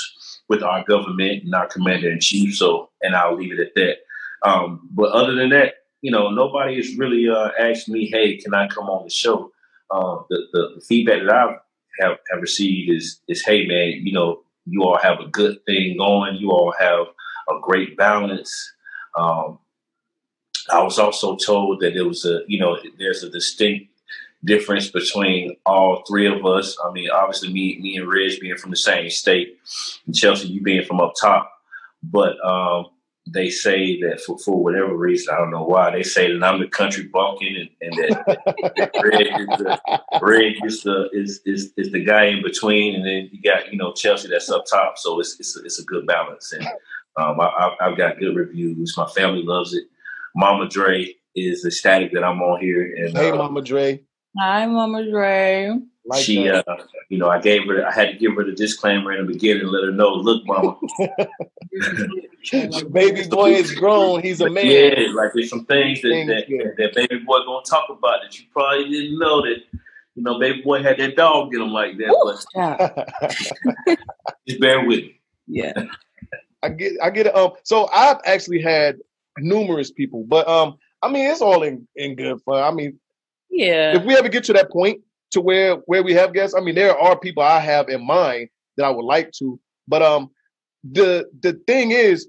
with 0.49 0.63
our 0.63 0.85
government 0.85 1.45
and 1.45 1.55
our 1.55 1.69
commander 1.69 2.11
in 2.11 2.19
chief. 2.21 2.57
So, 2.57 2.91
and 3.03 3.15
I'll 3.15 3.37
leave 3.37 3.53
it 3.53 3.61
at 3.61 3.75
that. 3.77 3.99
Um, 4.43 4.89
but 4.91 5.13
other 5.13 5.35
than 5.35 5.51
that, 5.51 5.75
you 6.03 6.11
know, 6.11 6.31
nobody 6.31 6.77
has 6.77 6.97
really 6.97 7.29
uh, 7.29 7.51
asked 7.59 7.89
me, 7.89 8.07
"Hey, 8.07 8.37
can 8.37 8.53
I 8.53 8.67
come 8.67 8.89
on 8.89 9.05
the 9.05 9.11
show?" 9.11 9.53
Uh, 9.91 10.19
the, 10.29 10.47
the 10.53 10.69
the 10.77 10.81
feedback 10.81 11.21
that 11.21 11.33
I 11.33 11.57
have 12.01 12.19
have 12.33 12.43
received 12.43 12.91
is 12.91 13.21
is, 13.29 13.45
"Hey, 13.45 13.65
man, 13.67 14.05
you 14.05 14.13
know, 14.13 14.43
you 14.67 14.83
all 14.83 14.99
have 14.99 15.21
a 15.21 15.29
good 15.29 15.65
thing 15.67 15.97
going. 15.99 16.37
You 16.37 16.51
all 16.51 16.75
have 16.79 17.07
a 17.49 17.61
great 17.63 17.97
balance." 17.97 18.53
Um, 19.17 19.59
I 20.71 20.83
was 20.83 20.99
also 20.99 21.37
told 21.37 21.81
that 21.81 21.95
there 21.95 22.07
was 22.07 22.25
a, 22.25 22.41
you 22.47 22.61
know, 22.61 22.79
there's 22.99 23.23
a 23.23 23.31
distinct 23.31 23.91
difference 24.45 24.89
between 24.89 25.57
all 25.67 26.05
three 26.09 26.27
of 26.27 26.45
us. 26.47 26.77
I 26.85 26.93
mean, 26.93 27.11
obviously, 27.11 27.53
me, 27.53 27.79
me 27.81 27.97
and 27.97 28.09
Reg 28.09 28.41
being 28.41 28.57
from 28.57 28.71
the 28.71 28.77
same 28.77 29.11
state, 29.11 29.59
and 30.07 30.15
Chelsea, 30.15 30.49
you 30.49 30.63
being 30.63 30.85
from 30.85 31.01
up 31.01 31.15
top. 31.21 31.53
But 32.03 32.43
um, 32.45 32.87
they 33.33 33.49
say 33.49 34.01
that 34.01 34.21
for, 34.21 34.37
for 34.39 34.63
whatever 34.63 34.97
reason, 34.97 35.33
I 35.33 35.39
don't 35.39 35.51
know 35.51 35.65
why, 35.65 35.91
they 35.91 36.03
say 36.03 36.33
that 36.33 36.43
I'm 36.43 36.61
the 36.61 36.67
country 36.67 37.05
bumpkin 37.05 37.57
and, 37.57 37.71
and 37.81 37.93
that 37.95 38.91
Reg 39.05 39.27
is 39.27 39.59
the 39.59 39.81
Reg 40.21 40.57
is 40.65 40.83
the 40.83 41.09
is, 41.13 41.41
is 41.47 41.73
is 41.77 41.93
the 41.93 42.05
guy 42.05 42.25
in 42.25 42.43
between, 42.43 42.97
and 42.97 43.07
then 43.07 43.29
you 43.33 43.41
got 43.43 43.71
you 43.73 43.79
know 43.79 43.93
Chelsea 43.93 44.29
that's 44.29 44.51
up 44.51 44.65
top. 44.69 44.99
So 44.99 45.21
it's 45.21 45.39
it's 45.39 45.57
a, 45.57 45.63
it's 45.65 45.79
a 45.79 45.85
good 45.85 46.07
balance, 46.07 46.53
and 46.53 46.67
um, 47.17 47.41
I, 47.41 47.47
I, 47.47 47.77
I've 47.87 47.97
got 47.97 48.19
good 48.19 48.35
reviews. 48.35 48.95
My 48.97 49.07
family 49.07 49.43
loves 49.43 49.75
it. 49.75 49.85
Mama 50.35 50.69
Dre 50.69 51.15
is 51.37 51.65
ecstatic 51.65 52.13
that 52.13 52.25
I'm 52.25 52.43
on 52.43 52.61
here, 52.61 52.95
and 52.97 53.17
Hey, 53.17 53.31
uh, 53.31 53.37
Mama 53.37 53.63
Dre. 53.63 54.03
Hi, 54.39 54.67
Mama 54.67 55.09
Dre. 55.09 55.77
Like 56.11 56.25
she, 56.25 56.49
uh, 56.49 56.63
you 57.09 57.19
know, 57.19 57.29
I 57.29 57.41
gave 57.41 57.67
her, 57.69 57.87
I 57.87 57.93
had 57.93 58.11
to 58.11 58.17
give 58.19 58.35
her 58.35 58.45
the 58.45 58.53
disclaimer 58.53 59.13
in 59.13 59.27
the 59.27 59.33
beginning, 59.33 59.67
let 59.69 59.85
her 59.85 59.93
know, 59.93 60.11
look, 60.15 60.45
Mama, 60.47 60.77
baby 62.91 63.27
boy 63.29 63.53
is 63.53 63.73
grown. 63.75 64.23
He's 64.23 64.41
a 64.41 64.51
man. 64.51 64.67
yeah, 64.67 65.07
like 65.15 65.31
there's 65.35 65.51
some 65.51 65.65
things 65.67 66.01
that 66.03 66.09
Things, 66.09 66.29
that, 66.29 66.49
yeah. 66.49 66.65
that 66.79 66.95
baby 66.95 67.19
boy 67.25 67.39
gonna 67.47 67.65
talk 67.65 67.89
about 67.91 68.21
that 68.23 68.39
you 68.39 68.45
probably 68.53 68.89
didn't 68.91 69.19
know 69.19 69.43
that, 69.43 69.57
you 70.15 70.23
know, 70.23 70.39
baby 70.39 70.63
boy 70.63 70.83
had 70.83 70.99
that 70.99 71.17
dog 71.17 71.55
in 71.55 71.61
him 71.63 71.71
like 71.71 71.97
that, 71.99 72.45
but 72.55 73.07
Yeah. 73.89 73.95
just 74.49 74.61
bear 74.61 74.85
with 74.85 74.99
me. 75.01 75.21
yeah. 75.47 75.73
I 76.63 76.69
get 76.69 76.93
I 77.03 77.11
get 77.11 77.27
it. 77.27 77.35
Um, 77.37 77.53
so 77.63 77.89
I've 77.93 78.19
actually 78.27 78.61
had 78.61 78.99
numerous 79.39 79.91
people, 79.91 80.25
but 80.29 80.47
um, 80.49 80.77
I 81.03 81.09
mean 81.11 81.31
it's 81.31 81.41
all 81.41 81.63
in 81.63 81.87
in 81.97 82.17
good 82.17 82.41
fun. 82.43 82.63
I 82.63 82.71
mean, 82.71 82.99
Yeah. 83.51 83.97
if 83.97 84.05
we 84.05 84.15
ever 84.17 84.29
get 84.29 84.45
to 84.45 84.53
that 84.55 84.71
point 84.71 85.01
to 85.33 85.41
where 85.41 85.77
where 85.87 86.03
we 86.03 86.13
have 86.15 86.33
guests, 86.33 86.55
I 86.57 86.61
mean 86.61 86.75
there 86.75 86.99
are 86.99 87.19
people 87.19 87.43
I 87.43 87.61
have 87.61 87.89
in 87.89 88.05
mind 88.07 88.49
that 88.77 88.85
I 88.85 88.91
would 88.91 89.05
like 89.05 89.31
to, 89.39 89.59
but 89.89 90.03
um, 90.03 90.31
the 90.85 91.27
the 91.43 91.61
thing 91.67 91.91
is, 91.91 92.29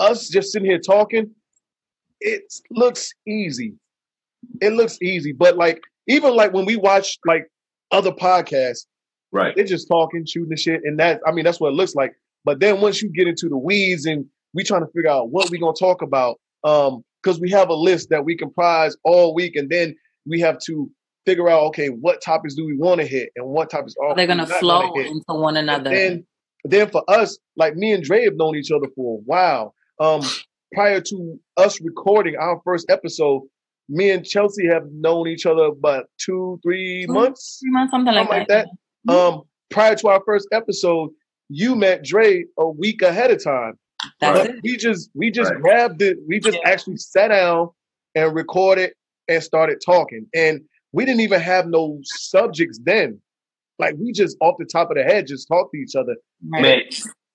us 0.00 0.28
just 0.28 0.52
sitting 0.52 0.68
here 0.68 0.78
talking, 0.78 1.30
it 2.20 2.42
looks 2.70 3.12
easy. 3.26 3.74
It 4.60 4.72
looks 4.72 4.98
easy, 5.00 5.32
but 5.32 5.56
like 5.56 5.80
even 6.08 6.34
like 6.34 6.52
when 6.52 6.64
we 6.64 6.76
watch 6.76 7.18
like 7.26 7.48
other 7.90 8.12
podcasts. 8.12 8.86
Right. 9.34 9.56
they're 9.56 9.64
just 9.64 9.88
talking, 9.88 10.26
shooting 10.26 10.50
the 10.50 10.58
shit, 10.58 10.82
and 10.84 10.98
that 10.98 11.22
I 11.26 11.32
mean 11.32 11.44
that's 11.44 11.58
what 11.58 11.72
it 11.72 11.76
looks 11.76 11.94
like. 11.94 12.12
But 12.44 12.60
then 12.60 12.80
once 12.82 13.00
you 13.00 13.08
get 13.08 13.28
into 13.28 13.48
the 13.48 13.56
weeds 13.56 14.04
and 14.04 14.26
we 14.52 14.62
trying 14.62 14.82
to 14.82 14.92
figure 14.92 15.10
out 15.10 15.30
what 15.30 15.48
we 15.50 15.58
gonna 15.58 15.72
talk 15.72 16.02
about, 16.02 16.38
um, 16.64 17.02
because 17.22 17.40
we 17.40 17.50
have 17.50 17.70
a 17.70 17.74
list 17.74 18.10
that 18.10 18.24
we 18.24 18.36
comprise 18.36 18.94
all 19.04 19.34
week, 19.34 19.56
and 19.56 19.70
then 19.70 19.94
we 20.26 20.40
have 20.40 20.58
to 20.66 20.90
figure 21.26 21.48
out 21.48 21.62
okay, 21.64 21.88
what 21.88 22.20
topics 22.20 22.54
do 22.54 22.64
we 22.66 22.76
want 22.76 23.00
to 23.00 23.06
hit 23.06 23.30
and 23.36 23.46
what 23.46 23.70
topics 23.70 23.94
are 24.02 24.14
They're 24.14 24.26
gonna 24.26 24.46
not 24.46 24.58
flow 24.60 24.94
hit. 24.94 25.06
into 25.06 25.22
one 25.28 25.56
And 25.56 25.68
another. 25.68 25.90
then, 25.90 26.26
then 26.64 26.90
for 26.90 27.02
us, 27.08 27.38
like 27.56 27.76
me 27.76 27.92
and 27.92 28.02
Dre 28.02 28.24
have 28.24 28.34
known 28.36 28.56
each 28.56 28.70
other 28.70 28.86
for 28.96 29.18
a 29.18 29.20
while. 29.24 29.74
Um, 30.00 30.22
prior 30.74 31.00
to 31.00 31.40
us 31.56 31.80
recording 31.80 32.36
our 32.36 32.60
first 32.64 32.86
episode, 32.90 33.42
me 33.88 34.10
and 34.10 34.24
Chelsea 34.24 34.66
have 34.66 34.84
known 34.92 35.28
each 35.28 35.44
other 35.46 35.64
about 35.64 36.06
two, 36.18 36.58
three 36.62 37.04
Two, 37.06 37.12
months. 37.12 37.58
Three 37.62 37.70
months, 37.72 37.90
something 37.90 38.14
like 38.14 38.28
something 38.28 38.46
that. 38.48 38.68
like 39.06 39.16
Um, 39.16 39.42
prior 39.70 39.94
to 39.96 40.08
our 40.08 40.22
first 40.24 40.48
episode, 40.52 41.10
you 41.48 41.74
met 41.76 42.02
Dre 42.04 42.44
a 42.58 42.68
week 42.70 43.02
ahead 43.02 43.30
of 43.30 43.42
time. 43.44 43.78
That's 44.20 44.48
it. 44.48 44.56
we 44.64 44.76
just 44.76 45.10
we 45.14 45.30
just 45.30 45.50
Right. 45.52 45.60
grabbed 45.60 46.02
it. 46.02 46.16
We 46.26 46.40
just 46.40 46.58
Yeah. 46.62 46.70
actually 46.70 46.96
sat 46.96 47.28
down 47.28 47.68
and 48.14 48.34
recorded 48.34 48.92
and 49.28 49.42
started 49.42 49.80
talking. 49.84 50.26
And 50.34 50.62
we 50.92 51.04
didn't 51.04 51.20
even 51.20 51.40
have 51.40 51.66
no 51.66 51.98
subjects 52.02 52.78
then. 52.82 53.20
Like 53.78 53.94
we 53.98 54.12
just 54.12 54.36
off 54.40 54.56
the 54.58 54.64
top 54.64 54.90
of 54.90 54.96
the 54.96 55.02
head 55.02 55.26
just 55.26 55.48
talked 55.48 55.72
to 55.72 55.78
each 55.80 55.96
other. 55.96 56.16
Man, 56.42 56.82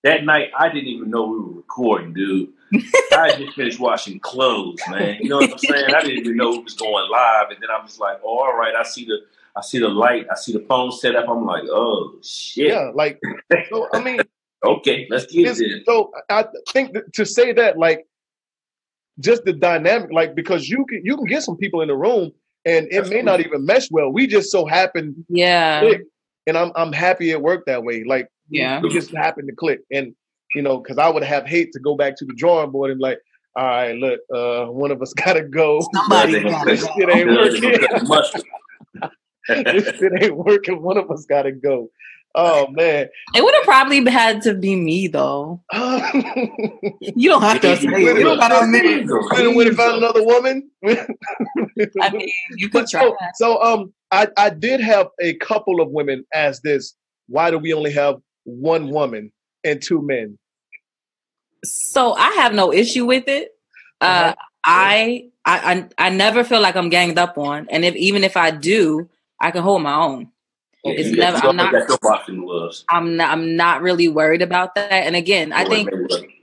that 0.04 0.24
night 0.24 0.50
I 0.58 0.68
didn't 0.68 0.88
even 0.88 1.10
know 1.10 1.26
we 1.26 1.40
were 1.40 1.56
recording, 1.56 2.14
dude. 2.14 2.50
I 3.12 3.34
just 3.36 3.54
finished 3.54 3.80
washing 3.80 4.20
clothes, 4.20 4.80
man. 4.88 5.18
You 5.20 5.30
know 5.30 5.38
what 5.38 5.52
I'm 5.52 5.58
saying? 5.58 5.94
I 5.94 6.00
didn't 6.00 6.18
even 6.18 6.36
know 6.36 6.54
it 6.54 6.64
was 6.64 6.74
going 6.74 7.10
live, 7.10 7.50
and 7.50 7.58
then 7.60 7.70
I'm 7.70 7.86
just 7.86 7.98
like, 7.98 8.20
oh, 8.24 8.38
all 8.38 8.56
right. 8.56 8.74
I 8.74 8.84
see 8.84 9.04
the, 9.04 9.18
I 9.56 9.62
see 9.62 9.78
the 9.78 9.88
light, 9.88 10.26
I 10.30 10.36
see 10.36 10.52
the 10.52 10.64
phone 10.68 10.92
set 10.92 11.16
up. 11.16 11.28
I'm 11.28 11.44
like, 11.44 11.64
oh 11.64 12.18
shit. 12.22 12.68
Yeah, 12.68 12.90
like 12.94 13.20
so. 13.70 13.88
I 13.92 14.02
mean, 14.02 14.20
Okay, 14.64 15.06
let's 15.08 15.26
get 15.26 15.46
it's, 15.46 15.58
this. 15.58 15.84
so 15.86 16.12
I 16.30 16.44
think 16.72 16.92
that 16.94 17.12
to 17.14 17.24
say 17.24 17.52
that 17.52 17.78
like 17.78 18.06
just 19.20 19.44
the 19.44 19.52
dynamic, 19.52 20.10
like 20.12 20.34
because 20.34 20.68
you 20.68 20.84
can 20.86 21.02
you 21.04 21.16
can 21.16 21.26
get 21.26 21.42
some 21.42 21.56
people 21.56 21.80
in 21.80 21.88
the 21.88 21.96
room 21.96 22.32
and 22.68 22.86
it 22.90 23.08
may 23.08 23.22
not 23.22 23.40
even 23.40 23.64
mesh 23.64 23.88
well. 23.90 24.10
We 24.10 24.26
just 24.26 24.50
so 24.50 24.66
happen 24.66 25.24
Yeah. 25.28 25.80
click, 25.80 26.02
and 26.46 26.56
I'm 26.56 26.70
I'm 26.76 26.92
happy 26.92 27.30
it 27.30 27.40
worked 27.40 27.66
that 27.66 27.82
way. 27.82 28.04
Like 28.04 28.28
Yeah. 28.50 28.80
we 28.80 28.90
just 28.90 29.14
happened 29.14 29.48
to 29.48 29.54
click, 29.54 29.80
and 29.90 30.14
you 30.54 30.62
know, 30.62 30.78
because 30.78 30.98
I 30.98 31.08
would 31.08 31.22
have 31.24 31.46
hate 31.46 31.72
to 31.72 31.80
go 31.80 31.94
back 31.96 32.16
to 32.16 32.24
the 32.24 32.34
drawing 32.34 32.70
board 32.70 32.90
and 32.90 33.00
like, 33.00 33.18
all 33.56 33.64
right, 33.64 33.94
look, 33.96 34.20
uh, 34.34 34.66
one 34.66 34.90
of 34.90 35.00
us 35.02 35.12
gotta 35.24 35.42
go. 35.42 35.80
Somebody 35.94 36.34
They 36.34 36.42
gotta 36.42 36.70
this 36.70 36.86
shit 36.96 37.08
ain't 37.10 37.30
working. 37.30 37.80
cut 37.80 39.12
this 39.48 39.84
shit 39.98 40.12
ain't 40.22 40.36
working. 40.36 40.82
One 40.82 40.96
of 40.98 41.10
us 41.10 41.24
gotta 41.26 41.52
go. 41.52 41.90
Oh 42.34 42.68
man. 42.68 43.08
It 43.34 43.42
would 43.42 43.54
have 43.54 43.64
probably 43.64 44.04
had 44.10 44.42
to 44.42 44.54
be 44.54 44.76
me 44.76 45.08
though. 45.08 45.62
You 47.16 47.30
don't 47.30 47.42
have 47.42 47.60
to 47.62 47.76
say 47.76 47.88
it. 47.88 48.18
You 48.18 48.24
don't 48.24 48.38
gotta 48.38 48.60
admit 48.64 48.84
it. 48.84 49.06
Couldn't 49.30 49.54
would 49.56 49.66
have 49.66 49.76
found 49.76 49.96
another 49.98 50.24
woman. 50.24 50.70
I 50.86 52.10
mean, 52.12 52.28
you 52.56 52.68
could 52.68 52.86
try. 52.86 53.00
so, 53.02 53.16
so 53.34 53.62
um, 53.62 53.92
I 54.12 54.28
I 54.36 54.50
did 54.50 54.80
have 54.80 55.08
a 55.20 55.34
couple 55.34 55.80
of 55.80 55.90
women 55.90 56.24
ask 56.34 56.62
this: 56.62 56.94
Why 57.28 57.50
do 57.50 57.58
we 57.58 57.72
only 57.72 57.92
have 57.92 58.16
one 58.44 58.90
woman 58.90 59.32
and 59.64 59.80
two 59.82 60.02
men? 60.02 60.38
So 61.64 62.12
I 62.14 62.30
have 62.32 62.54
no 62.54 62.72
issue 62.72 63.04
with 63.06 63.26
it. 63.28 63.50
Uh, 64.00 64.04
Uh-huh. 64.04 64.34
I, 64.64 65.30
I 65.44 65.72
I 65.72 66.06
I 66.06 66.10
never 66.10 66.44
feel 66.44 66.60
like 66.60 66.76
I'm 66.76 66.88
ganged 66.90 67.18
up 67.18 67.38
on, 67.38 67.66
and 67.70 67.84
if 67.84 67.94
even 67.96 68.22
if 68.22 68.36
I 68.36 68.50
do, 68.50 69.08
I 69.40 69.50
can 69.50 69.62
hold 69.62 69.82
my 69.82 69.94
own. 69.94 70.30
It's 70.96 71.10
You 71.10 71.16
never- 71.16 71.36
I'm 71.38 71.56
not- 71.56 71.72
got 71.72 71.88
your 71.88 71.98
boxing 72.00 72.44
gloves. 72.44 72.84
I'm 72.88 73.16
not 73.16 73.30
I'm 73.30 73.56
not 73.56 73.82
really 73.82 74.08
worried 74.08 74.42
about 74.42 74.74
that. 74.74 74.92
And 74.92 75.16
again, 75.16 75.52
I 75.52 75.64
think 75.64 75.88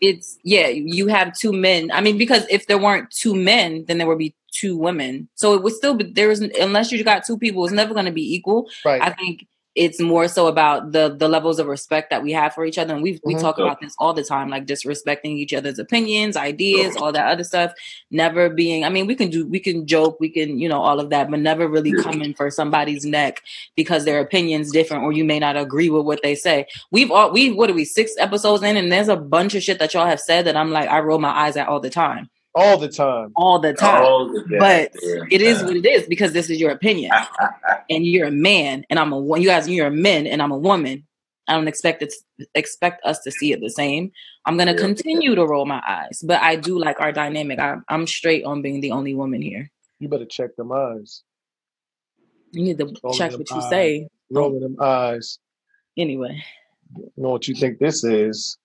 it's 0.02 0.38
yeah, 0.44 0.68
you 0.68 1.08
have 1.08 1.38
two 1.38 1.54
men. 1.54 1.92
I 1.92 2.02
mean, 2.02 2.18
because 2.18 2.46
if 2.50 2.68
there 2.68 2.78
weren't 2.78 3.12
two 3.12 3.36
men, 3.36 3.86
then 3.88 3.98
there 3.98 4.08
would 4.08 4.18
be 4.18 4.36
two 4.52 4.78
women. 4.78 5.28
So 5.36 5.54
it 5.54 5.64
would 5.64 5.74
still 5.74 5.96
be 5.96 6.06
there 6.06 6.32
is 6.32 6.42
unless 6.42 6.92
you 6.92 7.04
got 7.04 7.26
two 7.26 7.38
people, 7.38 7.66
it's 7.66 7.74
never 7.74 7.94
going 7.94 8.06
to 8.06 8.12
be 8.12 8.34
equal. 8.36 8.70
Right. 8.86 9.02
I 9.02 9.12
think 9.12 9.46
it's 9.76 10.00
more 10.00 10.28
so 10.28 10.48
about 10.48 10.92
the 10.94 11.16
the 11.18 11.28
levels 11.28 11.60
of 11.60 11.68
respect 11.68 12.10
that 12.10 12.24
we 12.24 12.32
have 12.32 12.54
for 12.54 12.66
each 12.66 12.78
other, 12.78 12.94
and 12.94 13.04
we 13.04 13.20
we 13.26 13.36
Mhm. 13.36 13.42
talk 13.42 13.58
about 13.60 13.80
this 13.82 13.94
all 14.00 14.14
the 14.14 14.24
time, 14.24 14.50
like 14.50 14.66
disrespecting 14.66 15.36
each 15.38 15.54
other's 15.54 15.80
opinions, 15.80 16.38
ideas, 16.38 16.96
all 16.96 17.12
that 17.12 17.28
other 17.28 17.44
stuff. 17.44 17.74
Never 18.12 18.50
being, 18.50 18.86
I 18.86 18.90
mean, 18.90 19.06
we 19.08 19.16
can 19.16 19.30
do, 19.30 19.46
we 19.48 19.60
can 19.60 19.86
joke, 19.86 20.18
we 20.20 20.30
can, 20.30 20.60
you 20.60 20.70
know, 20.70 20.80
all 20.82 21.00
of 21.00 21.10
that, 21.10 21.30
but 21.30 21.40
never 21.40 21.68
really 21.68 21.94
coming 21.94 22.34
for 22.34 22.50
somebody's 22.52 23.06
neck 23.06 23.42
because 23.76 24.06
their 24.06 24.20
opinion's 24.20 24.72
different 24.72 25.04
or 25.04 25.12
you 25.12 25.26
may 25.26 25.40
not 25.40 25.58
agree 25.58 25.90
with 25.90 26.06
what 26.06 26.22
they 26.24 26.36
say. 26.36 26.66
We've 26.92 27.12
all 27.12 27.32
we 27.32 27.52
what 27.52 27.70
are 27.70 27.74
we 27.74 27.86
six 27.86 28.14
episodes 28.20 28.64
in, 28.64 28.78
and 28.78 28.92
there's 28.92 29.10
a 29.10 29.18
bunch 29.18 29.56
of 29.56 29.64
shit 29.64 29.80
that 29.80 29.94
y'all 29.94 30.06
have 30.08 30.20
said 30.22 30.46
that 30.46 30.56
I'm 30.56 30.72
like 30.72 30.90
I 30.90 31.00
roll 31.00 31.20
my 31.20 31.30
eyes 31.32 31.58
at 31.58 31.68
all 31.68 31.80
the 31.82 31.90
time, 31.90 32.30
All 32.56 32.78
the 32.78 32.88
time. 32.88 33.34
all 33.36 33.60
the 33.60 33.74
time 33.74 34.04
Oh, 34.06 34.32
the 34.34 34.58
but 34.60 34.92
goddamn 34.94 35.28
it 35.32 35.42
is 35.42 35.62
what 35.64 35.76
it 35.76 35.86
is 35.86 36.08
because 36.08 36.32
this 36.34 36.50
is 36.50 36.60
your 36.60 36.72
opinion 36.72 37.12
and 37.90 38.06
you're 38.06 38.28
a 38.28 38.32
man 38.32 38.86
and 38.90 38.98
i'm 38.98 39.12
a 39.12 39.20
wo- 39.20 39.36
you 39.38 39.48
guys 39.48 39.68
you're 39.68 39.88
a 39.88 39.92
men 39.92 40.26
and 40.26 40.42
i'm 40.42 40.52
a 40.52 40.58
woman 40.58 41.06
i 41.48 41.54
don't 41.54 41.68
expect 41.68 42.02
it 42.02 42.14
expect 42.56 43.04
us 43.06 43.20
to 43.20 43.32
see 43.32 43.52
it 43.52 43.60
the 43.62 43.70
same 43.70 44.10
i'm 44.46 44.56
going 44.58 44.68
to 44.68 44.74
Yeah. 44.74 44.80
continue 44.88 45.36
to 45.36 45.46
roll 45.46 45.66
my 45.66 45.82
eyes 45.86 46.22
but 46.26 46.42
i 46.42 46.56
do 46.56 46.80
like 46.80 47.00
our 47.02 47.12
dynamic 47.12 47.60
I, 47.60 47.76
i'm 47.90 48.08
straight 48.08 48.46
on 48.46 48.62
being 48.62 48.80
the 48.82 48.92
only 48.92 49.14
woman 49.16 49.42
here 49.42 49.70
You 50.00 50.08
better 50.08 50.26
check 50.26 50.56
them 50.56 50.72
eyes. 50.72 51.24
you 52.52 52.64
need 52.64 52.78
to 52.78 52.86
Rolling 53.04 53.18
check 53.18 53.32
what 53.38 53.50
you 53.50 53.58
eyes. 53.58 53.70
say 53.70 54.08
Rolling 54.32 54.62
them 54.62 54.78
eyes. 54.82 55.40
anyway 55.98 56.42
You 56.96 57.12
know 57.24 57.30
what 57.32 57.48
you 57.50 57.56
think 57.56 57.80
this 57.80 58.04
is? 58.06 58.58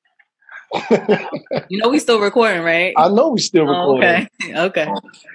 You 1.68 1.78
know 1.78 1.88
we 1.88 1.98
still 1.98 2.20
recording, 2.20 2.62
right? 2.62 2.94
I 2.96 3.08
know 3.08 3.30
we 3.30 3.40
still 3.40 3.64
Oh, 3.68 3.70
recording. 3.96 4.28
okay. 4.42 4.54
Okay. 4.56 4.88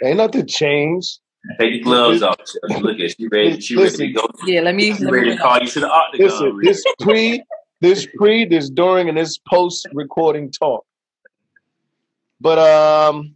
Ain't 0.03 0.17
nothing 0.17 0.47
changed. 0.47 1.19
Take 1.59 1.73
the 1.73 1.79
gloves 1.81 2.21
off. 2.23 2.37
Look 2.81 2.99
at 2.99 3.11
she 3.17 3.27
ready. 3.27 3.59
She 3.61 3.75
ready 3.75 3.97
to 3.97 4.07
go. 4.11 4.27
Yeah, 4.45 4.61
let 4.61 4.75
me. 4.75 4.93
She 4.93 5.03
Let 5.03 5.13
me 5.13 5.19
ready 5.19 5.31
to 5.31 5.37
call 5.37 5.59
you 5.59 5.67
to 5.67 5.79
the 5.79 5.89
octagon. 5.89 6.25
Listen, 6.27 6.59
this 6.61 6.83
pre, 6.99 7.43
this 7.81 8.07
pre, 8.17 8.45
this 8.45 8.69
during, 8.69 9.09
and 9.09 9.17
this 9.17 9.37
post 9.37 9.87
recording 9.93 10.51
talk. 10.51 10.85
But 12.41 12.57
um, 12.59 13.35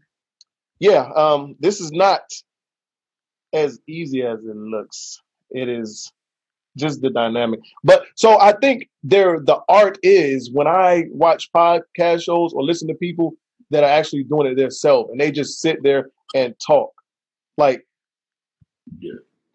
yeah, 0.79 1.07
um, 1.15 1.55
this 1.59 1.79
is 1.81 1.91
not 1.91 2.21
as 3.53 3.79
easy 3.87 4.23
as 4.23 4.39
it 4.43 4.55
looks. 4.55 5.19
It 5.51 5.69
is 5.69 6.11
just 6.79 7.01
the 7.01 7.09
dynamic. 7.09 7.59
But 7.83 8.03
so 8.15 8.39
I 8.39 8.53
think 8.53 8.89
there 9.03 9.39
the 9.39 9.59
art 9.69 9.97
is 10.03 10.49
when 10.51 10.67
I 10.67 11.05
watch 11.11 11.51
podcast 11.55 12.23
shows 12.23 12.53
or 12.53 12.63
listen 12.63 12.87
to 12.87 12.93
people 12.95 13.33
that 13.71 13.83
are 13.83 13.89
actually 13.89 14.23
doing 14.23 14.47
it 14.47 14.55
themselves 14.55 15.09
and 15.11 15.19
they 15.19 15.31
just 15.31 15.59
sit 15.61 15.83
there 15.83 16.09
and 16.35 16.55
talk. 16.65 16.91
Like 17.57 17.85
Yeah. 18.99 19.13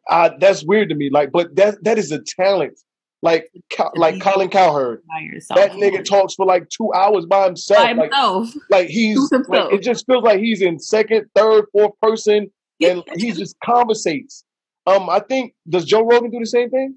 uh, 0.09 0.31
that's 0.39 0.65
weird 0.65 0.89
to 0.91 0.95
me. 0.95 1.11
Like, 1.11 1.33
but 1.33 1.57
that 1.57 1.83
that 1.85 1.99
is 1.99 2.13
a 2.13 2.21
talent. 2.21 2.79
Like 3.23 3.51
Co- 3.75 3.91
like 3.97 4.21
Colin 4.21 4.51
Cowherd. 4.51 5.03
That 5.55 5.73
nigga 5.73 6.05
talks 6.05 6.35
for 6.35 6.45
like 6.45 6.69
two 6.69 6.93
hours 6.93 7.25
by 7.25 7.47
himself. 7.47 7.83
by 7.83 7.93
Like, 7.93 8.13
himself. 8.13 8.49
like 8.71 8.89
he's 8.89 9.19
himself. 9.31 9.49
Like, 9.49 9.73
it 9.73 9.83
just 9.83 10.05
feels 10.07 10.23
like 10.23 10.41
he's 10.41 10.61
in 10.61 10.79
second, 10.79 11.27
third, 11.35 11.65
fourth 11.73 11.99
person, 12.03 12.51
and 12.83 13.03
he 13.17 13.33
just 13.33 13.57
conversates. 13.65 14.45
Um, 14.87 15.09
I 15.09 15.21
think 15.21 15.55
does 15.67 15.87
Joe 15.87 16.05
Rogan 16.05 16.31
do 16.31 16.39
the 16.39 16.45
same 16.45 16.69
thing? 16.69 16.97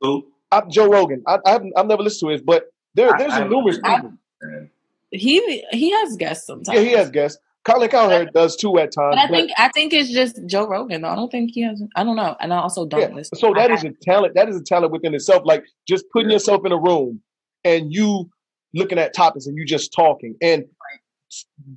Who? 0.00 0.26
I, 0.50 0.62
Joe 0.68 0.88
Rogan. 0.88 1.22
I, 1.26 1.38
I 1.44 1.50
haven't, 1.52 1.72
I've 1.76 1.86
never 1.86 2.02
listened 2.02 2.28
to 2.28 2.32
his, 2.32 2.42
but 2.42 2.66
there, 2.94 3.14
I- 3.14 3.18
there's 3.18 3.32
I- 3.32 3.46
numerous 3.46 3.78
I- 3.84 3.96
people. 3.96 4.12
Man. 4.42 4.70
he 5.10 5.64
he 5.70 5.90
has 5.90 6.16
guests 6.16 6.46
sometimes. 6.46 6.76
Yeah, 6.78 6.84
he 6.84 6.92
has 6.92 7.10
guests. 7.10 7.38
Colin 7.64 7.88
Cowherd 7.88 8.30
does 8.34 8.56
too 8.56 8.76
at 8.78 8.92
times. 8.92 9.16
But 9.16 9.18
I 9.18 9.26
but- 9.28 9.30
think 9.36 9.50
I 9.56 9.68
think 9.70 9.92
it's 9.94 10.10
just 10.12 10.38
Joe 10.46 10.66
Rogan. 10.68 11.00
though. 11.02 11.08
I 11.08 11.14
don't 11.16 11.30
think 11.30 11.52
he 11.54 11.62
has. 11.62 11.82
I 11.96 12.04
don't 12.04 12.16
know, 12.16 12.36
and 12.40 12.52
I 12.52 12.58
also 12.58 12.84
don't 12.84 13.00
Yeah. 13.00 13.14
listen. 13.14 13.38
So 13.38 13.54
that 13.54 13.70
I- 13.70 13.74
is 13.74 13.84
a 13.84 13.90
talent. 14.02 14.34
That 14.34 14.48
is 14.50 14.56
a 14.56 14.62
talent 14.62 14.92
within 14.92 15.14
itself. 15.14 15.42
Like 15.46 15.64
just 15.88 16.04
putting 16.12 16.28
Yeah. 16.28 16.34
yourself 16.34 16.66
in 16.66 16.72
a 16.72 16.78
room 16.78 17.20
and 17.64 17.92
you 17.92 18.28
looking 18.74 18.98
at 18.98 19.14
topics 19.14 19.46
and 19.46 19.56
you 19.56 19.64
just 19.64 19.92
talking 19.94 20.34
and 20.42 20.64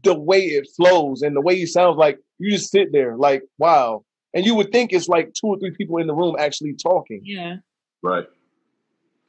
the 0.03 0.13
way 0.17 0.39
it 0.41 0.67
flows 0.75 1.21
and 1.21 1.35
the 1.35 1.41
way 1.41 1.55
he 1.55 1.65
sounds 1.65 1.95
like 1.95 2.19
you 2.39 2.51
just 2.51 2.69
sit 2.69 2.91
there 2.91 3.15
like 3.15 3.43
wow. 3.57 4.03
And 4.33 4.45
you 4.45 4.55
would 4.55 4.71
think 4.71 4.91
it's 4.93 5.07
like 5.07 5.33
two 5.33 5.47
or 5.47 5.57
three 5.57 5.71
people 5.71 5.97
in 5.97 6.05
the 6.07 6.13
room 6.13 6.35
actually 6.37 6.73
talking. 6.73 7.21
yeah. 7.23 7.55
Right. 8.03 8.25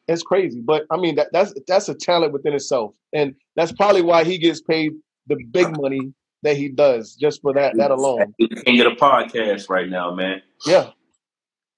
It's 0.07 0.23
crazy, 0.23 0.61
but 0.61 0.87
I 0.91 0.97
mean 0.97 1.17
that 1.17 1.29
that's 1.33 1.53
that's 1.67 1.89
a 1.91 1.95
talent 1.95 2.33
within 2.33 2.55
itself, 2.55 2.95
and 3.13 3.35
that's 3.57 3.73
probably 3.73 4.01
why 4.01 4.25
he 4.25 4.39
gets 4.39 4.63
paid 4.63 4.93
the 5.27 5.37
big 5.51 5.79
money 5.79 6.13
that 6.43 6.57
he 6.57 6.69
does 6.71 7.15
just 7.15 7.43
for 7.43 7.53
that 7.53 7.77
that 7.77 7.91
alone. 7.91 8.35
You 8.39 8.49
can 8.49 8.75
get 8.77 8.87
a 8.87 8.93
podcast 8.93 9.69
right 9.69 9.89
now, 9.89 10.15
man. 10.15 10.41
Yeah, 10.65 10.91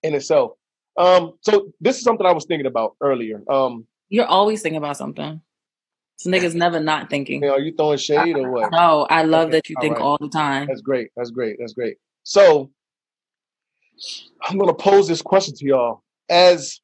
in 0.05 0.15
itself. 0.15 0.53
Um, 0.97 1.35
so 1.41 1.73
this 1.81 1.97
is 1.97 2.03
something 2.05 2.25
I 2.25 2.31
was 2.33 2.45
thinking 2.45 2.67
about 2.67 2.95
earlier. 3.01 3.43
Um, 3.51 3.87
You're 4.11 4.27
always 4.27 4.63
thinking 4.63 4.79
about 4.79 4.97
something. 4.97 5.41
So 6.19 6.31
nigga's 6.31 6.55
never 6.55 6.79
not 6.79 7.09
thinking. 7.11 7.43
you 7.43 7.49
know, 7.49 7.55
are 7.55 7.61
you 7.61 7.73
throwing 7.75 7.97
shade 7.99 8.37
or 8.37 8.51
what? 8.51 8.71
No, 8.71 9.07
I 9.09 9.23
love 9.23 9.49
Okay, 9.49 9.53
that 9.57 9.69
you 9.71 9.77
all 9.77 9.83
think 9.83 9.95
right. 9.97 10.03
all 10.03 10.19
the 10.21 10.29
time. 10.29 10.67
That's 10.69 10.83
great. 10.83 11.09
That's 11.17 11.31
great. 11.31 11.57
That's 11.59 11.73
great. 11.73 11.97
So 12.25 12.71
I'm 14.43 14.59
gonna 14.59 14.75
pose 14.75 15.09
this 15.09 15.23
question 15.23 15.55
to 15.57 15.65
y'all. 15.65 16.03
As 16.31 16.81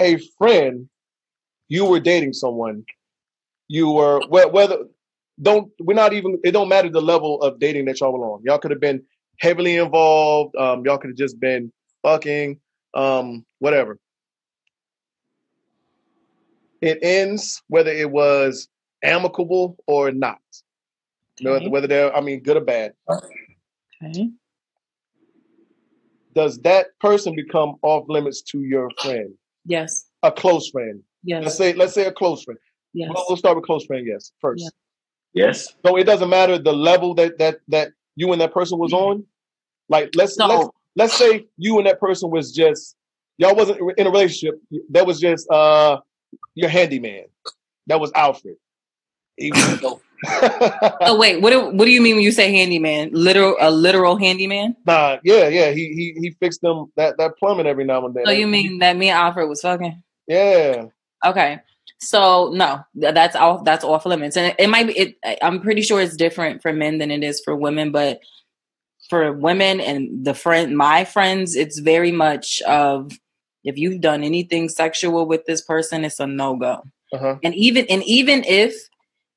a 0.00 0.18
friend, 0.36 0.88
you 1.68 1.86
were 1.86 2.00
dating 2.00 2.32
someone. 2.34 2.84
You 3.68 3.90
were 3.92 4.20
whether 4.28 4.78
don't 5.40 5.72
we're 5.80 5.94
not 5.94 6.12
even 6.12 6.38
it 6.44 6.50
don't 6.52 6.68
matter 6.68 6.90
the 6.90 7.00
level 7.00 7.40
of 7.40 7.58
dating 7.58 7.86
that 7.86 8.00
y'all 8.00 8.12
were 8.12 8.26
on. 8.26 8.42
Y'all 8.44 8.58
could 8.58 8.70
have 8.72 8.80
been 8.80 9.02
heavily 9.38 9.76
involved. 9.76 10.54
Um, 10.56 10.84
y'all 10.84 10.98
could 10.98 11.10
have 11.10 11.16
just 11.16 11.40
been 11.40 11.72
fucking, 12.02 12.60
um, 12.94 13.46
whatever. 13.60 13.98
It 16.80 16.98
ends 17.02 17.62
whether 17.68 17.90
it 17.92 18.10
was 18.10 18.68
amicable 19.02 19.76
or 19.86 20.10
not. 20.10 20.38
Whether- 21.70 21.86
they're, 21.86 22.14
I 22.14 22.20
mean, 22.20 22.40
good 22.42 22.56
or 22.56 22.60
bad. 22.60 22.92
Okay. 23.08 24.30
Does 26.34 26.58
that 26.60 26.86
person 27.00 27.34
become 27.34 27.76
off 27.82 28.04
limits 28.08 28.42
to 28.42 28.60
your 28.60 28.88
friend, 29.02 29.34
Yes. 29.64 30.06
a 30.22 30.32
close 30.32 30.68
friend? 30.70 31.02
Yes. 31.24 31.42
Let's 31.44 31.56
say, 31.56 31.72
let's 31.74 31.94
say 31.94 32.06
a 32.06 32.12
close 32.12 32.42
friend. 32.44 32.58
Yes. 32.94 33.10
Well, 33.14 33.24
we'll 33.28 33.36
start 33.36 33.56
with 33.56 33.64
close 33.64 33.84
friend. 33.86 34.06
Yes, 34.06 34.32
first. 34.40 34.64
Yeah. 35.34 35.46
Yes. 35.46 35.74
So 35.86 35.96
it 35.96 36.04
doesn't 36.04 36.28
matter 36.28 36.58
the 36.58 36.72
level 36.72 37.14
that 37.14 37.38
that 37.38 37.58
that 37.68 37.88
you 38.16 38.32
and 38.32 38.40
that 38.40 38.52
person 38.52 38.78
was 38.78 38.92
on. 38.92 39.24
Like 39.88 40.10
let's 40.14 40.34
So- 40.34 40.46
let's 40.46 40.68
let's 40.96 41.14
say 41.14 41.46
you 41.56 41.78
and 41.78 41.86
that 41.86 42.00
person 42.00 42.30
was 42.30 42.52
just 42.52 42.96
y'all 43.38 43.54
wasn't 43.54 43.80
in 43.96 44.06
a 44.06 44.10
relationship. 44.10 44.60
That 44.90 45.06
was 45.06 45.18
just 45.20 45.50
uh 45.50 46.00
your 46.54 46.68
handyman. 46.68 47.24
That 47.86 47.98
was 48.00 48.12
Alfred. 48.14 48.56
He 49.36 49.50
was, 49.52 49.80
Oh 51.04 51.18
wait, 51.18 51.40
what 51.40 51.50
do 51.50 51.70
what 51.70 51.84
do 51.84 51.90
you 51.90 52.00
mean 52.00 52.16
when 52.16 52.24
you 52.24 52.32
say 52.32 52.52
handyman? 52.52 53.10
Literal 53.12 53.56
a 53.60 53.70
literal 53.70 54.16
handyman? 54.16 54.76
nah, 54.86 55.18
yeah, 55.24 55.48
yeah. 55.48 55.70
He 55.70 55.88
he 55.88 56.14
he 56.20 56.30
fixed 56.40 56.60
them 56.62 56.92
that 56.96 57.16
that 57.18 57.36
plumbing 57.38 57.66
every 57.66 57.84
now 57.84 58.04
and 58.06 58.14
then. 58.14 58.24
So 58.26 58.32
you 58.32 58.46
mean 58.46 58.78
that 58.78 58.96
me 58.96 59.08
and 59.08 59.18
Alfred 59.18 59.48
was 59.48 59.60
fucking? 59.60 60.02
Yeah. 60.28 60.86
Okay. 61.24 61.60
So 61.98 62.50
no, 62.52 62.84
that's 62.94 63.36
off. 63.36 63.64
That's 63.64 63.84
off 63.84 64.06
limits, 64.06 64.36
and 64.36 64.46
it, 64.46 64.56
it 64.58 64.68
might 64.68 64.86
be. 64.86 64.98
It, 64.98 65.18
I'm 65.42 65.60
pretty 65.60 65.82
sure 65.82 66.00
it's 66.00 66.16
different 66.16 66.62
for 66.62 66.72
men 66.72 66.98
than 66.98 67.10
it 67.10 67.22
is 67.22 67.40
for 67.44 67.54
women, 67.54 67.92
but 67.92 68.20
for 69.08 69.32
women 69.32 69.80
and 69.80 70.24
the 70.24 70.34
friend, 70.34 70.76
my 70.76 71.04
friends, 71.04 71.54
it's 71.54 71.78
very 71.78 72.12
much 72.12 72.62
of 72.62 73.12
if 73.64 73.76
you've 73.76 74.00
done 74.00 74.24
anything 74.24 74.68
sexual 74.68 75.26
with 75.26 75.44
this 75.46 75.62
person, 75.62 76.04
it's 76.04 76.20
a 76.20 76.26
no 76.26 76.56
go. 76.56 76.82
Uh-huh. 77.12 77.36
And 77.42 77.54
even 77.54 77.86
and 77.88 78.02
even 78.04 78.42
if 78.44 78.74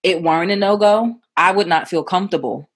it 0.06 0.22
weren't 0.22 0.52
a 0.52 0.56
no 0.56 0.78
go, 0.78 1.20
I 1.36 1.52
would 1.52 1.68
not 1.68 1.90
feel 1.90 2.04
comfortable 2.04 2.70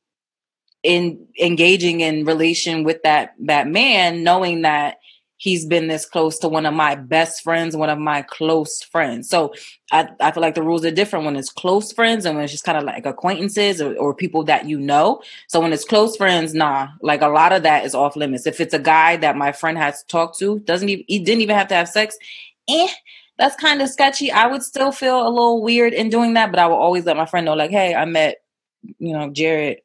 in 0.81 1.27
engaging 1.39 1.99
in 1.99 2.25
relation 2.25 2.83
with 2.83 3.03
that 3.03 3.35
that 3.45 3.67
man, 3.67 4.23
knowing 4.23 4.63
that 4.63 4.97
he's 5.37 5.63
been 5.63 5.87
this 5.87 6.07
close 6.07 6.39
to 6.39 6.49
one 6.49 6.65
of 6.65 6.73
my 6.73 6.95
best 6.95 7.43
friends, 7.43 7.77
one 7.77 7.89
of 7.89 7.99
my 7.99 8.23
close 8.23 8.81
friends. 8.81 9.29
So 9.29 9.53
I, 9.91 10.09
I 10.19 10.31
feel 10.31 10.41
like 10.41 10.55
the 10.55 10.63
rules 10.63 10.83
are 10.83 10.91
different 10.91 11.23
when 11.23 11.35
it's 11.35 11.51
close 11.51 11.93
friends 11.93 12.25
and 12.25 12.35
when 12.35 12.43
it's 12.43 12.51
just 12.51 12.65
kind 12.65 12.77
of 12.77 12.83
like 12.83 13.05
acquaintances 13.05 13.79
or, 13.79 13.95
or 13.97 14.15
people 14.15 14.43
that 14.45 14.65
you 14.65 14.79
know. 14.79 15.21
So 15.47 15.61
when 15.61 15.71
it's 15.71 15.85
close 15.85 16.17
friends, 16.17 16.55
nah, 16.55 16.87
like 17.03 17.21
a 17.21 17.27
lot 17.27 17.53
of 17.53 17.61
that 17.61 17.85
is 17.85 17.93
off 17.93 18.15
limits. 18.15 18.47
If 18.47 18.59
it's 18.59 18.73
a 18.73 18.79
guy 18.79 19.17
that 19.17 19.37
my 19.37 19.51
friend 19.51 19.77
has 19.77 20.03
talked 20.05 20.39
to, 20.39 20.59
doesn't 20.61 20.89
even 20.89 21.05
he 21.07 21.19
didn't 21.19 21.41
even 21.41 21.55
have 21.55 21.67
to 21.67 21.75
have 21.75 21.89
sex, 21.89 22.17
eh, 22.67 22.87
that's 23.39 23.55
kind 23.55 23.81
of 23.81 23.89
sketchy. 23.89 24.31
I 24.31 24.47
would 24.47 24.61
still 24.61 24.91
feel 24.91 25.25
a 25.25 25.29
little 25.29 25.63
weird 25.63 25.93
in 25.93 26.09
doing 26.09 26.33
that, 26.33 26.51
but 26.51 26.59
I 26.59 26.67
will 26.67 26.75
always 26.75 27.05
let 27.05 27.17
my 27.17 27.25
friend 27.25 27.45
know, 27.45 27.55
like, 27.55 27.71
hey, 27.71 27.95
I 27.95 28.03
met, 28.05 28.43
you 28.99 29.13
know, 29.13 29.29
Jared. 29.31 29.79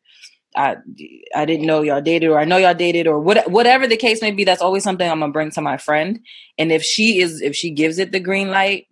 I 0.57 0.77
I 1.35 1.45
didn't 1.47 1.67
know 1.67 1.83
y'all 1.83 2.01
dated, 2.01 2.31
or 2.31 2.39
I 2.39 2.45
know 2.45 2.59
y'all 2.59 2.75
dated, 2.75 3.07
or 3.07 3.19
what, 3.19 3.51
whatever 3.51 3.87
the 3.87 3.97
case 3.97 4.21
may 4.21 4.31
be. 4.31 4.45
That's 4.45 4.63
always 4.63 4.85
something 4.85 5.09
I'm 5.09 5.21
gonna 5.21 5.33
bring 5.33 5.51
to 5.53 5.61
my 5.61 5.77
friend. 5.79 6.21
And 6.59 6.71
if 6.71 6.83
she 6.83 7.21
is, 7.21 7.41
if 7.41 7.57
she 7.57 7.71
gives 7.71 7.99
it 7.99 8.13
the 8.13 8.21
green 8.21 8.51
light, 8.51 8.87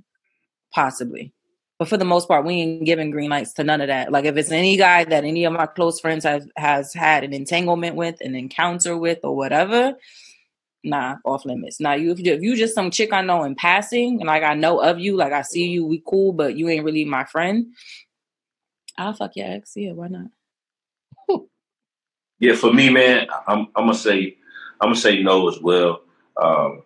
possibly. 0.73 1.33
But 1.79 1.89
for 1.89 1.97
the 1.97 2.05
most 2.05 2.29
part, 2.29 2.45
we 2.45 2.55
ain't 2.55 2.85
giving 2.85 3.11
green 3.11 3.31
lights 3.31 3.53
to 3.55 3.65
none 3.65 3.81
of 3.81 3.89
that. 3.89 4.11
Like 4.11 4.25
if 4.25 4.37
it's 4.37 4.51
any 4.51 4.77
guy 4.77 5.05
that 5.05 5.25
any 5.25 5.45
of 5.45 5.53
my 5.53 5.67
close 5.67 6.01
friends 6.01 6.25
have 6.25 6.47
has 6.57 6.93
had 6.95 7.25
an 7.25 7.33
entanglement 7.33 7.97
with, 7.97 8.21
an 8.21 8.35
encounter 8.35 8.97
with, 8.97 9.21
or 9.23 9.37
whatever, 9.37 9.95
nah, 10.85 11.16
off 11.24 11.45
limits. 11.45 11.80
Now 11.80 11.95
you 11.95 12.12
if 12.12 12.18
you 12.18 12.33
if 12.33 12.43
you 12.43 12.57
just 12.57 12.74
some 12.74 12.91
chick 12.91 13.12
I 13.12 13.22
know 13.22 13.45
in 13.45 13.55
passing, 13.55 14.20
and 14.20 14.26
like 14.26 14.43
I 14.43 14.55
know 14.55 14.80
of 14.80 14.99
you, 14.99 15.16
like 15.16 15.33
I 15.33 15.43
see 15.43 15.68
you, 15.68 15.87
we 15.87 16.03
cool, 16.07 16.33
but 16.33 16.57
you 16.57 16.68
ain't 16.68 16.85
really 16.85 17.05
my 17.05 17.24
friend. 17.24 17.66
I'll 18.99 19.14
fuck 19.14 19.33
your 19.37 19.51
ex. 19.51 19.72
Yeah, 19.76 19.93
why 19.93 20.09
not? 20.09 20.26
Yeah, 22.43 22.57
for 22.57 22.72
me, 22.72 22.91
man, 22.91 23.28
I'm 23.47 23.68
I'm 23.76 23.87
gonna 23.87 23.95
say 23.95 24.37
I'm 24.80 24.89
gonna 24.89 24.97
say 24.97 25.22
no 25.22 25.49
as 25.49 25.61
well. 25.61 26.03
Um, 26.37 26.83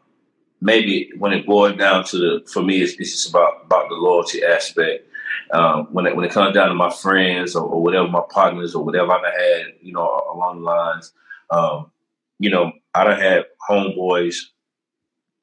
maybe 0.61 1.11
when 1.19 1.33
it 1.33 1.47
boils 1.47 1.79
down 1.79 2.05
to 2.05 2.19
the 2.19 2.47
for 2.47 2.63
me, 2.63 2.83
it's, 2.83 2.93
it's 3.01 3.13
just 3.13 3.31
about 3.31 3.63
about 3.65 3.89
the 3.89 3.95
loyalty 3.95 4.45
aspect. 4.45 5.09
Um, 5.53 5.87
when 5.93 6.07
it 6.07 6.15
when 6.15 6.27
it 6.27 6.31
comes 6.31 6.55
down 6.55 6.69
to 6.69 6.75
my 6.75 6.91
friends 6.91 7.57
or, 7.57 7.65
or 7.65 7.83
whatever 7.83 8.07
my 8.07 8.21
partners 8.29 8.75
or 8.75 8.85
whatever 8.85 9.13
I 9.13 9.23
done 9.23 9.33
had, 9.33 9.75
you 9.81 9.95
know, 9.95 10.03
along 10.35 10.59
the 10.59 10.65
lines, 10.67 11.13
um, 11.51 11.91
you 12.39 12.51
know, 12.51 12.73
I 12.97 13.05
don't 13.05 13.21
have 13.21 13.45
homeboys 13.69 14.37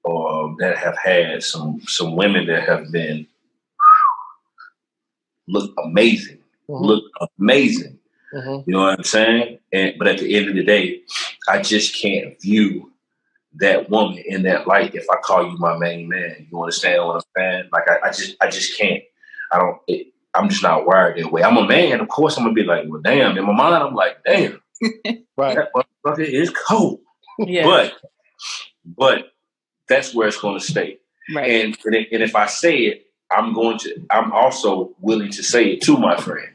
or 0.03 0.55
that 0.59 0.77
have 0.77 0.97
had 0.97 1.43
some 1.43 1.79
some 1.87 2.15
women 2.15 2.47
that 2.47 2.67
have 2.67 2.91
been 2.91 3.27
look 5.47 5.71
amazing, 5.83 6.39
Mhm, 6.69 6.85
look 6.85 7.03
amazing. 7.39 7.99
mhm. 8.33 8.63
You 8.65 8.73
know 8.73 8.81
what 8.83 8.97
I'm 8.97 9.03
saying? 9.03 9.59
And 9.71 9.93
but 9.97 10.07
at 10.07 10.17
the 10.19 10.35
end 10.35 10.49
of 10.49 10.55
the 10.55 10.63
day, 10.63 11.01
I 11.47 11.61
just 11.61 11.95
can't 11.95 12.39
view 12.41 12.91
that 13.55 13.89
woman 13.89 14.17
in 14.25 14.41
that 14.43 14.65
light 14.65 14.95
if 14.95 15.05
I 15.11 15.17
call 15.17 15.43
you 15.45 15.57
my 15.59 15.77
main 15.77 16.07
man. 16.09 16.47
You 16.51 16.59
understand 16.59 17.05
what 17.05 17.15
I'm 17.17 17.21
saying? 17.37 17.69
Like 17.71 17.87
I, 17.87 18.07
I 18.07 18.11
just 18.11 18.35
I 18.41 18.49
just 18.49 18.77
can't. 18.77 19.03
I 19.51 19.59
don't 19.59 19.77
it, 19.87 20.07
I'm 20.33 20.49
just 20.49 20.63
not 20.63 20.87
wired 20.87 21.19
that 21.19 21.31
way. 21.31 21.43
I'm 21.43 21.57
a 21.57 21.67
man, 21.67 21.99
of 21.99 22.07
course. 22.07 22.35
I'm 22.37 22.43
gonna 22.45 22.55
be 22.55 22.63
like, 22.63 22.85
well, 22.87 23.01
damn. 23.01 23.37
In 23.37 23.45
my 23.45 23.53
mind, 23.53 23.75
I'm 23.75 23.93
like, 23.93 24.17
damn, 24.25 24.59
Right. 25.37 25.55
that 25.55 25.69
motherfucker 25.75 26.25
is 26.27 26.49
cold. 26.49 26.99
Yeah. 27.39 27.65
But, 27.65 27.93
but 28.85 29.33
that's 29.87 30.13
where 30.13 30.27
it's 30.27 30.39
gonna 30.39 30.59
stay. 30.59 30.97
right. 31.33 31.49
And 31.49 31.77
and 31.85 32.23
if, 32.23 32.35
I 32.35 32.47
say 32.47 32.77
it, 32.79 33.07
I'm 33.31 33.53
going 33.53 33.77
to. 33.79 34.05
I'm 34.11 34.31
also 34.31 34.95
willing 34.99 35.31
to 35.31 35.43
say 35.43 35.73
it 35.73 35.81
to 35.83 35.97
my 35.97 36.17
friend. 36.17 36.49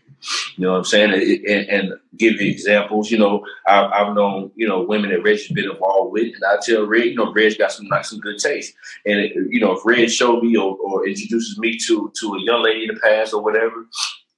You 0.56 0.64
know 0.64 0.72
what 0.72 0.78
I'm 0.78 0.84
saying? 0.84 1.12
And, 1.12 1.46
and, 1.46 1.68
and 1.68 1.92
give 2.16 2.40
you 2.40 2.50
examples. 2.50 3.10
You 3.10 3.18
know, 3.18 3.46
I've, 3.66 3.90
I've 3.92 4.14
known 4.14 4.50
you 4.56 4.66
know 4.66 4.82
women 4.82 5.10
that 5.10 5.22
Reg's 5.22 5.48
been 5.48 5.70
involved 5.70 6.12
with, 6.12 6.34
and 6.34 6.44
I 6.44 6.56
tell 6.60 6.86
Reg, 6.86 7.06
you 7.06 7.14
know, 7.14 7.32
Reg's 7.32 7.56
got 7.56 7.72
some 7.72 7.86
like 7.86 8.04
some 8.04 8.18
good 8.18 8.38
taste. 8.38 8.74
And 9.06 9.20
it, 9.20 9.32
you 9.48 9.60
know, 9.60 9.72
if 9.72 9.84
Reg 9.84 10.10
showed 10.10 10.42
me 10.42 10.56
or, 10.56 10.76
or 10.76 11.06
introduces 11.06 11.58
me 11.58 11.78
to 11.86 12.12
to 12.20 12.34
a 12.34 12.42
young 12.42 12.62
lady 12.62 12.86
in 12.88 12.94
the 12.94 13.00
past 13.00 13.32
or 13.32 13.42
whatever, 13.42 13.86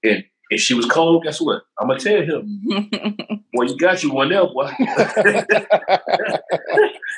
and 0.04 0.24
if 0.50 0.60
she 0.60 0.74
was 0.74 0.86
cold, 0.86 1.22
guess 1.24 1.40
what? 1.40 1.62
I'm 1.80 1.88
gonna 1.88 2.00
tell 2.00 2.22
him, 2.22 2.60
well, 3.54 3.68
you 3.68 3.76
got 3.78 4.02
you 4.02 4.12
one 4.12 4.28
there, 4.30 4.44
boy. 4.46 4.70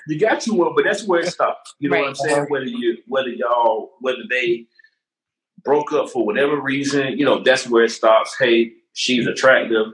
you 0.08 0.18
got 0.18 0.46
you 0.46 0.54
one, 0.54 0.72
but 0.74 0.84
that's 0.84 1.06
where 1.06 1.20
it 1.20 1.28
stops. 1.32 1.74
You 1.78 1.90
know 1.90 1.96
what 1.98 2.02
I'm 2.04 2.08
Right. 2.10 2.16
saying? 2.16 2.46
Whether 2.48 2.66
you, 2.66 2.98
whether 3.06 3.28
y'all, 3.28 3.92
whether 4.00 4.22
they 4.28 4.66
broke 5.64 5.92
up 5.92 6.10
for 6.10 6.24
whatever 6.26 6.60
reason, 6.60 7.18
you 7.18 7.24
know, 7.24 7.42
that's 7.42 7.68
where 7.68 7.84
it 7.84 7.90
stops. 7.90 8.36
Hey, 8.38 8.72
she's 8.94 9.26
attractive. 9.26 9.86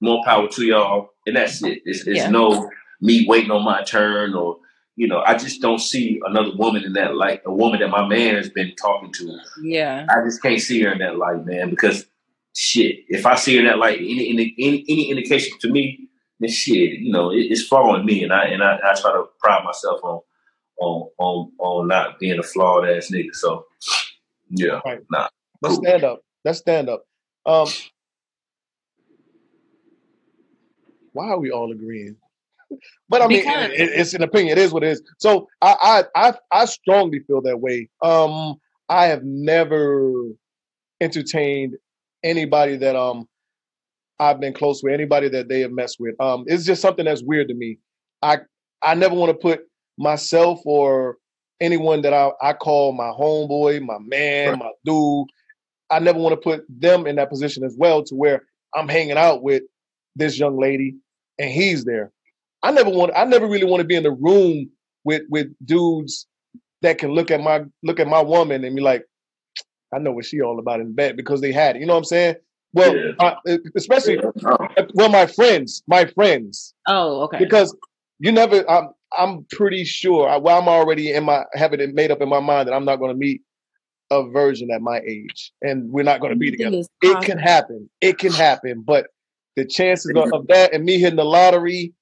More 0.00 0.22
power 0.24 0.48
to 0.48 0.64
y'all, 0.64 1.10
and 1.26 1.36
that's 1.36 1.62
it. 1.62 1.80
It's, 1.84 2.06
it's 2.06 2.18
Yeah. 2.18 2.30
no 2.30 2.68
me 3.00 3.24
waiting 3.28 3.50
on 3.50 3.64
my 3.64 3.82
turn, 3.82 4.34
or 4.34 4.58
you 5.02 5.08
know, 5.08 5.20
I 5.26 5.34
just 5.36 5.60
don't 5.60 5.80
see 5.80 6.20
another 6.24 6.52
woman 6.54 6.84
in 6.84 6.92
that 6.92 7.16
light. 7.16 7.42
A 7.44 7.52
woman 7.52 7.80
that 7.80 7.88
my 7.88 8.06
man 8.06 8.36
has 8.36 8.48
been 8.48 8.72
talking 8.76 9.12
to. 9.14 9.36
yeah. 9.60 10.06
I 10.08 10.22
just 10.24 10.40
can't 10.40 10.60
see 10.60 10.80
her 10.82 10.92
in 10.92 10.98
that 10.98 11.16
light, 11.18 11.44
man. 11.44 11.70
Because 11.70 12.06
shit, 12.54 13.00
if 13.08 13.26
I 13.26 13.34
see 13.34 13.54
her 13.56 13.60
in 13.62 13.66
that 13.66 13.78
light, 13.78 13.98
any 13.98 14.30
any 14.30 14.54
any, 14.60 14.84
any 14.88 15.10
indication 15.10 15.58
to 15.58 15.68
me, 15.72 16.06
then 16.38 16.50
shit, 16.50 17.00
you 17.00 17.10
know, 17.10 17.32
it, 17.32 17.46
it's 17.50 17.66
following 17.66 18.06
me, 18.06 18.22
and 18.22 18.32
I 18.32 18.44
and 18.44 18.62
I, 18.62 18.76
I 18.76 18.94
try 18.94 19.10
to 19.10 19.24
pride 19.40 19.64
myself 19.64 19.98
on 20.04 20.20
on 20.78 21.08
on 21.18 21.52
on 21.58 21.88
not 21.88 22.20
being 22.20 22.38
a 22.38 22.44
flawed 22.44 22.88
ass 22.88 23.10
nigga. 23.12 23.34
So 23.34 23.66
yeah, 24.50 24.78
Right. 24.84 25.00
nah. 25.10 25.26
Let's 25.62 25.76
stand 25.78 26.04
up. 26.04 26.20
Let's 26.44 26.58
stand 26.60 26.88
up. 26.88 27.02
Um, 27.44 27.66
why 31.12 31.30
are 31.30 31.40
we 31.40 31.50
all 31.50 31.72
agreeing? 31.72 32.14
But 33.08 33.22
I 33.22 33.26
mean, 33.26 33.40
Because- 33.44 33.70
it, 33.72 33.90
it's 33.94 34.14
an 34.14 34.22
opinion. 34.22 34.56
It 34.58 34.60
is 34.62 34.72
what 34.72 34.84
it 34.84 34.90
is. 34.90 35.02
So 35.18 35.48
I, 35.60 36.04
I, 36.14 36.28
I, 36.28 36.34
I 36.50 36.64
strongly 36.66 37.20
feel 37.26 37.42
that 37.42 37.60
way. 37.60 37.88
Um, 38.02 38.56
I 38.88 39.06
have 39.06 39.22
never 39.24 40.12
entertained 41.00 41.74
anybody 42.22 42.76
that 42.76 42.94
um 42.96 43.26
I've 44.18 44.38
been 44.40 44.52
close 44.54 44.82
with, 44.82 44.92
anybody 44.94 45.28
that 45.30 45.48
they 45.48 45.60
have 45.60 45.72
messed 45.72 45.96
with. 45.98 46.14
Um, 46.20 46.44
it's 46.46 46.64
just 46.64 46.80
something 46.80 47.04
that's 47.04 47.22
weird 47.24 47.48
to 47.48 47.54
me. 47.54 47.78
I, 48.22 48.38
I 48.80 48.94
never 48.94 49.14
want 49.16 49.30
to 49.30 49.36
put 49.36 49.62
myself 49.98 50.60
or 50.64 51.16
anyone 51.60 52.02
that 52.02 52.12
I, 52.12 52.30
I 52.40 52.52
call 52.52 52.92
my 52.92 53.10
homeboy, 53.10 53.82
my 53.82 53.98
man, 53.98 54.50
Right. 54.50 54.58
my 54.60 54.70
dude. 54.84 55.26
I 55.90 55.98
never 55.98 56.18
want 56.20 56.34
to 56.34 56.40
put 56.40 56.64
them 56.68 57.06
in 57.08 57.16
that 57.16 57.30
position 57.30 57.64
as 57.64 57.74
well 57.76 58.04
to 58.04 58.14
where 58.14 58.42
I'm 58.74 58.88
hanging 58.88 59.16
out 59.18 59.42
with 59.42 59.62
this 60.14 60.38
young 60.38 60.58
lady 60.58 60.94
and 61.38 61.50
he's 61.50 61.84
there. 61.84 62.12
I 62.62 62.70
never 62.70 62.90
want 62.90 63.12
I 63.16 63.24
never 63.24 63.46
really 63.46 63.64
want 63.64 63.80
to 63.80 63.86
be 63.86 63.96
in 63.96 64.02
the 64.02 64.12
room 64.12 64.70
with 65.04 65.22
with 65.30 65.48
dudes 65.64 66.26
that 66.82 66.98
can 66.98 67.10
look 67.12 67.30
at 67.30 67.40
my 67.40 67.62
look 67.82 68.00
at 68.00 68.06
my 68.08 68.22
woman 68.22 68.64
and 68.64 68.74
be 68.76 68.82
like, 68.82 69.04
I 69.94 69.98
know 69.98 70.12
what 70.12 70.24
she 70.24 70.40
all 70.40 70.58
about 70.58 70.80
in 70.80 70.94
bed 70.94 71.16
because 71.16 71.40
they 71.40 71.52
had 71.52 71.76
it. 71.76 71.80
You 71.80 71.86
know 71.86 71.94
what 71.94 71.98
I'm 71.98 72.04
saying? 72.04 72.36
Well, 72.74 72.96
Yeah. 72.96 73.12
uh, 73.18 73.56
especially 73.76 74.18
Oh, 74.46 74.56
well, 74.94 75.08
my 75.10 75.26
friends, 75.26 75.82
my 75.86 76.06
friends, 76.06 76.74
Oh, 76.88 77.22
okay. 77.24 77.38
because 77.38 77.76
you 78.18 78.32
never. 78.32 78.68
I'm 78.70 78.88
I'm 79.18 79.44
pretty 79.50 79.84
sure. 79.84 80.26
I, 80.28 80.38
well, 80.38 80.58
I'm 80.60 80.68
already 80.68 81.12
in 81.12 81.24
my 81.24 81.44
having 81.54 81.80
it 81.80 81.92
made 81.94 82.10
up 82.10 82.22
in 82.22 82.28
my 82.30 82.40
mind 82.40 82.68
that 82.68 82.74
I'm 82.74 82.84
not 82.86 82.96
going 82.96 83.10
to 83.10 83.16
meet 83.18 83.42
a 84.10 84.22
virgin 84.30 84.70
at 84.70 84.80
my 84.80 85.00
age, 85.06 85.52
and 85.62 85.90
we're 85.90 86.02
not 86.02 86.20
going 86.20 86.32
to 86.32 86.38
be 86.38 86.48
Anything 86.48 86.66
together. 86.72 86.78
is 86.80 86.88
It 87.02 87.20
can 87.26 87.38
happen. 87.38 87.90
It 88.00 88.18
can 88.18 88.32
happen, 88.32 88.82
but 88.86 89.08
the 89.56 89.66
chances 89.66 90.12
of, 90.16 90.32
of 90.32 90.46
that 90.46 90.72
and 90.72 90.82
me 90.84 90.98
hitting 90.98 91.16
the 91.16 91.24
lottery, 91.24 91.92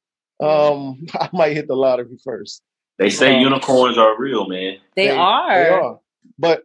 um, 0.40 1.06
I 1.14 1.28
might 1.32 1.52
hit 1.54 1.68
the 1.68 1.74
lottery 1.74 2.18
first. 2.24 2.62
they 2.98 3.10
say 3.10 3.36
Um, 3.36 3.42
unicorns 3.42 3.98
are 3.98 4.18
real, 4.18 4.48
man. 4.48 4.78
They, 4.96 5.08
They- 5.08 5.16
are. 5.16 5.54
They 5.64 5.68
are. 5.70 6.00
But 6.38 6.64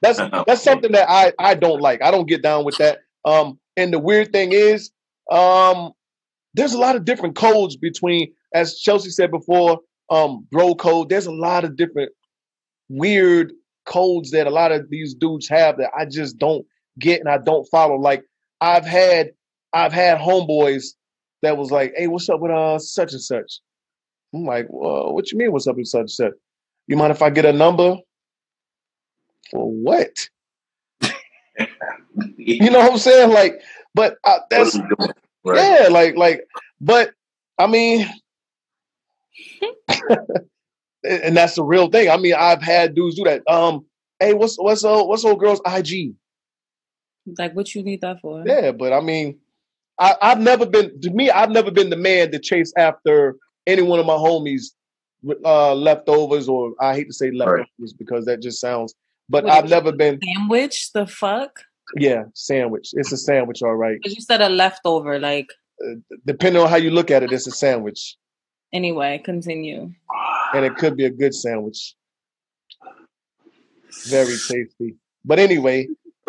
that's 0.00 0.18
that's 0.46 0.62
something 0.62 0.92
that 0.92 1.08
I 1.10 1.32
I 1.38 1.54
don't 1.54 1.80
like. 1.80 2.02
I 2.02 2.10
don't 2.10 2.28
get 2.28 2.42
down 2.42 2.64
with 2.64 2.76
that. 2.78 2.98
Um, 3.24 3.58
and 3.76 3.92
the 3.92 3.98
weird 3.98 4.32
thing 4.32 4.52
is, 4.52 4.90
um, 5.30 5.92
there's 6.54 6.74
a 6.74 6.78
lot 6.78 6.96
of 6.96 7.04
different 7.04 7.34
codes 7.36 7.76
between, 7.76 8.32
as 8.54 8.78
Chelsea 8.78 9.10
said 9.10 9.30
before, 9.30 9.80
um, 10.10 10.46
bro 10.50 10.74
code. 10.74 11.08
There's 11.08 11.26
a 11.26 11.32
lot 11.32 11.64
of 11.64 11.76
different 11.76 12.12
weird 12.88 13.52
codes 13.86 14.30
that 14.32 14.46
a 14.46 14.50
lot 14.50 14.70
of 14.72 14.88
these 14.90 15.14
dudes 15.14 15.48
have 15.48 15.78
that 15.78 15.90
I 15.96 16.04
just 16.04 16.38
don't 16.38 16.64
get 16.98 17.20
and 17.20 17.28
I 17.28 17.38
don't 17.38 17.64
follow. 17.70 17.96
Like 17.96 18.22
I've 18.60 18.84
had 18.84 19.30
I've 19.72 19.92
had 19.92 20.18
homeboys 20.18 20.88
that 21.42 21.56
was 21.56 21.70
like, 21.70 21.92
"Hey, 21.96 22.06
what's 22.06 22.28
up 22.28 22.40
with 22.40 22.50
uh 22.50 22.78
such 22.78 23.12
and 23.12 23.22
such?" 23.22 23.60
I'm 24.34 24.44
like, 24.44 24.66
well, 24.70 25.12
"What 25.12 25.30
you 25.30 25.38
mean? 25.38 25.52
What's 25.52 25.66
up 25.66 25.76
with 25.76 25.86
such 25.86 26.00
and 26.00 26.10
such? 26.10 26.32
You 26.86 26.96
mind 26.96 27.12
if 27.12 27.22
I 27.22 27.30
get 27.30 27.44
a 27.44 27.52
number?" 27.52 27.96
For 29.50 29.70
what? 29.70 30.16
You 32.36 32.70
know 32.70 32.78
what 32.78 32.92
I'm 32.92 32.98
saying? 32.98 33.30
Like, 33.30 33.60
but 33.94 34.16
uh, 34.24 34.38
that's 34.50 34.76
What 34.76 34.84
are 34.84 34.88
we 34.88 34.96
doing? 35.06 35.12
Right. 35.44 35.80
yeah, 35.82 35.88
like 35.88 36.16
like, 36.16 36.44
but 36.80 37.12
I 37.58 37.66
mean, 37.66 38.08
and 41.04 41.36
that's 41.36 41.56
the 41.56 41.64
real 41.64 41.88
thing. 41.88 42.08
I 42.10 42.16
mean, 42.16 42.34
I've 42.34 42.62
had 42.62 42.94
dudes 42.94 43.16
do 43.16 43.24
that. 43.24 43.42
Um, 43.50 43.84
hey, 44.20 44.34
what's 44.34 44.56
what's 44.56 44.84
old 44.84 45.08
what's 45.08 45.24
old 45.24 45.40
girl's 45.40 45.60
IG? 45.66 46.14
Like, 47.38 47.54
what 47.54 47.74
you 47.74 47.82
need 47.82 48.00
that 48.00 48.20
for? 48.20 48.42
Yeah, 48.46 48.72
but 48.72 48.92
I 48.92 49.00
mean, 49.00 49.38
I, 50.02 50.16
I've 50.20 50.40
never 50.40 50.66
been 50.66 51.00
to 51.00 51.10
me. 51.10 51.30
I've 51.30 51.50
never 51.50 51.70
been 51.70 51.88
the 51.88 51.96
man 51.96 52.32
to 52.32 52.40
chase 52.40 52.72
after 52.76 53.36
any 53.68 53.82
one 53.82 54.00
of 54.00 54.06
my 54.06 54.14
homies 54.14 54.72
uh, 55.44 55.74
leftovers, 55.74 56.48
or 56.48 56.72
I 56.80 56.94
hate 56.94 57.06
to 57.06 57.12
say 57.12 57.30
leftovers 57.30 57.92
because 57.96 58.24
that 58.24 58.42
just 58.42 58.60
sounds. 58.60 58.94
But 59.28 59.44
Wait. 59.44 59.52
I've 59.52 59.68
never 59.68 59.92
been. 59.92 60.18
Sandwich? 60.36 60.90
The 60.92 61.06
fuck? 61.06 61.60
Yeah, 61.96 62.24
sandwich. 62.34 62.88
It's 62.94 63.12
a 63.12 63.16
sandwich, 63.16 63.62
all 63.62 63.76
right. 63.76 63.98
Because 64.02 64.16
you 64.16 64.22
said 64.22 64.40
a 64.40 64.48
leftover. 64.48 65.20
Like, 65.20 65.46
Depending 66.26 66.60
on 66.62 66.68
how 66.68 66.76
you 66.76 66.90
look 66.90 67.10
at 67.12 67.22
it, 67.22 67.32
it's 67.32 67.46
a 67.46 67.52
sandwich, 67.52 68.16
anyway, 68.72 69.20
continue. 69.24 69.92
and 70.54 70.64
it 70.64 70.76
could 70.76 70.96
be 70.96 71.04
a 71.04 71.10
good 71.10 71.34
sandwich. 71.34 71.94
Very 74.08 74.36
tasty. 74.48 74.96
But 75.24 75.38
anyway, 75.38 75.88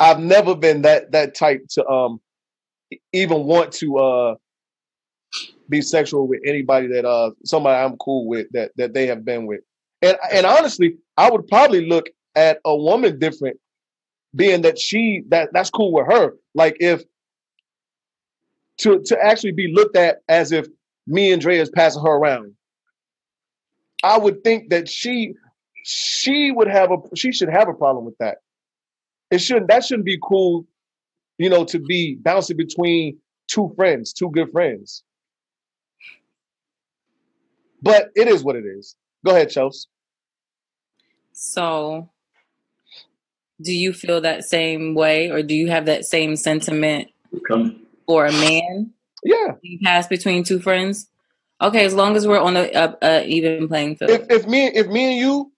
I've 0.00 0.20
never 0.20 0.56
been 0.56 0.82
that 0.82 1.12
that 1.12 1.34
type 1.34 1.62
to 1.70 1.86
um 1.86 2.20
even 3.12 3.44
want 3.44 3.72
to 3.72 3.98
uh 3.98 4.34
be 5.68 5.82
sexual 5.82 6.28
with 6.28 6.40
anybody 6.44 6.86
that 6.88 7.04
uh 7.04 7.30
somebody 7.44 7.76
I'm 7.82 7.96
cool 7.98 8.26
with 8.26 8.46
that 8.52 8.72
that 8.76 8.94
they 8.94 9.06
have 9.06 9.24
been 9.24 9.46
with. 9.46 9.60
And 10.02 10.16
and 10.32 10.46
honestly, 10.46 10.96
I 11.16 11.30
would 11.30 11.46
probably 11.48 11.86
look 11.86 12.06
at 12.34 12.60
a 12.64 12.76
woman 12.76 13.18
different 13.18 13.58
being 14.34 14.62
that 14.62 14.78
she 14.78 15.22
that 15.28 15.50
that's 15.52 15.70
cool 15.70 15.92
with 15.92 16.06
her. 16.06 16.34
Like 16.54 16.76
if 16.80 17.02
to 18.78 19.02
to 19.06 19.18
actually 19.22 19.52
be 19.52 19.72
looked 19.72 19.96
at 19.96 20.18
as 20.28 20.52
if 20.52 20.66
me 21.06 21.32
and 21.32 21.40
Dre 21.40 21.58
is 21.58 21.70
passing 21.70 22.02
her 22.02 22.10
around. 22.10 22.52
I 24.02 24.18
would 24.18 24.44
think 24.44 24.70
that 24.70 24.88
she 24.88 25.34
she 25.84 26.50
would 26.50 26.68
have 26.68 26.90
a 26.90 26.96
she 27.16 27.32
should 27.32 27.48
have 27.48 27.68
a 27.68 27.74
problem 27.74 28.04
with 28.04 28.16
that. 28.18 28.38
It 29.30 29.38
shouldn't 29.38 29.68
that 29.68 29.84
shouldn't 29.84 30.04
be 30.04 30.18
cool, 30.22 30.66
you 31.38 31.48
know, 31.48 31.64
to 31.64 31.78
be 31.78 32.16
bouncing 32.16 32.56
between 32.56 33.18
two 33.48 33.72
friends, 33.76 34.12
two 34.12 34.30
good 34.30 34.50
friends. 34.50 35.02
But 37.82 38.10
it 38.14 38.28
is 38.28 38.42
what 38.42 38.56
it 38.56 38.64
is. 38.64 38.96
Go 39.24 39.32
ahead, 39.32 39.50
Chelsea. 39.50 39.88
So, 41.32 42.08
do 43.60 43.72
you 43.72 43.92
feel 43.92 44.20
that 44.22 44.44
same 44.44 44.94
way, 44.94 45.30
or 45.30 45.42
do 45.42 45.54
you 45.54 45.68
have 45.70 45.86
that 45.86 46.04
same 46.04 46.36
sentiment 46.36 47.08
for 48.06 48.26
a 48.26 48.32
man? 48.32 48.92
Yeah. 49.22 49.52
You 49.60 49.78
pass 49.82 50.06
between 50.06 50.44
two 50.44 50.60
friends? 50.60 51.08
Okay, 51.60 51.84
as 51.84 51.94
long 51.94 52.16
as 52.16 52.26
we're 52.26 52.40
on 52.40 52.56
a, 52.56 52.70
a, 52.72 52.96
a 53.02 53.26
even 53.26 53.68
playing 53.68 53.96
field. 53.96 54.10
If 54.10 54.30
if 54.30 54.46
me 54.46 54.66
if 54.68 54.88
me 54.88 55.12
and 55.12 55.18
you 55.18 55.52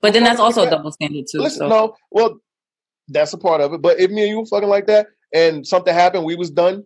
but 0.00 0.12
then 0.12 0.22
that's 0.22 0.40
also 0.40 0.66
a 0.66 0.70
double 0.70 0.92
standard 0.92 1.26
too. 1.30 1.38
listen, 1.38 1.58
so. 1.58 1.68
no, 1.68 1.96
well, 2.10 2.40
that's 3.08 3.32
a 3.32 3.38
part 3.38 3.60
of 3.60 3.72
it. 3.72 3.82
But 3.82 4.00
if 4.00 4.10
me 4.10 4.22
and 4.22 4.30
you 4.30 4.40
were 4.40 4.46
fucking 4.46 4.68
like 4.68 4.86
that 4.86 5.06
and 5.32 5.66
something 5.66 5.92
happened, 5.94 6.24
we 6.24 6.36
was 6.36 6.50
done. 6.50 6.84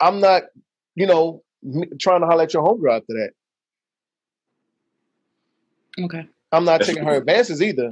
I'm 0.00 0.20
not, 0.20 0.42
you 0.94 1.06
know, 1.06 1.42
trying 2.00 2.20
to 2.20 2.26
holler 2.26 2.42
at 2.44 2.54
your 2.54 2.62
homegirl 2.62 2.96
after 2.98 3.14
that. 3.14 3.30
Okay. 6.04 6.26
I'm 6.52 6.64
not 6.64 6.78
That's 6.78 6.90
taking 6.90 7.04
her 7.04 7.16
advances 7.16 7.62
either. 7.62 7.88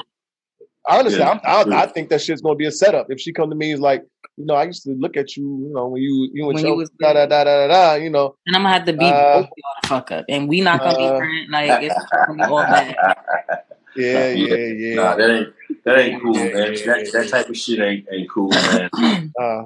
honestly, 0.86 1.18
Yeah, 1.18 1.38
I, 1.44 1.62
I. 1.62 1.82
I 1.82 1.86
think 1.86 2.10
that 2.10 2.20
shit's 2.20 2.42
gonna 2.42 2.54
be 2.56 2.66
a 2.66 2.70
setup. 2.70 3.06
If 3.10 3.20
she 3.20 3.32
come 3.32 3.48
to 3.50 3.56
me, 3.56 3.72
is 3.72 3.80
like, 3.80 4.04
you 4.36 4.44
know, 4.44 4.54
I 4.54 4.64
used 4.64 4.82
to 4.84 4.90
look 4.90 5.16
at 5.16 5.36
you, 5.36 5.44
you 5.66 5.72
know, 5.74 5.88
when 5.88 6.02
you 6.02 6.30
you 6.32 6.44
and 6.50 6.54
When 6.54 6.64
you 6.66 6.74
was- 6.74 6.90
da 7.00 7.14
da 7.14 7.26
da 7.26 7.44
da 7.44 7.66
da 7.66 7.68
da, 7.68 7.94
you 7.94 8.10
know, 8.10 8.36
And 8.46 8.54
I'm 8.56 8.62
gonna 8.62 8.74
have 8.74 8.84
to 8.86 8.92
beat 8.92 9.02
Uh, 9.10 9.38
both 9.38 9.48
y'all 9.56 9.74
the 9.82 9.88
fuck 9.88 10.10
up, 10.12 10.24
and 10.28 10.48
we 10.48 10.60
not 10.60 10.80
gonna 10.80 10.94
uh, 10.98 10.98
be 10.98 11.18
friends. 11.18 11.50
Like 11.50 11.82
it's 11.82 11.94
gonna 12.26 12.38
be 12.44 12.44
all 12.44 12.64
bad. 12.66 12.96
yeah, 13.96 14.28
yeah, 14.32 14.54
Yeah. 14.54 14.56
yeah. 14.56 14.94
Nah, 14.96 15.16
that 15.16 15.30
ain't 15.30 15.54
that 15.84 15.98
ain't 15.98 16.22
cool, 16.22 16.34
man. 16.34 16.52
that 16.52 17.10
that 17.12 17.28
type 17.30 17.48
of 17.48 17.56
shit 17.56 17.80
ain't 17.80 18.06
ain't 18.12 18.30
cool, 18.30 18.50
man. 18.50 18.90
Uh, 19.40 19.64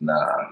Nah, 0.00 0.50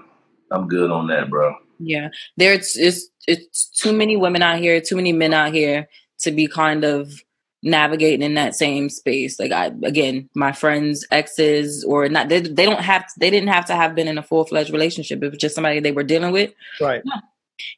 I'm 0.51 0.67
good 0.67 0.91
on 0.91 1.07
that, 1.07 1.29
bro. 1.29 1.55
Yeah, 1.79 2.09
there's 2.37 2.77
it's 2.77 3.09
it's 3.27 3.67
too 3.67 3.93
many 3.93 4.15
women 4.15 4.41
out 4.41 4.59
here, 4.59 4.79
too 4.79 4.95
many 4.95 5.11
men 5.11 5.33
out 5.33 5.53
here 5.53 5.87
to 6.19 6.31
be 6.31 6.47
kind 6.47 6.83
of 6.83 7.21
navigating 7.61 8.21
in 8.21 8.33
that 8.35 8.55
same 8.55 8.89
space. 8.89 9.39
Like 9.39 9.51
I 9.51 9.71
again, 9.83 10.29
my 10.35 10.51
friends' 10.51 11.05
exes 11.11 11.83
or 11.83 12.07
not, 12.09 12.29
they 12.29 12.41
they 12.41 12.65
don't 12.65 12.81
have 12.81 13.05
they 13.17 13.29
didn't 13.29 13.49
have 13.49 13.65
to 13.65 13.75
have 13.75 13.95
been 13.95 14.07
in 14.07 14.17
a 14.17 14.23
full 14.23 14.45
fledged 14.45 14.71
relationship. 14.71 15.23
It 15.23 15.29
was 15.29 15.39
just 15.39 15.55
somebody 15.55 15.79
they 15.79 15.91
were 15.91 16.03
dealing 16.03 16.31
with. 16.31 16.53
right. 16.79 17.03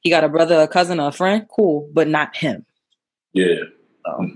He 0.01 0.09
got 0.09 0.23
a 0.23 0.29
brother, 0.29 0.61
a 0.61 0.67
cousin, 0.67 0.99
or 0.99 1.09
a 1.09 1.11
friend, 1.11 1.45
cool, 1.53 1.89
but 1.93 2.07
not 2.07 2.35
him. 2.35 2.65
Yeah. 3.33 3.63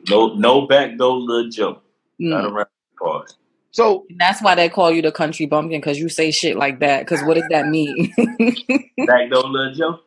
No 0.09 0.33
no 0.35 0.67
back 0.67 0.97
door 0.97 1.17
little 1.17 1.49
Joe. 1.49 1.81
Mm. 2.21 2.29
Not 2.29 2.45
around 2.45 2.67
the. 2.99 3.33
So 3.71 4.05
And 4.09 4.19
that's 4.19 4.41
why 4.41 4.55
they 4.55 4.67
call 4.69 4.91
you 4.91 5.01
the 5.01 5.11
country 5.11 5.45
bumpkin 5.45 5.79
because 5.79 5.99
you 5.99 6.09
say 6.09 6.31
shit 6.31 6.57
like 6.57 6.79
that. 6.79 7.01
Because 7.01 7.21
what 7.23 7.35
does 7.35 7.47
that 7.51 7.67
mean? 7.67 8.11
Back 9.05 9.29
door 9.29 9.43
little 9.43 9.73
Joe. 9.73 9.99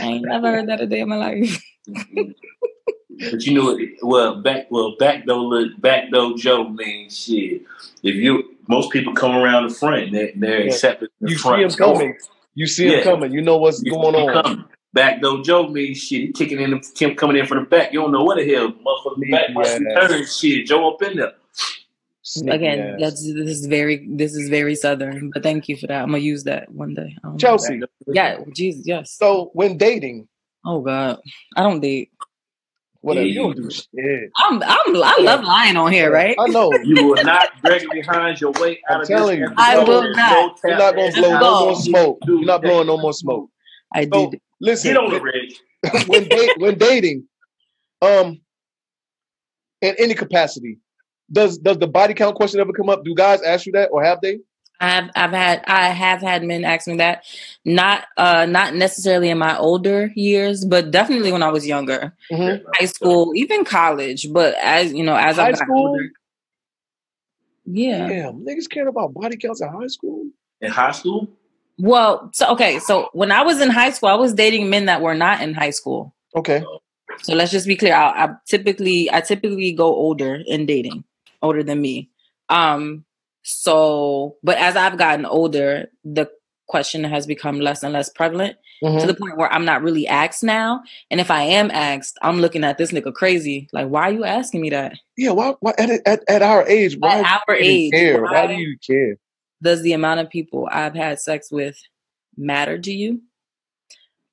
I 0.00 0.04
ain't 0.06 0.26
never 0.26 0.50
heard 0.52 0.68
that 0.68 0.80
a 0.82 0.86
day 0.86 1.00
in 1.00 1.08
my 1.08 1.16
life. 1.16 1.62
But 3.32 3.44
you 3.46 3.54
know 3.54 3.64
what? 3.64 3.80
Well, 4.02 4.42
back 4.42 4.66
well, 4.70 4.94
back 4.96 5.26
door 5.26 5.38
look, 5.40 5.80
back 5.80 6.10
door 6.12 6.34
Joe 6.36 6.68
means 6.68 7.18
shit. 7.18 7.62
If 8.04 8.14
you 8.14 8.54
most 8.68 8.92
people 8.92 9.12
come 9.12 9.34
around 9.34 9.68
the 9.68 9.74
front, 9.74 10.12
they, 10.12 10.32
they're 10.36 10.60
Yeah. 10.60 10.66
accepting 10.72 11.08
the 11.20 11.30
you 11.30 11.36
see 11.36 11.42
front 11.42 11.62
him 11.62 11.68
door. 11.70 11.94
coming. 11.94 12.16
You 12.54 12.66
see 12.68 12.86
him 12.86 12.92
Yeah. 12.92 13.02
coming. 13.02 13.32
You 13.32 13.40
know 13.42 13.56
what's 13.56 13.82
You- 13.82 13.92
going 13.92 14.14
you 14.14 14.20
on. 14.20 14.42
coming. 14.44 14.64
Back 14.92 15.20
door 15.20 15.42
Joe 15.42 15.66
means 15.68 15.98
shit. 15.98 16.20
He 16.20 16.32
kicking 16.32 16.60
in, 16.60 16.70
the, 16.70 16.92
him 16.96 17.16
coming 17.16 17.36
in 17.38 17.46
from 17.46 17.58
the 17.58 17.64
back. 17.64 17.92
You 17.92 18.02
don't 18.02 18.12
know 18.12 18.22
what 18.22 18.36
the 18.36 18.48
hell, 18.54 18.70
motherfucker. 18.72 19.30
Back 19.32 19.52
must 19.52 19.78
be 19.80 19.84
Yeah. 19.88 20.06
turn 20.06 20.24
shit. 20.26 20.66
Joe 20.66 20.88
up 20.94 21.02
in 21.02 21.16
there. 21.16 21.32
Sneaky 22.30 22.56
Again, 22.56 22.80
ass. 22.80 23.00
that's 23.00 23.22
this 23.22 23.48
is 23.58 23.64
very 23.66 24.06
this 24.10 24.34
is 24.34 24.50
very 24.50 24.74
southern. 24.74 25.30
But 25.32 25.42
thank 25.42 25.66
you 25.66 25.78
for 25.78 25.86
that. 25.86 26.02
I'm 26.02 26.08
gonna 26.10 26.18
use 26.18 26.44
that 26.44 26.70
one 26.70 26.92
day. 26.92 27.16
Um, 27.24 27.38
Chelsea. 27.38 27.80
Yeah, 28.06 28.40
Jesus, 28.54 28.82
yes. 28.86 29.12
So 29.12 29.50
when 29.54 29.78
dating, 29.78 30.28
Oh 30.62 30.80
God, 30.82 31.20
I 31.56 31.62
don't 31.62 31.80
date. 31.80 32.10
whatever 33.00 33.24
Yeah, 33.24 33.32
you 33.32 33.38
don't 33.54 33.56
do 33.56 33.70
shit. 33.70 34.30
I'm 34.36 34.62
I'm 34.62 35.02
I 35.02 35.16
love 35.20 35.42
lying 35.42 35.78
on 35.78 35.90
here, 35.90 36.12
right? 36.12 36.36
I 36.38 36.48
know. 36.48 36.70
You 36.84 37.02
will 37.02 37.24
not 37.24 37.48
drag 37.62 37.90
behind 37.90 38.42
your 38.42 38.52
way 38.52 38.78
out 38.90 38.96
I'm 38.96 39.00
of 39.02 39.08
telling 39.08 39.40
this. 39.40 39.48
you. 39.48 39.54
I 39.56 39.78
will 39.78 40.12
not. 40.14 40.60
no 40.62 40.68
You're 40.68 40.76
not 40.78 40.94
gonna 40.96 41.02
dance. 41.12 41.14
blow 41.16 41.32
no 41.32 41.40
go. 41.40 41.60
more 41.64 41.76
smoke. 41.76 42.18
You're 42.26 42.44
not 42.44 42.60
blowing 42.62 42.86
no 42.88 42.98
more 42.98 43.14
smoke. 43.14 43.48
I 43.94 44.04
So 44.04 44.30
did. 44.30 44.40
listen, 44.60 44.92
Get 44.92 44.98
on 45.02 45.10
the 45.10 45.20
ridge. 45.22 45.62
when 46.08 46.24
date, 46.24 46.50
when 46.58 46.76
dating, 46.76 47.26
um, 48.02 48.38
in 49.80 49.94
any 49.98 50.12
capacity, 50.12 50.76
does 51.30 51.58
does 51.58 51.78
the 51.78 51.86
body 51.86 52.14
count 52.14 52.36
question 52.36 52.60
ever 52.60 52.72
come 52.72 52.88
up? 52.88 53.04
Do 53.04 53.14
guys 53.14 53.42
ask 53.42 53.66
you 53.66 53.72
that, 53.72 53.88
or 53.92 54.02
have 54.02 54.20
they? 54.20 54.38
I've 54.80 55.10
I've 55.16 55.32
had 55.32 55.64
I 55.66 55.88
have 55.88 56.20
had 56.20 56.44
men 56.44 56.64
ask 56.64 56.86
me 56.86 56.96
that, 56.98 57.24
not 57.64 58.04
uh 58.16 58.46
not 58.46 58.74
necessarily 58.74 59.28
in 59.28 59.38
my 59.38 59.58
older 59.58 60.10
years, 60.14 60.64
but 60.64 60.90
definitely 60.92 61.32
when 61.32 61.42
I 61.42 61.50
was 61.50 61.66
younger, 61.66 62.14
Mhm. 62.32 62.62
high 62.74 62.86
school, 62.86 63.32
even 63.34 63.64
college. 63.64 64.32
But 64.32 64.54
as 64.62 64.92
you 64.92 65.02
know, 65.02 65.16
as 65.16 65.36
High 65.36 65.48
I 65.48 65.52
got 65.52 65.62
school? 65.62 65.88
older, 65.88 66.10
yeah. 67.66 68.08
Damn, 68.08 68.44
niggas 68.46 68.68
cared 68.70 68.88
about 68.88 69.12
body 69.14 69.36
counts 69.36 69.60
in 69.60 69.68
high 69.68 69.86
school. 69.88 70.26
In 70.60 70.70
high 70.70 70.92
school? 70.92 71.28
Well, 71.78 72.30
so 72.32 72.48
okay, 72.52 72.78
so 72.80 73.08
when 73.12 73.30
I 73.30 73.42
was 73.42 73.60
in 73.60 73.70
high 73.70 73.90
school, 73.90 74.08
I 74.08 74.14
was 74.14 74.34
dating 74.34 74.70
men 74.70 74.86
that 74.86 75.00
were 75.02 75.14
not 75.14 75.42
in 75.42 75.54
high 75.54 75.70
school. 75.70 76.14
Okay, 76.36 76.62
So 77.22 77.34
let's 77.34 77.50
just 77.52 77.66
be 77.66 77.76
clear. 77.76 77.94
I, 77.94 78.24
I 78.26 78.28
typically 78.46 79.10
I 79.12 79.20
typically 79.20 79.72
go 79.72 79.86
older 79.86 80.40
in 80.46 80.66
dating, 80.66 81.04
older 81.42 81.62
than 81.62 81.80
me. 81.80 82.10
Um. 82.48 83.04
So, 83.42 84.36
but 84.42 84.58
as 84.58 84.76
I've 84.76 84.98
gotten 84.98 85.24
older, 85.24 85.86
the 86.04 86.28
question 86.66 87.02
has 87.04 87.26
become 87.26 87.60
less 87.60 87.82
and 87.82 87.94
less 87.94 88.10
prevalent 88.10 88.56
Mhm. 88.82 89.00
to 89.00 89.06
the 89.06 89.14
point 89.14 89.38
where 89.38 89.50
I'm 89.50 89.64
not 89.64 89.82
really 89.82 90.06
asked 90.06 90.44
now. 90.44 90.82
And 91.10 91.18
if 91.18 91.30
I 91.30 91.42
am 91.44 91.70
asked, 91.70 92.18
I'm 92.20 92.40
looking 92.40 92.62
at 92.62 92.76
this 92.76 92.92
nigga 92.92 93.14
crazy. 93.14 93.66
Like, 93.72 93.88
why 93.88 94.02
are 94.02 94.12
you 94.12 94.24
asking 94.24 94.60
me 94.60 94.68
that? 94.70 94.98
yeah. 95.16 95.30
Why? 95.30 95.54
why 95.60 95.72
at, 95.78 95.88
at 96.06 96.22
at 96.28 96.42
our 96.42 96.66
age, 96.68 96.98
why 96.98 97.20
At 97.20 97.40
our 97.48 97.54
age, 97.56 97.92
care? 97.92 98.22
Why 98.22 98.46
do 98.48 98.54
you 98.54 98.76
care? 98.86 99.16
Does 99.62 99.80
the 99.82 99.94
amount 99.94 100.20
of 100.20 100.28
people 100.28 100.68
I've 100.70 100.94
had 100.94 101.18
sex 101.18 101.50
with 101.50 101.80
matter 102.36 102.78
to 102.78 102.92
you? 102.92 103.22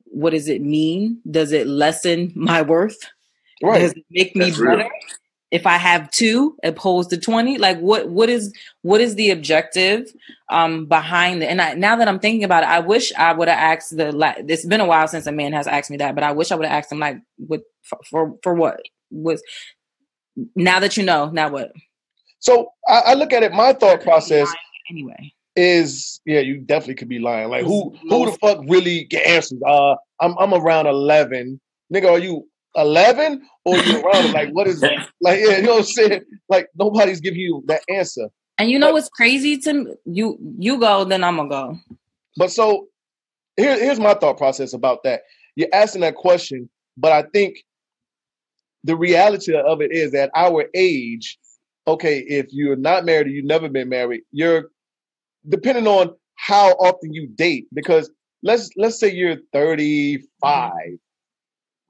What 0.04 0.32
does 0.32 0.50
it 0.50 0.62
mean? 0.62 1.22
Does 1.30 1.52
it 1.54 1.68
lessen 1.68 2.34
my 2.36 2.62
worth? 2.64 2.98
Right. 3.64 3.80
Does 3.80 3.94
it 3.94 4.06
make 4.12 4.36
me 4.36 4.46
That's 4.50 4.60
real. 4.60 4.90
If 5.52 5.66
I 5.66 5.78
have 5.78 6.10
two 6.12 6.58
opposed 6.64 7.10
to 7.12 7.18
twenty? 7.18 7.58
Like 7.58 7.80
what 7.80 8.10
what 8.10 8.30
is 8.30 8.54
what 8.82 9.02
is 9.02 9.16
the 9.16 9.30
objective 9.32 10.12
um 10.50 10.86
behind 10.88 11.44
it? 11.44 11.48
And 11.48 11.62
I, 11.62 11.74
now 11.74 11.96
that 11.96 12.08
I'm 12.08 12.20
thinking 12.20 12.44
about 12.44 12.64
it, 12.64 12.70
I 12.70 12.80
wish 12.80 13.14
I 13.16 13.34
would 13.34 13.48
have 13.48 13.58
asked 13.78 13.96
the. 13.96 14.12
la- 14.12 14.34
It's 14.38 14.66
been 14.66 14.82
a 14.82 14.86
while 14.86 15.08
since 15.08 15.28
a 15.28 15.32
man 15.32 15.54
has 15.54 15.68
asked 15.68 15.92
me 15.92 15.98
that, 15.98 16.16
but 16.16 16.24
I 16.24 16.32
wish 16.32 16.52
I 16.52 16.56
would 16.56 16.66
have 16.68 16.78
asked 16.78 16.92
him 16.92 17.00
like, 17.00 17.18
what 17.38 17.62
for 17.84 18.00
for, 18.10 18.36
for 18.44 18.54
what 18.54 18.82
was. 19.12 19.42
Now 20.56 20.80
that 20.80 20.98
you 20.98 21.04
know, 21.04 21.30
now 21.30 21.50
what? 21.50 21.72
So 22.40 22.70
I, 22.88 23.02
I 23.08 23.14
look 23.14 23.32
at 23.32 23.44
it. 23.44 23.54
My 23.54 23.74
thought 23.74 24.02
process 24.02 24.54
Anyway, 24.90 25.34
is 25.56 26.20
yeah, 26.26 26.42
you 26.42 26.58
definitely 26.60 26.96
could 26.96 27.10
be 27.10 27.20
lying. 27.20 27.50
Like 27.50 27.64
who 27.64 27.96
who 28.10 28.26
the 28.26 28.38
fuck 28.38 28.60
really 28.68 29.06
get 29.06 29.26
answers? 29.26 29.62
Uh, 29.66 29.96
I'm 30.20 30.36
I'm 30.38 30.54
around 30.54 30.88
eleven, 30.88 31.60
nigga. 31.94 32.12
Are 32.12 32.20
you 32.20 32.48
eleven 32.76 33.42
or 33.66 33.78
you 33.78 34.02
around? 34.02 34.26
it? 34.26 34.34
Like 34.34 34.50
what 34.52 34.68
is 34.68 34.82
like? 35.22 35.40
Yeah, 35.40 35.58
you 35.58 35.62
know 35.64 35.72
what 35.74 35.78
I'm 35.80 35.84
saying? 35.86 36.22
Like 36.50 36.68
nobody's 36.76 37.22
giving 37.22 37.40
you 37.40 37.64
that 37.68 37.82
answer. 37.90 38.28
and 38.58 38.70
you 38.70 38.80
know 38.80 38.94
what's 38.94 39.10
crazy 39.10 39.58
to 39.58 39.74
me? 39.74 39.94
You 40.06 40.38
you 40.58 40.80
go, 40.80 41.04
then 41.06 41.24
I'm 41.24 41.38
gonna 41.38 41.50
go. 41.50 41.78
But 42.38 42.52
so 42.52 42.88
here, 43.58 43.78
here's 43.80 44.00
my 44.00 44.14
thought 44.14 44.38
process 44.38 44.74
about 44.74 45.04
that. 45.04 45.22
You're 45.56 45.70
asking 45.74 46.02
that 46.02 46.16
question, 46.16 46.70
but 46.98 47.12
I 47.12 47.24
think 47.34 47.58
the 48.84 48.96
reality 48.96 49.56
of 49.56 49.82
it 49.82 49.92
is 49.92 50.14
at 50.14 50.30
our 50.36 50.66
age, 50.76 51.38
okay, 51.88 52.20
if 52.20 52.48
you're 52.52 52.76
not 52.76 53.06
married 53.06 53.28
or 53.28 53.30
you've 53.30 53.46
never 53.46 53.70
been 53.70 53.90
married, 53.90 54.22
you're 54.32 54.66
depending 55.48 55.88
on 55.88 56.14
how 56.36 56.72
often 56.72 57.14
you 57.14 57.28
date, 57.28 57.68
because 57.74 58.12
let's 58.44 58.70
let's 58.76 59.00
say 59.00 59.12
you're 59.12 59.38
35 59.54 60.72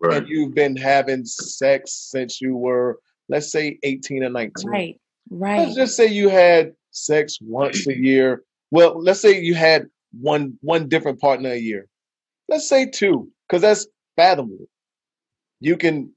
Right. 0.02 0.18
and 0.18 0.28
you've 0.28 0.54
been 0.54 0.76
having 0.76 1.26
sex 1.26 1.93
since 2.12 2.41
you 2.41 2.56
were, 2.56 3.00
let's 3.30 3.52
say 3.52 3.80
18 3.84 4.24
or 4.24 4.30
19. 4.30 4.70
Right, 4.70 5.00
right. 5.30 5.60
Let's 5.60 5.76
just 5.76 5.96
say 5.96 6.08
you 6.08 6.30
had 6.30 6.74
sex 6.91 7.38
once 7.41 7.88
a 7.88 7.98
year. 7.98 8.43
Well, 8.72 9.02
let's 9.02 9.22
say 9.22 9.39
you 9.39 9.54
had 9.56 9.88
one 10.20 10.58
one 10.62 10.88
different 10.88 11.20
partner 11.20 11.50
a 11.50 11.58
year. 11.58 11.88
Let's 12.50 12.68
say 12.68 12.89
two, 12.89 13.30
because 13.48 13.62
that's 13.62 13.88
fathomable. 14.16 14.68
You 15.60 15.78
can. 15.78 16.12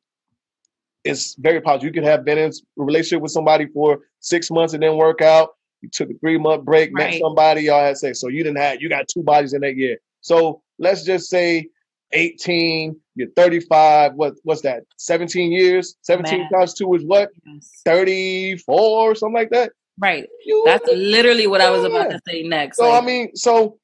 It's 1.04 1.36
very 1.36 1.60
possible. 1.60 1.86
You 1.86 1.92
could 1.92 2.04
have 2.04 2.24
been 2.24 2.38
in 2.38 2.50
a 2.50 2.52
relationship 2.76 3.22
with 3.22 3.32
somebody 3.32 3.66
for 3.66 4.00
six 4.20 4.50
months 4.50 4.74
and 4.74 4.82
then 4.82 4.96
work 4.96 5.22
out. 5.22 5.50
You 5.80 5.88
took 5.88 6.10
a 6.10 6.14
three 6.14 6.38
month 6.38 6.64
break, 6.64 6.92
met 6.92 7.14
somebody, 7.20 7.62
y'all 7.62 7.80
had 7.80 7.96
sex. 7.96 8.20
So 8.20 8.28
you 8.28 8.42
didn't 8.42 8.58
have 8.58 8.80
you 8.80 8.88
got 8.88 9.06
two 9.08 9.22
bodies 9.22 9.52
in 9.52 9.60
that 9.62 9.76
year. 9.76 9.98
So 10.20 10.60
let's 10.78 11.04
just 11.04 11.30
say 11.30 11.68
18, 12.12 12.96
you're 13.14 13.28
35. 13.36 14.14
What 14.14 14.34
what's 14.44 14.62
that? 14.62 14.84
17 14.98 15.52
years? 15.52 15.96
17 16.02 16.40
Math. 16.40 16.50
times 16.52 16.74
two 16.74 16.92
is 16.94 17.04
what? 17.04 17.30
Yes. 17.46 17.82
34 17.84 18.80
or 18.80 19.14
something 19.14 19.34
like 19.34 19.50
that. 19.50 19.72
Right. 19.98 20.26
You 20.44 20.62
That's 20.64 20.88
literally 20.92 21.46
what 21.46 21.60
I 21.60 21.70
was 21.70 21.84
about 21.84 22.10
to 22.10 22.20
say 22.26 22.42
next. 22.44 22.76
so 22.78 22.88
Like, 22.88 23.02
I 23.02 23.06
mean, 23.06 23.34
so 23.36 23.78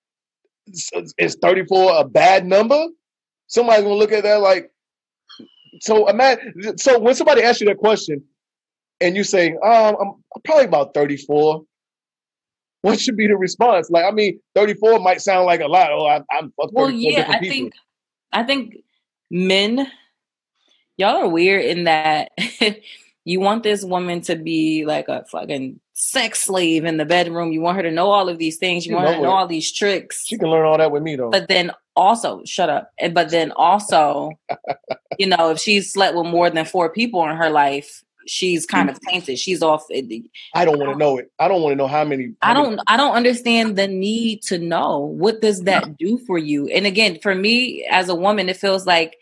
s- 0.68 0.90
is 1.18 1.36
34 1.42 1.98
a 1.98 2.04
bad 2.04 2.46
number? 2.46 2.86
Somebody's 3.48 3.82
gonna 3.84 3.96
look 3.96 4.12
at 4.12 4.22
that 4.22 4.40
like 4.40 4.70
so 5.80 6.08
imagine 6.08 6.78
so 6.78 6.98
when 7.00 7.14
somebody 7.16 7.42
asks 7.42 7.60
you 7.60 7.66
that 7.66 7.78
question 7.78 8.22
and 9.00 9.16
you 9.16 9.24
say, 9.24 9.50
um, 9.56 9.96
I'm 10.00 10.42
probably 10.44 10.64
about 10.66 10.94
34. 10.94 11.62
What 12.82 13.00
should 13.00 13.16
be 13.16 13.26
the 13.26 13.36
response? 13.36 13.90
Like, 13.90 14.04
I 14.04 14.10
mean, 14.10 14.40
34 14.54 14.98
might 15.00 15.20
sound 15.20 15.46
like 15.46 15.60
a 15.60 15.66
lot. 15.66 15.90
Oh, 15.90 16.06
I, 16.06 16.16
I'm 16.30 16.52
34 16.52 16.68
well, 16.72 16.90
yeah, 16.90 17.16
different 17.16 17.36
I 17.36 17.40
people. 17.40 17.54
think, 17.56 17.72
I 18.34 18.42
think 18.42 18.76
men, 19.30 19.86
y'all 20.96 21.16
are 21.16 21.28
weird 21.28 21.64
in 21.64 21.84
that 21.84 22.32
you 23.24 23.40
want 23.40 23.62
this 23.62 23.84
woman 23.84 24.20
to 24.22 24.36
be 24.36 24.84
like 24.84 25.08
a 25.08 25.24
fucking 25.30 25.80
sex 25.94 26.42
slave 26.42 26.84
in 26.84 26.96
the 26.96 27.04
bedroom. 27.04 27.52
You 27.52 27.60
want 27.60 27.76
her 27.76 27.82
to 27.84 27.90
know 27.90 28.10
all 28.10 28.28
of 28.28 28.38
these 28.38 28.56
things. 28.58 28.84
You, 28.84 28.90
You 28.90 28.96
want 28.96 29.08
her 29.08 29.14
to 29.14 29.18
know 29.20 29.24
know 29.28 29.30
it. 29.30 29.38
all 29.38 29.46
these 29.46 29.72
tricks. 29.72 30.26
She 30.26 30.36
can 30.36 30.50
learn 30.50 30.66
all 30.66 30.76
that 30.78 30.90
with 30.90 31.02
me 31.02 31.16
though. 31.16 31.30
but 31.30 31.48
then 31.48 31.70
also, 31.96 32.42
shut 32.44 32.68
up. 32.68 32.90
And 32.98 33.14
but 33.14 33.30
then 33.30 33.52
also, 33.52 34.32
you 35.18 35.26
know, 35.28 35.50
if 35.50 35.58
she's 35.60 35.92
slept 35.92 36.16
with 36.16 36.26
more 36.26 36.50
than 36.50 36.64
four 36.64 36.90
people 36.90 37.22
in 37.28 37.36
her 37.36 37.50
life, 37.50 38.02
she's 38.26 38.66
kind 38.66 38.90
of 38.90 39.00
tainted. 39.00 39.38
She's 39.38 39.62
off. 39.62 39.84
I 40.54 40.64
don't 40.64 40.78
want 40.78 40.92
to 40.92 40.98
know 40.98 41.18
it. 41.18 41.30
I 41.38 41.48
don't 41.48 41.62
want 41.62 41.72
to 41.72 41.76
know 41.76 41.86
how 41.86 42.04
many. 42.04 42.34
How 42.42 42.50
I 42.50 42.54
don't. 42.54 42.70
Many, 42.70 42.82
I 42.86 42.96
don't 42.96 43.14
understand 43.14 43.76
the 43.76 43.88
need 43.88 44.42
to 44.44 44.58
know. 44.58 44.98
What 44.98 45.40
does 45.40 45.62
that 45.62 45.96
do 45.98 46.18
for 46.18 46.38
you? 46.38 46.68
And 46.68 46.86
again, 46.86 47.18
for 47.22 47.34
me 47.34 47.84
as 47.90 48.08
a 48.08 48.14
woman, 48.14 48.48
it 48.48 48.56
feels 48.56 48.86
like 48.86 49.16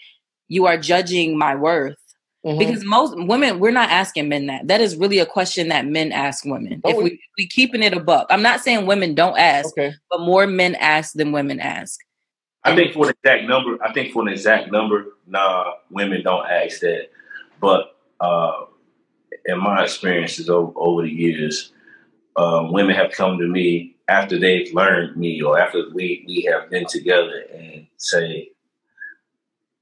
you 0.49 0.67
are 0.67 0.77
judging 0.77 1.39
my 1.39 1.55
worth. 1.55 1.97
Mm-hmm. 2.45 2.59
Because 2.59 2.85
most 2.85 3.15
women, 3.17 3.61
we're 3.61 3.71
not 3.71 3.91
asking 3.91 4.29
men 4.29 4.47
that. 4.47 4.67
That 4.67 4.81
is 4.81 4.97
really 4.97 5.21
a 5.21 5.27
question 5.27 5.69
that 5.69 5.87
men 5.87 6.11
ask 6.11 6.45
women. 6.45 6.81
Oh, 6.83 6.91
if 6.91 6.97
we, 6.97 7.21
we 7.39 7.47
keeping 7.47 7.85
it 7.85 7.93
a 7.93 8.01
buck, 8.01 8.27
I'm 8.31 8.43
not 8.43 8.61
saying 8.61 8.87
women 8.87 9.15
don't 9.15 9.39
ask, 9.39 9.69
okay. 9.79 9.95
but 10.11 10.21
more 10.23 10.49
men 10.49 10.75
ask 10.75 11.13
than 11.13 11.31
women 11.31 11.61
ask. 11.61 12.01
I 12.65 12.75
think 12.75 12.95
for 12.95 13.07
an 13.07 13.15
exact 13.23 13.49
number, 13.49 13.83
I 13.83 13.93
think 13.93 14.13
for 14.13 14.23
an 14.23 14.29
exact 14.29 14.73
number, 14.73 15.07
nah, 15.27 15.75
women 15.91 16.23
don't 16.23 16.45
ask 16.49 16.81
that. 16.81 17.11
But 17.61 17.97
uh, 18.21 18.65
in 19.47 19.59
my 19.59 19.85
experiences 19.85 20.49
over, 20.49 20.73
over 20.77 21.03
the 21.03 21.11
years, 21.11 21.73
um, 22.37 22.73
women 22.73 22.95
have 22.95 23.13
come 23.13 23.39
to 23.39 23.47
me 23.47 23.97
after 24.09 24.39
they've 24.39 24.73
learned 24.75 25.17
me 25.17 25.43
or 25.43 25.59
after 25.59 25.85
we, 25.93 26.25
we 26.27 26.49
have 26.51 26.71
been 26.71 26.87
together 26.87 27.45
and 27.55 27.87
say, 27.97 28.49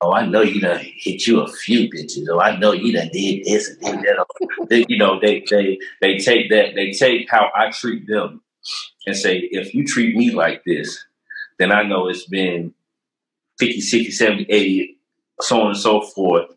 Oh, 0.02 0.14
I 0.14 0.24
know 0.24 0.40
you 0.40 0.62
done 0.62 0.80
hit 0.82 1.26
you 1.26 1.40
a 1.40 1.52
few 1.52 1.90
bitches. 1.90 2.26
Oh, 2.30 2.40
I 2.40 2.56
know 2.56 2.72
you 2.72 2.90
done 2.90 3.11
did 3.12 3.44
this 3.44 3.68
and 3.68 3.80
did 3.80 3.98
that. 3.98 4.24
they, 4.70 4.86
you 4.88 4.96
know, 4.96 5.20
they 5.20 5.44
they 5.50 5.78
they 6.00 6.16
take 6.16 6.48
that, 6.48 6.74
they 6.74 6.92
take 6.92 7.28
how 7.30 7.50
I 7.54 7.70
treat 7.70 8.06
them 8.06 8.40
and 9.06 9.14
say, 9.14 9.40
if 9.52 9.74
you 9.74 9.86
treat 9.86 10.16
me 10.16 10.30
like 10.30 10.64
this, 10.64 11.04
then 11.58 11.70
I 11.70 11.82
know 11.82 12.08
it's 12.08 12.26
been 12.26 12.72
50, 13.58 13.80
60, 13.82 14.11
70, 14.11 14.46
80, 14.48 14.98
so 15.42 15.61
on 15.61 15.66
and 15.68 15.76
so 15.76 16.00
forth 16.00 16.50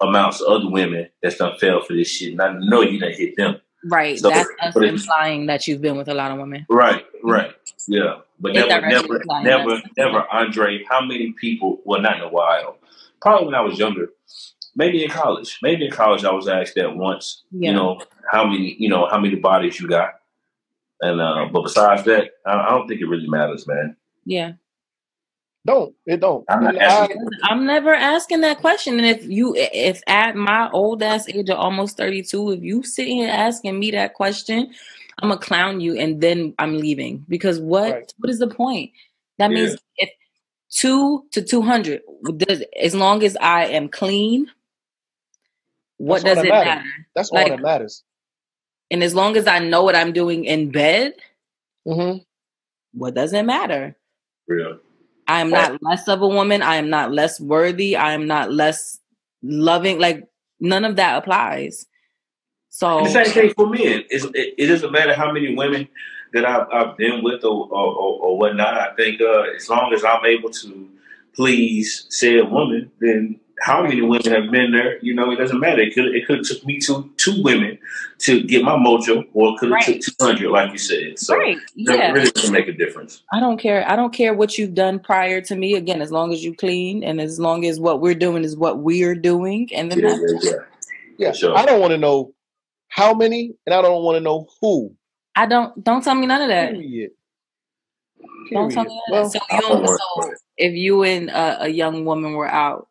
amounts 0.00 0.40
of 0.40 0.48
other 0.48 0.70
women 0.70 1.08
that's 1.22 1.36
done 1.36 1.56
fell 1.58 1.82
for 1.82 1.94
this 1.94 2.08
shit. 2.08 2.32
And 2.32 2.42
I 2.42 2.52
know 2.58 2.82
you 2.82 2.98
didn't 2.98 3.16
hit 3.16 3.36
them. 3.36 3.60
Right. 3.84 4.18
So, 4.18 4.28
that's 4.28 4.48
us 4.60 4.76
implying 4.76 5.46
that 5.46 5.66
you've 5.66 5.80
been 5.80 5.96
with 5.96 6.08
a 6.08 6.14
lot 6.14 6.30
of 6.30 6.38
women. 6.38 6.66
Right, 6.68 7.04
right. 7.22 7.52
Yeah. 7.88 8.20
But 8.38 8.54
never, 8.54 8.86
never, 8.86 9.20
never, 9.42 9.82
never, 9.96 10.26
Andre, 10.32 10.84
how 10.88 11.04
many 11.04 11.32
people, 11.32 11.80
well, 11.84 12.00
not 12.00 12.16
in 12.16 12.22
a 12.22 12.28
while, 12.28 12.78
probably 13.20 13.46
when 13.46 13.54
I 13.54 13.60
was 13.60 13.78
younger, 13.78 14.08
maybe 14.74 15.04
in 15.04 15.10
college, 15.10 15.58
maybe 15.62 15.86
in 15.86 15.90
college, 15.90 16.24
I 16.24 16.32
was 16.32 16.48
asked 16.48 16.74
that 16.76 16.96
once, 16.96 17.42
yeah. 17.50 17.70
you 17.70 17.76
know, 17.76 18.00
how 18.30 18.44
many, 18.46 18.76
you 18.78 18.88
know, 18.88 19.06
how 19.10 19.18
many 19.18 19.34
bodies 19.34 19.78
you 19.80 19.88
got. 19.88 20.14
And, 21.02 21.20
uh, 21.20 21.46
but 21.52 21.62
besides 21.62 22.04
that, 22.04 22.30
I, 22.46 22.52
I 22.52 22.70
don't 22.70 22.88
think 22.88 23.00
it 23.00 23.06
really 23.06 23.28
matters, 23.28 23.66
man. 23.66 23.96
Yeah. 24.24 24.52
Don't 25.66 25.94
it 26.06 26.20
don't? 26.20 26.44
I'm, 26.48 26.66
I, 26.66 27.08
I'm, 27.42 27.66
never 27.66 27.92
asking 27.92 28.40
that 28.40 28.58
question. 28.58 28.98
And 28.98 29.06
if 29.06 29.24
you, 29.24 29.54
if 29.56 30.00
at 30.06 30.34
my 30.34 30.70
old 30.70 31.02
ass 31.02 31.28
age 31.28 31.50
of 31.50 31.58
almost 31.58 31.98
32, 31.98 32.52
if 32.52 32.62
you 32.62 32.82
sitting 32.82 33.18
here 33.18 33.30
asking 33.30 33.78
me 33.78 33.90
that 33.90 34.14
question, 34.14 34.72
I'm 35.18 35.28
gonna 35.28 35.40
clown 35.40 35.80
you 35.80 35.98
and 35.98 36.20
then 36.20 36.54
I'm 36.58 36.78
leaving 36.78 37.26
because 37.28 37.60
what? 37.60 37.92
Right. 37.92 38.14
What 38.18 38.30
is 38.30 38.38
the 38.38 38.46
point? 38.46 38.92
That 39.36 39.50
yeah. 39.50 39.54
means 39.54 39.76
if 39.98 40.08
two 40.70 41.26
to 41.32 41.42
200, 41.42 42.00
does 42.38 42.62
as 42.80 42.94
long 42.94 43.22
as 43.22 43.36
I 43.36 43.66
am 43.66 43.90
clean, 43.90 44.50
what 45.98 46.22
That's 46.22 46.36
does 46.36 46.44
it 46.46 46.48
matter? 46.48 46.82
That's 47.14 47.30
like, 47.32 47.50
all 47.50 47.56
that 47.56 47.62
matters. 47.62 48.02
And 48.90 49.04
as 49.04 49.14
long 49.14 49.36
as 49.36 49.46
I 49.46 49.58
know 49.58 49.84
what 49.84 49.94
I'm 49.94 50.14
doing 50.14 50.46
in 50.46 50.70
bed, 50.70 51.12
mm-hmm. 51.86 52.22
what 52.92 53.14
does 53.14 53.34
it 53.34 53.42
matter? 53.44 53.94
Yeah. 54.48 54.74
I 55.30 55.40
am 55.40 55.50
not 55.50 55.80
less 55.80 56.08
of 56.08 56.22
a 56.22 56.28
woman. 56.28 56.60
I 56.60 56.74
am 56.76 56.90
not 56.90 57.12
less 57.12 57.40
worthy. 57.40 57.94
I 57.94 58.12
am 58.14 58.26
not 58.26 58.52
less 58.52 58.98
loving. 59.42 60.00
Like 60.00 60.28
none 60.58 60.84
of 60.84 60.96
that 60.96 61.18
applies. 61.18 61.86
So 62.68 63.04
the 63.04 63.10
same 63.10 63.26
thing 63.26 63.54
for 63.54 63.68
men. 63.68 64.04
It's, 64.10 64.24
it, 64.24 64.54
it 64.58 64.66
doesn't 64.66 64.90
matter 64.90 65.14
how 65.14 65.30
many 65.30 65.54
women 65.54 65.88
that 66.32 66.44
I've, 66.44 66.66
I've 66.72 66.96
been 66.96 67.22
with 67.22 67.44
or, 67.44 67.68
or, 67.70 68.20
or, 68.22 68.38
whatnot. 68.38 68.74
I 68.74 68.94
think 68.94 69.20
uh, 69.20 69.42
as 69.56 69.68
long 69.68 69.92
as 69.92 70.04
I'm 70.04 70.24
able 70.24 70.50
to 70.50 70.88
please 71.34 72.06
said 72.08 72.50
woman, 72.50 72.90
then 73.00 73.38
how 73.60 73.82
many 73.82 74.00
women 74.00 74.32
have 74.32 74.50
been 74.50 74.72
there? 74.72 74.98
You 75.00 75.14
know, 75.14 75.30
it 75.30 75.36
doesn't 75.36 75.60
matter. 75.60 75.82
It 75.82 75.94
could 75.94 76.14
it 76.14 76.26
could 76.26 76.38
have 76.38 76.46
took 76.46 76.64
me 76.64 76.78
to 76.80 77.10
two 77.18 77.42
women 77.42 77.78
to 78.20 78.42
get 78.42 78.62
my 78.64 78.76
mojo, 78.76 79.26
or 79.34 79.50
it 79.50 79.58
could 79.58 79.68
have 79.68 79.74
right. 79.74 80.00
took 80.00 80.16
two 80.18 80.24
hundred, 80.24 80.50
like 80.50 80.72
you 80.72 80.78
said. 80.78 81.18
So 81.18 81.36
right. 81.36 81.58
yeah. 81.74 82.10
really 82.12 82.30
doesn't 82.30 82.52
make 82.52 82.68
a 82.68 82.72
difference. 82.72 83.22
I 83.32 83.40
don't 83.40 83.58
care. 83.58 83.88
I 83.88 83.96
don't 83.96 84.12
care 84.12 84.34
what 84.34 84.56
you've 84.56 84.74
done 84.74 84.98
prior 84.98 85.40
to 85.42 85.56
me. 85.56 85.74
Again, 85.74 86.00
as 86.00 86.10
long 86.10 86.32
as 86.32 86.42
you 86.42 86.54
clean 86.54 87.04
and 87.04 87.20
as 87.20 87.38
long 87.38 87.66
as 87.66 87.78
what 87.78 88.00
we're 88.00 88.14
doing 88.14 88.44
is 88.44 88.56
what 88.56 88.78
we're 88.78 89.14
doing, 89.14 89.68
and 89.74 89.90
then 89.90 90.00
yeah, 90.00 90.16
yeah, 90.16 90.38
yeah. 90.42 90.52
yeah. 91.18 91.32
Sure. 91.32 91.56
I 91.56 91.66
don't 91.66 91.80
want 91.80 91.92
to 91.92 91.98
know 91.98 92.32
how 92.88 93.12
many, 93.12 93.54
and 93.66 93.74
I 93.74 93.82
don't 93.82 94.02
want 94.02 94.16
to 94.16 94.20
know 94.20 94.48
who. 94.60 94.94
I 95.36 95.46
don't. 95.46 95.82
Don't 95.84 96.02
tell 96.02 96.14
me 96.14 96.26
none 96.26 96.42
of 96.42 96.48
that. 96.48 96.72
Period. 96.72 97.10
Don't 98.52 98.70
tell 98.72 98.84
me 98.84 99.00
well, 99.10 99.28
so, 99.28 99.38
you 99.52 99.86
so 99.86 100.34
if 100.56 100.74
you 100.74 101.04
and 101.04 101.30
a, 101.30 101.64
a 101.64 101.68
young 101.68 102.04
woman 102.04 102.32
were 102.32 102.48
out 102.48 102.88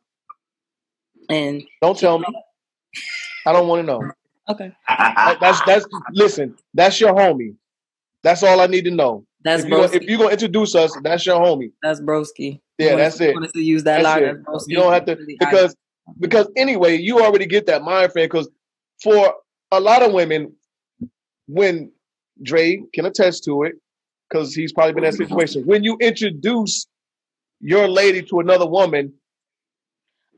and 1.30 1.64
don't 1.82 1.98
tell 1.98 2.20
me. 2.20 2.26
I 3.46 3.54
don't 3.54 3.68
want 3.68 3.82
to 3.82 3.86
know. 3.86 4.12
Okay. 4.50 4.72
That's 4.88 5.62
that's 5.66 5.86
listen. 6.12 6.56
That's 6.74 7.00
your 7.00 7.14
homie. 7.14 7.56
That's 8.24 8.44
all 8.44 8.60
I 8.60 8.68
need 8.68 8.86
to 8.86 8.92
know. 8.92 9.26
That's 9.44 9.64
if 9.64 9.70
you're, 9.70 9.80
gonna, 9.80 9.94
if 9.94 10.04
you're 10.04 10.18
gonna 10.18 10.32
introduce 10.32 10.76
us, 10.76 10.96
that's 11.04 11.26
your 11.26 11.40
homie. 11.40 11.72
That's 11.82 12.02
broski. 12.02 12.60
Yeah, 12.78 12.96
that's 12.96 13.22
it. 13.22 13.36
to 13.54 13.62
use 13.62 13.84
that 13.84 14.04
line. 14.04 14.44
You 14.68 14.78
don't 14.78 14.92
have 14.92 15.06
to 15.06 15.18
because 15.40 15.76
because 16.20 16.48
anyway, 16.58 16.98
you 16.98 17.22
already 17.22 17.46
get 17.46 17.68
that 17.68 17.84
mind 17.84 18.12
frame. 18.12 18.26
Because 18.26 18.50
for 19.02 19.34
a 19.72 19.80
lot 19.80 20.02
of 20.02 20.12
women, 20.12 20.54
when 21.48 21.92
Dre 22.42 22.82
can 22.94 23.06
attest 23.06 23.44
to 23.46 23.64
it, 23.64 23.76
because 24.30 24.54
he's 24.54 24.74
probably 24.74 24.94
been 24.94 25.04
in 25.04 25.12
that 25.12 25.18
situation. 25.18 25.64
When 25.66 25.84
you 25.84 25.98
introduce 26.02 26.88
your 27.62 27.88
lady 27.88 28.22
to 28.24 28.40
another 28.40 28.68
woman, 28.68 29.14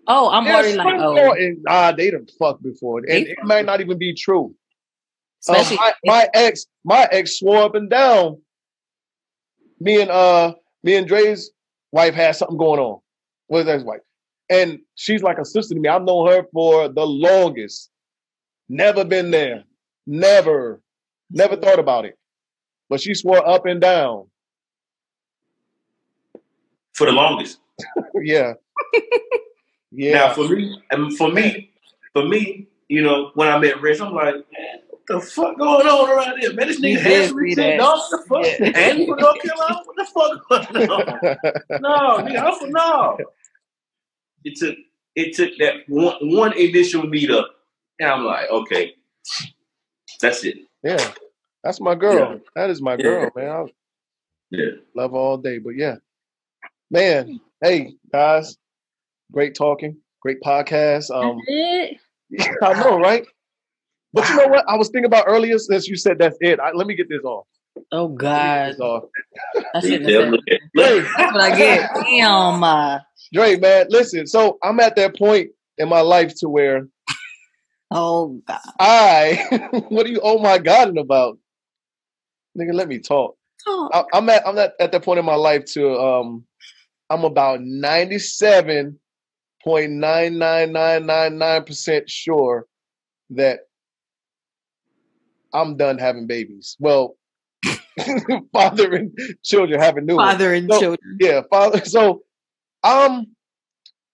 Oh, 0.08 0.30
I'm 0.30 0.47
already 0.47 0.76
like, 0.76 0.99
oh, 0.99 1.34
and, 1.34 1.64
ah, 1.70 1.91
they 1.91 2.12
done 2.12 2.28
fucked 2.39 2.64
before, 2.64 2.99
and 2.99 3.28
it 3.28 3.38
might 3.43 3.66
not 3.66 3.82
even 3.82 3.97
be 3.97 4.14
true. 4.14 4.56
Um, 5.49 5.56
my, 5.76 5.93
my 6.06 6.30
ex, 6.34 6.66
my 6.84 7.08
ex 7.12 7.39
swore 7.39 7.64
up 7.64 7.76
and 7.76 7.89
down. 7.89 8.41
Me 9.80 10.02
and 10.02 10.12
uh, 10.12 10.54
me 10.84 10.95
and 10.95 11.08
Dre's 11.08 11.52
wife 11.91 12.14
had 12.14 12.36
something 12.36 12.58
going 12.58 12.80
on. 12.80 12.99
What 13.47 13.60
is 13.62 13.66
that 13.66 13.86
wife? 13.86 14.02
And 14.49 14.80
she's 14.95 15.24
like 15.24 15.39
a 15.39 15.45
sister 15.45 15.74
to 15.74 15.80
me. 15.80 15.89
I've 15.89 16.04
known 16.04 16.30
her 16.30 16.45
for 16.54 16.89
the 16.89 17.06
longest. 17.06 17.89
Never 18.70 19.04
been 19.04 19.32
there. 19.32 19.64
Never. 20.06 20.82
Never 21.30 21.56
thought 21.56 21.80
about 21.80 22.06
it. 22.06 22.18
But 22.89 23.02
she 23.02 23.14
swore 23.14 23.47
up 23.47 23.66
and 23.66 23.82
down. 23.82 24.28
For 26.93 27.08
the 27.08 27.14
longest. 27.14 27.60
yeah. 28.22 28.54
Yeah. 29.91 30.13
Now 30.13 30.33
for 30.33 30.47
me, 30.47 30.81
and 30.91 31.17
for 31.17 31.31
me, 31.31 31.71
for 32.13 32.25
me, 32.25 32.67
you 32.87 33.01
know, 33.01 33.31
when 33.35 33.49
I 33.49 33.57
met 33.57 33.81
Rich, 33.81 34.01
I'm 34.01 34.13
like, 34.13 34.35
man, 34.35 34.79
what 34.89 35.01
the 35.07 35.21
fuck 35.21 35.57
going 35.57 35.87
on 35.87 36.09
around 36.09 36.39
here? 36.39 36.53
Man, 36.53 36.67
this 36.67 36.79
nigga 36.79 36.99
has. 36.99 37.33
What 37.33 37.45
the 37.45 38.25
fuck? 38.27 38.45
Yeah. 38.59 38.71
And 38.77 39.07
from 39.07 39.19
North 39.19 39.41
Carolina? 39.41 39.81
What 39.85 39.95
the 39.97 40.05
fuck 40.05 40.75
going 40.75 40.89
on? 40.89 41.01
no, 41.81 42.23
nigga, 42.23 42.39
I'm 42.39 42.59
from 42.59 42.71
no. 42.71 43.17
It 44.43 44.57
took 44.57 44.77
it 45.15 45.35
took 45.35 45.51
that 45.59 45.81
one 45.87 46.15
one 46.21 46.53
initial 46.57 47.03
meetup, 47.03 47.45
and 47.99 48.09
I'm 48.09 48.25
like, 48.25 48.49
okay, 48.49 48.93
that's 50.21 50.43
it. 50.45 50.57
Yeah, 50.83 51.11
that's 51.63 51.81
my 51.81 51.95
girl. 51.95 52.33
Yeah. 52.33 52.39
That 52.55 52.69
is 52.69 52.81
my 52.81 52.95
girl, 52.95 53.29
yeah. 53.35 53.43
man. 53.43 53.49
I 53.49 53.65
yeah, 54.51 54.69
love 54.95 55.13
all 55.13 55.37
day, 55.37 55.59
but 55.59 55.75
yeah, 55.75 55.95
man. 56.89 57.39
Hey 57.61 57.93
guys, 58.11 58.57
Great 59.32 59.55
talking. 59.55 59.97
Great 60.21 60.41
podcast. 60.41 61.09
Um, 61.09 61.39
I 62.61 62.73
know, 62.84 62.99
right? 62.99 63.25
But 64.13 64.27
you 64.29 64.36
know 64.36 64.47
what? 64.47 64.65
I 64.67 64.75
was 64.75 64.89
thinking 64.89 65.05
about 65.05 65.25
earlier 65.27 65.57
since 65.57 65.88
you 65.88 65.95
said 65.95 66.19
that's 66.19 66.38
it. 66.41 66.59
I, 66.59 66.71
let 66.73 66.86
me 66.86 66.95
get 66.95 67.07
this 67.09 67.23
off. 67.23 67.47
Oh 67.91 68.09
God. 68.09 68.79
Off. 68.79 69.03
That's, 69.73 69.88
that's 69.88 71.34
what 71.34 71.41
I 71.41 71.57
get. 71.57 71.89
Damn. 72.03 72.63
Uh, 72.63 72.99
Dre, 73.34 73.57
man, 73.57 73.88
listen. 73.89 74.27
So 74.27 74.57
I'm 74.63 74.79
at 74.82 74.95
that 74.97 75.17
point 75.17 75.51
in 75.77 75.88
my 75.88 76.01
life 76.01 76.34
to 76.39 76.49
where 76.49 76.88
Oh 77.89 78.41
God. 78.47 78.59
I 78.79 79.69
what 79.89 80.05
are 80.05 80.09
you 80.09 80.19
oh 80.21 80.39
my 80.39 80.57
God 80.57 80.97
about? 80.97 81.38
Nigga, 82.57 82.73
let 82.73 82.89
me 82.89 82.99
talk. 82.99 83.38
Oh. 83.67 83.89
I, 83.93 84.17
am 84.17 84.29
at 84.29 84.45
I'm 84.45 84.57
at, 84.57 84.73
at 84.79 84.91
that 84.91 85.03
point 85.03 85.19
in 85.19 85.25
my 85.25 85.36
life 85.36 85.65
to 85.73 85.97
um 85.97 86.45
I'm 87.09 87.23
about 87.23 87.61
97 87.61 88.99
0.99999% 89.66 92.03
sure 92.07 92.68
that 93.32 93.62
I'm 95.53 95.76
done 95.78 95.97
having 95.97 96.28
babies. 96.28 96.76
Well, 96.80 97.18
father 98.53 98.93
and 98.93 99.18
children 99.43 99.80
having 99.80 100.05
new 100.05 100.16
father 100.16 100.51
ones. 100.51 100.62
and 100.62 100.72
so, 100.72 100.80
children. 100.80 101.18
Yeah, 101.20 101.41
father. 101.49 101.80
So 101.86 102.24
I'm 102.84 103.28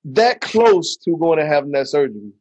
that 0.05 0.39
close 0.41 0.97
to 0.97 1.17
going 1.17 1.39
to 1.39 1.45
having 1.45 1.71
that 1.71 1.87
surgery. 1.87 2.31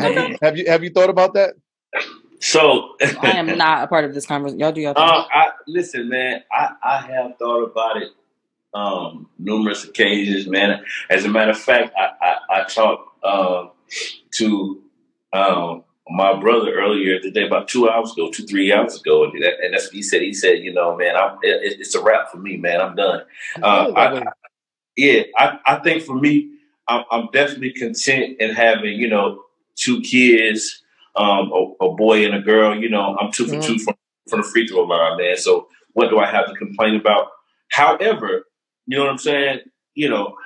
Have 0.00 0.14
you, 0.14 0.36
have 0.42 0.56
you 0.56 0.64
have 0.68 0.84
you 0.84 0.90
thought 0.90 1.10
about 1.10 1.34
that? 1.34 1.54
So 2.38 2.94
I 3.20 3.32
am 3.32 3.58
not 3.58 3.82
a 3.84 3.88
part 3.88 4.04
of 4.04 4.14
this 4.14 4.26
conversation. 4.26 4.60
Y'all 4.60 4.72
do 4.72 4.80
your 4.80 4.94
thing. 4.94 5.02
Uh, 5.02 5.24
I 5.32 5.48
listen, 5.66 6.08
man. 6.08 6.42
I, 6.52 6.70
I 6.82 6.98
have 7.00 7.36
thought 7.38 7.64
about 7.64 8.00
it 8.00 8.10
um, 8.74 9.28
numerous 9.38 9.84
occasions, 9.84 10.48
man. 10.48 10.84
As 11.10 11.24
a 11.24 11.28
matter 11.28 11.50
of 11.52 11.58
fact, 11.58 11.94
I 11.96 12.10
I, 12.20 12.60
I 12.60 12.64
talked 12.64 13.24
um, 13.24 13.70
to 14.32 14.82
um, 15.32 15.84
my 16.08 16.38
brother 16.38 16.74
earlier 16.74 17.20
today, 17.20 17.46
about 17.46 17.68
two 17.68 17.88
hours 17.88 18.12
ago, 18.12 18.30
two 18.30 18.44
three 18.46 18.72
hours 18.72 19.00
ago, 19.00 19.24
and, 19.24 19.42
that, 19.42 19.54
and 19.62 19.74
that's 19.74 19.86
what 19.86 19.94
he 19.94 20.02
said. 20.02 20.22
He 20.22 20.34
said, 20.34 20.58
you 20.60 20.72
know, 20.72 20.96
man, 20.96 21.16
I'm, 21.16 21.36
it, 21.42 21.80
it's 21.80 21.94
a 21.94 22.02
wrap 22.02 22.30
for 22.30 22.38
me, 22.38 22.56
man. 22.56 22.80
I'm 22.80 22.96
done. 22.96 23.22
Uh, 23.62 23.92
I, 23.96 24.22
yeah, 24.96 25.22
I, 25.38 25.58
I 25.66 25.76
think 25.76 26.02
for 26.02 26.14
me, 26.14 26.50
I'm, 26.88 27.04
I'm 27.10 27.28
definitely 27.32 27.72
content 27.72 28.36
in 28.40 28.50
having, 28.50 28.94
you 28.94 29.08
know, 29.08 29.42
two 29.76 30.00
kids, 30.02 30.82
um, 31.16 31.50
a, 31.52 31.84
a 31.86 31.94
boy 31.94 32.24
and 32.24 32.34
a 32.34 32.40
girl. 32.40 32.76
You 32.78 32.90
know, 32.90 33.16
I'm 33.18 33.32
2 33.32 33.46
for 33.46 33.54
Mhm. 33.56 33.64
two 33.64 33.78
from, 33.78 33.94
from 34.28 34.40
the 34.42 34.46
free 34.48 34.66
throw 34.66 34.82
line, 34.82 35.18
man. 35.18 35.36
So 35.36 35.68
what 35.94 36.10
do 36.10 36.18
I 36.18 36.26
have 36.26 36.46
to 36.48 36.54
complain 36.54 36.96
about? 36.96 37.28
However, 37.70 38.44
you 38.86 38.98
know 38.98 39.04
what 39.04 39.12
I'm 39.12 39.18
saying? 39.18 39.60
You 39.94 40.08
know, 40.10 40.36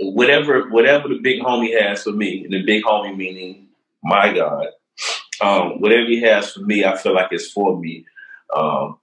whatever 0.00 0.68
whatever 0.70 1.08
the 1.08 1.18
big 1.22 1.40
homie 1.42 1.80
has 1.80 2.02
for 2.02 2.12
me, 2.12 2.44
and 2.44 2.52
the 2.52 2.62
big 2.62 2.84
homie 2.84 3.16
meaning 3.16 3.68
my 4.02 4.32
God, 4.32 4.68
um, 5.40 5.80
whatever 5.80 6.06
he 6.06 6.22
has 6.22 6.52
for 6.52 6.60
me, 6.60 6.84
I 6.84 6.96
feel 6.96 7.14
like 7.14 7.28
it's 7.32 7.50
for 7.50 7.78
me. 7.78 8.04
Um, 8.54 8.98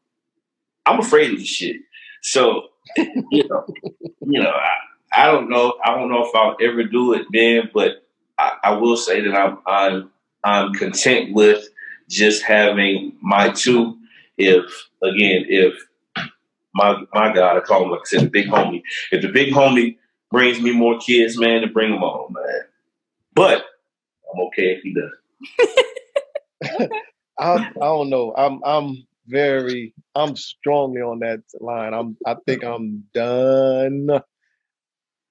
I'm 0.86 1.00
afraid 1.00 1.32
of 1.34 1.40
this 1.40 1.48
shit. 1.48 1.78
So, 2.22 2.70
you 2.98 3.48
know, 3.50 3.66
you 4.22 4.42
know, 4.42 4.52
I, 4.52 5.24
I 5.24 5.32
don't 5.32 5.50
know. 5.50 5.76
I 5.84 5.96
don't 5.96 6.10
know 6.10 6.26
if 6.26 6.36
I'll 6.36 6.58
ever 6.62 6.84
do 6.84 7.14
it 7.14 7.28
then, 7.32 7.70
but 7.74 8.06
I, 8.38 8.54
I 8.64 8.72
will 8.74 8.98
say 8.98 9.22
that 9.22 9.36
I'm 9.36 9.60
I'm 9.68 10.12
I'm 10.44 10.74
content 10.74 11.34
with 11.34 11.68
just 12.10 12.44
having 12.44 13.14
my 13.22 13.50
two. 13.50 13.98
If 14.38 14.66
again, 15.04 15.46
if 15.48 15.76
my 16.74 17.02
my 17.14 17.34
God, 17.34 17.58
I 17.58 17.62
call 17.62 17.84
him 17.86 17.92
like 17.92 18.02
I 18.02 18.06
said, 18.06 18.22
the 18.22 18.30
big 18.30 18.48
homie. 18.48 18.82
If 19.12 19.22
the 19.22 19.30
big 19.30 19.54
homie 19.54 19.98
brings 20.32 20.62
me 20.62 20.72
more 20.74 21.00
kids, 21.00 21.40
man, 21.40 21.62
to 21.62 21.68
bring 21.68 21.92
them 21.92 22.04
on, 22.04 22.34
man. 22.34 22.62
But 23.36 23.66
I'm 24.34 24.42
okay 24.48 24.78
if 24.78 24.84
he 24.84 24.94
does. 24.94 26.90
I, 27.40 27.54
I 27.56 27.72
don't 27.80 28.10
know. 28.10 28.34
I'm 28.38 28.62
I'm 28.66 29.06
very 29.28 29.94
I'm 30.16 30.36
strongly 30.36 31.02
on 31.02 31.20
that 31.20 31.42
line. 31.60 31.94
I'm 31.94 32.18
I 32.26 32.36
think 32.46 32.64
I'm 32.64 33.06
done. 33.14 34.08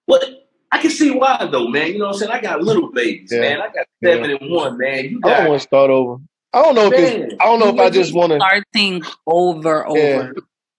What? 0.06 0.24
I 0.72 0.78
can 0.78 0.90
see 0.90 1.10
why 1.10 1.48
though, 1.50 1.68
man. 1.68 1.88
You 1.92 1.98
know 1.98 2.06
what 2.06 2.14
I'm 2.14 2.18
saying? 2.20 2.32
I 2.32 2.40
got 2.40 2.62
little 2.62 2.90
babies, 2.92 3.30
Yeah. 3.32 3.40
man. 3.40 3.60
I 3.60 3.68
got 3.72 3.86
seven 4.02 4.30
and 4.30 4.50
one, 4.50 4.78
man. 4.78 5.04
You 5.06 5.20
I 5.24 5.28
don't 5.28 5.38
got 5.44 5.48
want 5.48 5.60
to 5.62 5.66
start 5.66 5.90
over. 5.90 6.16
I 6.54 6.62
don't 6.62 6.74
know 6.74 6.92
if 6.92 6.92
it's. 6.94 7.34
I 7.40 7.44
don't 7.46 7.60
know 7.60 7.68
if 7.68 7.78
I 7.78 7.88
just 7.90 8.14
want 8.14 8.32
to. 8.32 8.38
starting 8.38 9.02
over, 9.26 9.86
over. 9.86 9.98
Yeah. 9.98 10.30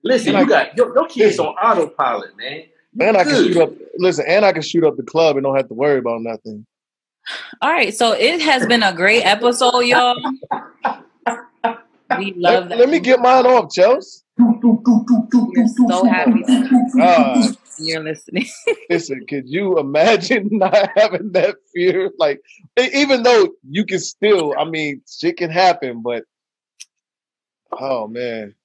Listen, 0.03 0.33
Like- 0.33 0.43
you 0.43 0.49
got 0.49 0.77
your, 0.77 0.93
your 0.93 1.07
kids 1.07 1.39
on 1.39 1.47
autopilot, 1.47 2.37
man. 2.37 2.63
You 2.93 3.07
And 3.07 3.17
I 3.17 3.23
can 3.23 3.33
shoot 3.33 3.57
up. 3.57 3.71
Listen, 3.97 4.25
and 4.27 4.45
I 4.45 4.51
can 4.51 4.61
shoot 4.61 4.83
up 4.83 4.97
the 4.97 5.03
club 5.03 5.37
and 5.37 5.43
don't 5.43 5.55
have 5.55 5.67
to 5.69 5.73
worry 5.73 5.97
about 5.99 6.21
nothing. 6.21 6.65
All 7.61 7.71
right, 7.71 7.93
so 7.95 8.11
it 8.11 8.41
has 8.41 8.65
been 8.65 8.83
a 8.83 8.93
great 8.93 9.23
episode, 9.23 9.79
y'all. 9.79 10.15
We 12.19 12.33
love 12.33 12.63
Let, 12.65 12.69
that. 12.69 12.77
let 12.77 12.89
me 12.89 12.99
get 12.99 13.19
mine 13.21 13.45
off, 13.45 13.71
Chelsea. 13.73 14.21
We're 14.37 15.67
so 15.87 16.05
happy 16.05 16.43
that 16.43 16.91
God, 16.97 17.57
you're 17.77 18.03
listening. 18.03 18.45
listen, 18.89 19.25
could 19.27 19.47
you 19.47 19.79
imagine 19.79 20.49
not 20.51 20.89
having 20.95 21.31
that 21.33 21.55
fear? 21.73 22.11
Like, 22.17 22.41
even 22.77 23.23
though 23.23 23.49
you 23.67 23.85
can 23.85 23.99
still, 23.99 24.53
I 24.57 24.65
mean, 24.65 25.01
shit 25.09 25.37
can 25.37 25.49
happen, 25.49 26.01
but 26.01 26.23
oh 27.71 28.07
man, 28.07 28.55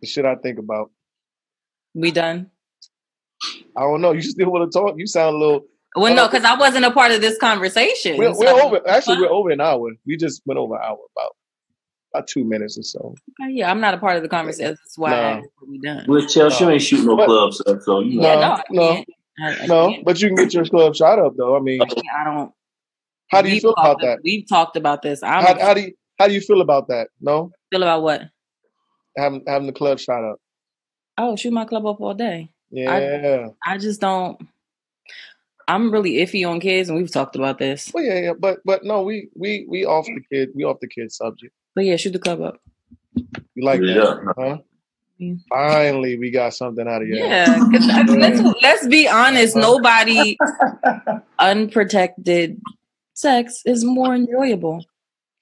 the 0.00 0.06
shit 0.06 0.24
I 0.24 0.36
think 0.36 0.58
about. 0.58 0.90
We 1.94 2.10
done. 2.10 2.50
I 3.76 3.82
don't 3.82 4.00
know. 4.00 4.12
You 4.12 4.22
still 4.22 4.50
want 4.50 4.70
to 4.70 4.78
talk? 4.78 4.94
You 4.98 5.06
sound 5.06 5.36
a 5.36 5.38
little. 5.38 5.60
Well, 5.96 6.14
no, 6.14 6.24
uh, 6.24 6.28
because 6.28 6.44
I 6.44 6.56
wasn't 6.56 6.84
a 6.84 6.90
part 6.90 7.12
of 7.12 7.20
this 7.20 7.38
conversation. 7.38 8.18
We're, 8.18 8.34
so- 8.34 8.40
we're 8.40 8.62
over. 8.62 8.88
Actually, 8.88 9.18
we're 9.20 9.30
over 9.30 9.50
an 9.50 9.60
hour. 9.60 9.92
We 10.06 10.16
just 10.16 10.42
went 10.44 10.58
over 10.58 10.74
an 10.74 10.82
hour, 10.82 10.98
about 11.16 11.36
about 12.14 12.26
two 12.28 12.44
minutes 12.44 12.78
or 12.78 12.82
so. 12.82 13.14
Yeah, 13.48 13.70
I'm 13.70 13.80
not 13.80 13.94
a 13.94 13.98
part 13.98 14.16
of 14.16 14.22
the 14.22 14.28
conversation. 14.28 14.76
That's 14.82 14.96
why 14.98 15.10
No. 15.10 15.42
we 15.68 15.78
done. 15.80 16.04
Well, 16.08 16.26
Chelsea, 16.26 16.64
you 16.64 16.70
ain't 16.70 16.82
shooting 16.82 17.06
no 17.06 17.16
But- 17.16 17.26
clubs, 17.26 17.60
up, 17.66 17.80
so 17.82 18.00
you 18.00 18.20
know. 18.20 18.28
Yeah, 18.28 18.34
No, 18.34 18.40
no, 18.40 18.46
I 18.52 18.62
no, 18.70 18.92
can't. 18.94 19.08
I, 19.40 19.62
I 19.64 19.66
No, 19.66 19.96
but 20.04 20.20
you 20.22 20.28
can 20.28 20.36
get 20.36 20.54
your 20.54 20.64
club 20.64 20.94
shot 20.94 21.18
up 21.18 21.34
though. 21.36 21.56
I 21.56 21.60
mean, 21.60 21.80
I 21.82 22.24
don't. 22.24 22.52
how 23.30 23.42
do 23.42 23.50
you 23.50 23.60
feel 23.60 23.72
about 23.72 23.84
talked- 23.84 24.02
that? 24.02 24.18
We've 24.22 24.48
talked 24.48 24.76
about 24.76 25.02
this. 25.02 25.22
I 25.22 25.42
How, 25.42 25.52
don't 25.54 25.60
how 25.60 25.74
do 25.74 25.80
you 25.82 25.92
how 26.18 26.28
do 26.28 26.34
you 26.34 26.40
feel 26.40 26.60
about 26.60 26.88
that? 26.88 27.08
No, 27.20 27.50
feel 27.72 27.82
about 27.82 28.02
what? 28.02 28.22
having 29.16 29.42
having 29.46 29.66
the 29.66 29.72
club 29.72 29.98
shot 29.98 30.24
up. 30.24 30.36
Oh, 31.18 31.36
shoot 31.36 31.52
my 31.52 31.64
club 31.64 31.86
up 31.86 32.00
all 32.00 32.14
day. 32.14 32.50
Yeah. 32.70 33.48
I 33.64 33.78
just 33.78 34.00
don't. 34.00 34.40
I'm 35.66 35.90
really 35.90 36.14
iffy 36.14 36.46
on 36.48 36.60
kids, 36.60 36.88
and 36.90 36.98
we've 36.98 37.10
talked 37.10 37.36
about 37.36 37.58
this. 37.58 37.90
well, 37.94 38.04
yeah, 38.04 38.18
yeah, 38.20 38.32
but 38.38 38.58
but 38.64 38.84
no, 38.84 39.02
we 39.02 39.28
we 39.34 39.64
we 39.68 39.84
off 39.86 40.06
the 40.06 40.20
kid, 40.30 40.50
we 40.54 40.62
off 40.64 40.78
the 40.80 40.88
kid 40.88 41.10
subject. 41.10 41.54
But 41.74 41.84
yeah, 41.84 41.96
shoot 41.96 42.12
the 42.12 42.18
club 42.18 42.40
up. 42.40 42.60
You 43.14 43.64
like 43.64 43.80
Yeah. 43.80 43.94
that, 43.94 44.34
huh? 44.36 44.58
Yeah. 45.18 45.34
Finally, 45.48 46.18
we 46.18 46.30
got 46.30 46.54
something 46.54 46.86
out 46.88 47.02
of 47.02 47.08
you. 47.08 47.16
Yeah, 47.16 47.46
'cause 47.46 47.88
I- 47.88 48.02
let's 48.02 48.40
let's 48.62 48.86
be 48.88 49.06
honest. 49.08 49.56
Uh-huh. 49.56 49.74
Nobody 49.78 50.36
unprotected 51.38 52.60
sex 53.14 53.62
is 53.64 53.84
more 53.84 54.14
enjoyable. 54.14 54.84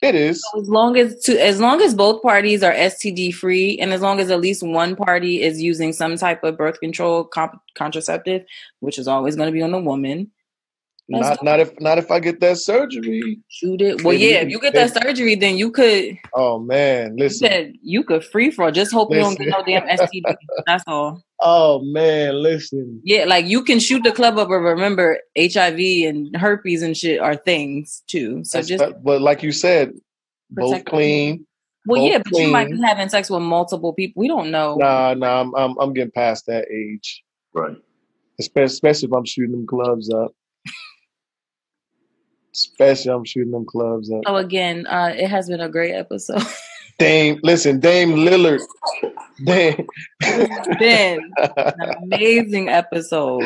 It 0.03 0.14
is. 0.16 0.43
As 0.59 0.68
long 0.68 0.97
as 0.99 1.20
to 1.24 1.41
as 1.41 1.61
long 1.61 1.80
as 1.80 1.95
both 1.95 2.22
parties 2.22 2.62
are 2.64 2.72
STD 2.72 3.33
free, 3.33 3.78
and 3.78 3.93
as 3.93 4.01
long 4.01 4.18
as 4.20 4.30
at 4.30 4.41
least 4.41 4.62
one 4.62 4.97
party 4.97 5.41
is 5.41 5.62
using 5.62 5.93
some 5.93 6.16
type 6.16 6.43
of 6.43 6.59
birth 6.59 6.80
control 6.80 7.24
comp- 7.24 7.61
contraceptive, 7.76 8.45
which 8.80 8.99
is 8.99 9.07
always 9.07 9.37
going 9.37 9.47
to 9.47 9.53
be 9.53 9.62
on 9.62 9.70
the 9.70 9.80
woman, 9.80 10.30
Let's 11.12 11.28
Not 11.28 11.44
not 11.44 11.60
if 11.60 11.78
not 11.80 11.98
if 11.98 12.10
I 12.10 12.18
get 12.20 12.40
that 12.40 12.56
surgery. 12.58 13.38
shoot 13.48 13.80
it. 13.82 14.02
Well, 14.02 14.14
yeah, 14.14 14.36
if 14.40 14.50
you 14.50 14.58
get 14.60 14.72
that 14.74 14.94
surgery, 14.94 15.34
then 15.34 15.56
you 15.58 15.70
could 15.70 16.18
Oh 16.34 16.58
man, 16.58 17.16
you 17.18 17.24
listen. 17.24 17.46
said 17.48 17.72
you 17.82 18.02
could 18.02 18.24
free 18.24 18.50
for. 18.50 18.68
it. 18.68 18.72
Just 18.72 18.92
hope 18.92 19.10
you 19.12 19.20
don't 19.20 19.38
get 19.38 19.48
no 19.48 19.62
damn 19.64 19.86
STD. 19.88 20.22
That's 20.66 20.84
all. 20.86 21.22
Oh 21.44 21.80
man, 21.82 22.40
listen. 22.40 23.00
Yeah, 23.02 23.24
like 23.24 23.46
you 23.46 23.64
can 23.64 23.80
shoot 23.80 24.04
the 24.04 24.12
club 24.12 24.38
up, 24.38 24.46
but 24.48 24.58
remember 24.60 25.18
HIV 25.36 25.76
and 26.06 26.36
herpes 26.36 26.82
and 26.82 26.96
shit 26.96 27.18
are 27.20 27.34
things 27.34 28.04
too. 28.06 28.44
So 28.44 28.58
That's- 28.58 28.68
just 28.68 28.78
but, 28.78 29.02
but 29.02 29.20
like 29.22 29.42
you 29.42 29.50
said, 29.50 29.90
both 30.50 30.70
Protect 30.70 30.84
the 30.84 30.90
clean. 30.92 31.46
well, 31.84 32.00
both 32.00 32.10
yeah, 32.12 32.18
but 32.18 32.38
you 32.38 32.46
might 32.46 32.70
be 32.70 32.80
having 32.80 33.08
sex 33.08 33.28
with 33.28 33.42
multiple 33.42 33.92
people. 33.92 34.20
We 34.20 34.28
don't 34.28 34.52
know. 34.52 34.76
Nah, 34.76 35.14
nah, 35.14 35.40
I'm 35.40 35.52
I'm, 35.56 35.76
I'm 35.80 35.92
getting 35.92 36.12
past 36.12 36.46
that 36.46 36.68
age. 36.70 37.24
Right. 37.52 37.76
Especially, 38.38 38.66
especially 38.66 39.08
if 39.08 39.12
I'm 39.12 39.24
shooting 39.24 39.50
them 39.50 39.66
clubs 39.66 40.10
up. 40.14 40.30
Especially 42.55 43.11
I'm 43.12 43.24
shooting 43.24 43.53
them 43.53 43.64
clubs 43.64 44.11
up. 44.12 44.20
So 44.26 44.36
again, 44.36 44.86
uh, 44.86 45.12
it 45.16 45.28
has 45.28 45.48
been 45.48 45.61
a 45.61 45.68
great 45.68 45.92
episode. 45.94 46.42
Dame, 46.98 47.40
listen, 47.42 47.80
Dame 47.80 48.11
Lillard. 48.12 48.61
Dame. 49.44 49.86
it's 50.20 50.78
been 50.78 51.30
an 51.38 51.94
amazing 52.03 52.68
episode. 52.68 53.44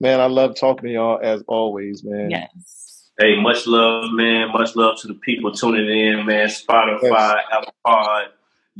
man, 0.00 0.20
I 0.20 0.26
love 0.26 0.54
talking 0.54 0.88
to 0.88 0.92
y'all 0.92 1.18
as 1.22 1.42
always, 1.48 2.02
man. 2.04 2.30
Yes. 2.30 3.08
Hey, 3.18 3.40
much 3.40 3.66
love, 3.66 4.12
man. 4.12 4.52
Much 4.52 4.76
love 4.76 4.96
to 5.00 5.08
the 5.08 5.14
people 5.14 5.50
tuning 5.50 5.88
in, 5.88 6.26
man. 6.26 6.46
Spotify, 6.48 7.02
Yes. 7.02 7.44
Apple 7.52 7.74
Pod, 7.84 8.26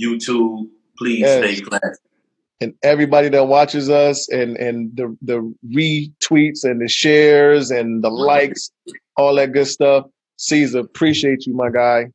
YouTube. 0.01 0.67
Please 0.97 1.21
Yes. 1.21 1.57
stay 1.57 1.65
classy. 1.65 2.01
And 2.61 2.75
everybody 2.83 3.29
that 3.31 3.47
watches 3.47 3.89
us 3.89 4.29
and 4.29 4.57
and 4.57 4.91
the 4.97 5.17
the 5.23 5.55
retweets 5.75 6.65
and 6.65 6.81
the 6.81 6.89
shares 6.89 7.71
and 7.71 8.03
the 8.03 8.11
likes, 8.11 8.71
all 9.19 9.35
that 9.35 9.53
good 9.53 9.67
stuff. 9.67 10.07
Caesar, 10.37 10.79
appreciate 10.79 11.47
you, 11.47 11.55
my 11.55 11.69
guy. 11.71 12.07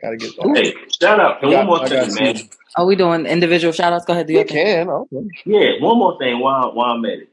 Gotta 0.00 0.16
get 0.16 0.32
Hey, 0.54 0.74
shout 1.00 1.18
out. 1.20 1.42
And 1.42 1.52
I 1.52 1.58
one 1.58 1.66
more 1.66 1.82
I 1.82 1.88
thing, 1.88 2.14
man. 2.14 2.36
Caesar. 2.36 2.48
Are 2.76 2.86
we 2.86 2.94
doing 2.96 3.26
individual 3.26 3.72
shout 3.72 3.92
outs? 3.92 4.04
Go 4.04 4.12
ahead, 4.12 4.26
do 4.26 4.34
You 4.34 4.40
your 4.40 4.48
thing. 4.48 4.86
can. 4.86 4.88
Okay. 4.90 5.28
Yeah, 5.44 5.70
one 5.80 5.98
more 5.98 6.18
thing 6.18 6.38
while, 6.40 6.72
while 6.74 6.92
I'm 6.92 7.04
at 7.06 7.18
it. 7.20 7.28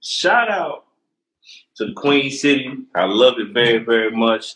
Shout 0.00 0.50
out 0.50 0.84
to 1.76 1.86
the 1.86 1.92
Queen 1.94 2.30
City. 2.30 2.70
I 2.94 3.06
love 3.06 3.34
it 3.38 3.52
very, 3.52 3.78
very 3.78 4.10
much. 4.10 4.54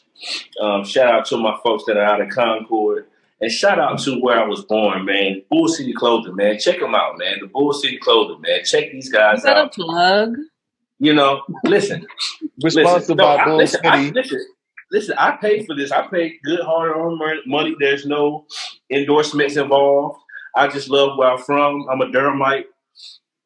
Um, 0.60 0.84
shout 0.84 1.12
out 1.12 1.24
to 1.26 1.36
my 1.38 1.56
folks 1.64 1.84
that 1.86 1.96
are 1.96 2.02
out 2.04 2.20
of 2.20 2.28
Concord. 2.28 3.06
And 3.40 3.50
shout 3.50 3.78
out 3.78 3.98
to 4.00 4.18
where 4.20 4.38
I 4.42 4.46
was 4.46 4.64
born, 4.64 5.04
man. 5.04 5.42
Bull 5.50 5.68
City 5.68 5.92
Clothing, 5.92 6.36
man. 6.36 6.58
Check 6.58 6.80
them 6.80 6.94
out, 6.94 7.18
man. 7.18 7.38
The 7.40 7.46
Bull 7.46 7.72
City 7.72 7.98
Clothing, 7.98 8.40
man. 8.42 8.60
Check 8.64 8.92
these 8.92 9.06
Is 9.06 9.12
guys 9.12 9.42
that 9.42 9.56
a 9.56 9.60
out. 9.62 9.72
plug? 9.72 10.36
You 10.98 11.12
know, 11.14 11.42
listen. 11.64 12.06
We're 12.62 12.68
listen. 12.68 12.84
sponsored 12.86 13.16
No, 13.18 13.24
by 13.24 13.36
I- 13.36 13.44
Bull 13.44 13.56
listen, 13.58 13.80
I- 13.84 13.98
City. 14.04 14.12
listen, 14.14 14.46
listen, 14.90 15.14
I 15.18 15.36
paid 15.36 15.66
for 15.66 15.74
this. 15.76 15.92
I 15.92 16.06
paid 16.06 16.38
good 16.44 16.60
hard 16.60 16.96
earned 16.96 17.20
money. 17.46 17.76
There's 17.78 18.06
no 18.06 18.46
endorsements 18.90 19.56
involved. 19.56 20.18
I 20.54 20.68
just 20.68 20.88
love 20.88 21.18
where 21.18 21.30
I'm 21.32 21.38
from. 21.38 21.86
I'm 21.90 22.00
a 22.00 22.06
Durhamite. 22.06 22.64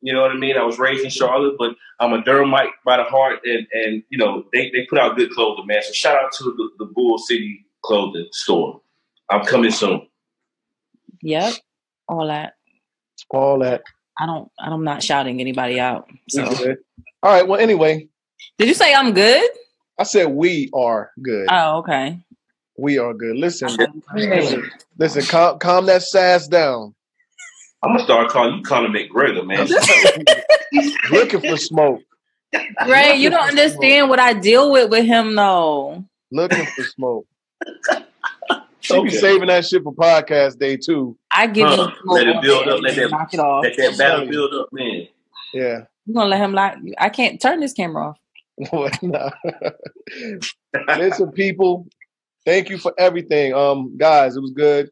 You 0.01 0.15
know 0.15 0.23
what 0.23 0.31
I 0.31 0.37
mean? 0.37 0.57
I 0.57 0.63
was 0.65 0.79
raised 0.79 1.05
in 1.05 1.11
Charlotte, 1.11 1.57
but 1.59 1.73
I'm 1.99 2.13
a 2.13 2.23
Durhamite 2.23 2.71
by 2.87 2.97
the 2.99 3.05
heart, 3.05 3.41
and 3.45 3.67
and 3.73 4.03
you 4.11 4.17
know 4.19 4.45
they, 4.53 4.71
they 4.71 4.87
put 4.89 4.99
out 4.99 5.17
good 5.17 5.31
clothing, 5.33 5.67
man. 5.67 5.83
So 5.83 5.93
shout 5.93 6.23
out 6.23 6.33
to 6.39 6.45
the, 6.45 6.71
the 6.79 6.93
Bull 6.95 7.19
City 7.19 7.67
Clothing 7.85 8.29
Store. 8.33 8.81
I'm 9.29 9.45
coming 9.45 9.71
soon. 9.73 10.07
Yep, 11.23 11.55
all 12.09 12.27
that. 12.29 12.55
All 13.31 13.59
that. 13.59 13.83
I 14.21 14.27
don't. 14.27 14.51
I'm 14.59 14.85
not 14.85 15.03
shouting 15.03 15.41
anybody 15.41 15.81
out. 15.81 16.11
So. 16.29 16.45
All 17.23 17.33
right. 17.33 17.49
Well, 17.49 17.59
anyway. 17.59 18.07
Did 18.59 18.69
you 18.69 18.75
say 18.75 18.95
I'm 18.95 19.13
good? 19.15 19.51
I 19.99 20.03
said 20.03 20.27
we 20.27 20.69
are 20.75 21.11
good. 21.23 21.49
Oh, 21.51 21.79
okay. 21.79 22.19
We 22.77 22.99
are 22.99 23.15
good. 23.15 23.37
Listen, 23.37 23.69
listen, 24.15 24.71
listen 24.99 25.25
calm, 25.25 25.59
calm 25.59 25.87
that 25.87 26.03
sass 26.03 26.47
down. 26.49 26.95
I'm 27.83 27.93
gonna 27.95 28.05
start 28.05 28.31
calling 28.31 28.59
you 28.59 28.63
Conor 28.63 28.89
McGregor, 28.89 29.47
man. 29.47 29.69
Looking 31.11 31.41
for 31.41 31.57
smoke. 31.57 32.03
Ray, 32.87 33.17
you 33.17 33.31
don't 33.31 33.49
understand 33.49 34.11
what 34.11 34.19
I 34.19 34.35
deal 34.35 34.71
with 34.71 34.91
with 34.91 35.07
him, 35.07 35.35
though. 35.35 36.05
Looking 36.31 36.67
for 36.67 36.85
smoke. 36.85 37.27
She 38.81 38.95
okay. 38.95 39.09
be 39.09 39.11
saving 39.11 39.49
that 39.49 39.67
shit 39.67 39.83
for 39.83 39.93
podcast 39.93 40.59
day 40.59 40.77
too. 40.77 41.17
I 41.35 41.47
give 41.47 41.69
huh. 41.69 41.89
him 41.89 41.95
let 42.07 42.27
it 42.27 42.41
build 42.41 42.67
up, 42.69 42.81
let 42.81 42.97
that 42.97 43.11
knock 43.11 43.35
it 43.35 43.41
off. 43.41 43.63
Let 43.63 43.77
that 43.77 43.99
battle 43.99 44.27
build 44.27 44.55
up, 44.55 44.69
man. 44.73 45.07
Yeah. 45.53 45.85
You 46.07 46.15
gonna 46.15 46.29
let 46.29 46.41
him 46.41 46.53
like 46.53 46.79
I 46.99 47.11
can't 47.11 47.41
turn 47.41 47.61
this 47.61 47.73
camera 47.73 48.09
off. 48.09 48.17
Listen, 50.99 51.33
people, 51.33 51.87
thank 52.45 52.69
you 52.69 52.79
for 52.79 52.93
everything. 52.99 53.55
Um, 53.55 53.97
guys, 53.97 54.37
it 54.37 54.41
was 54.41 54.51
good. 54.51 54.91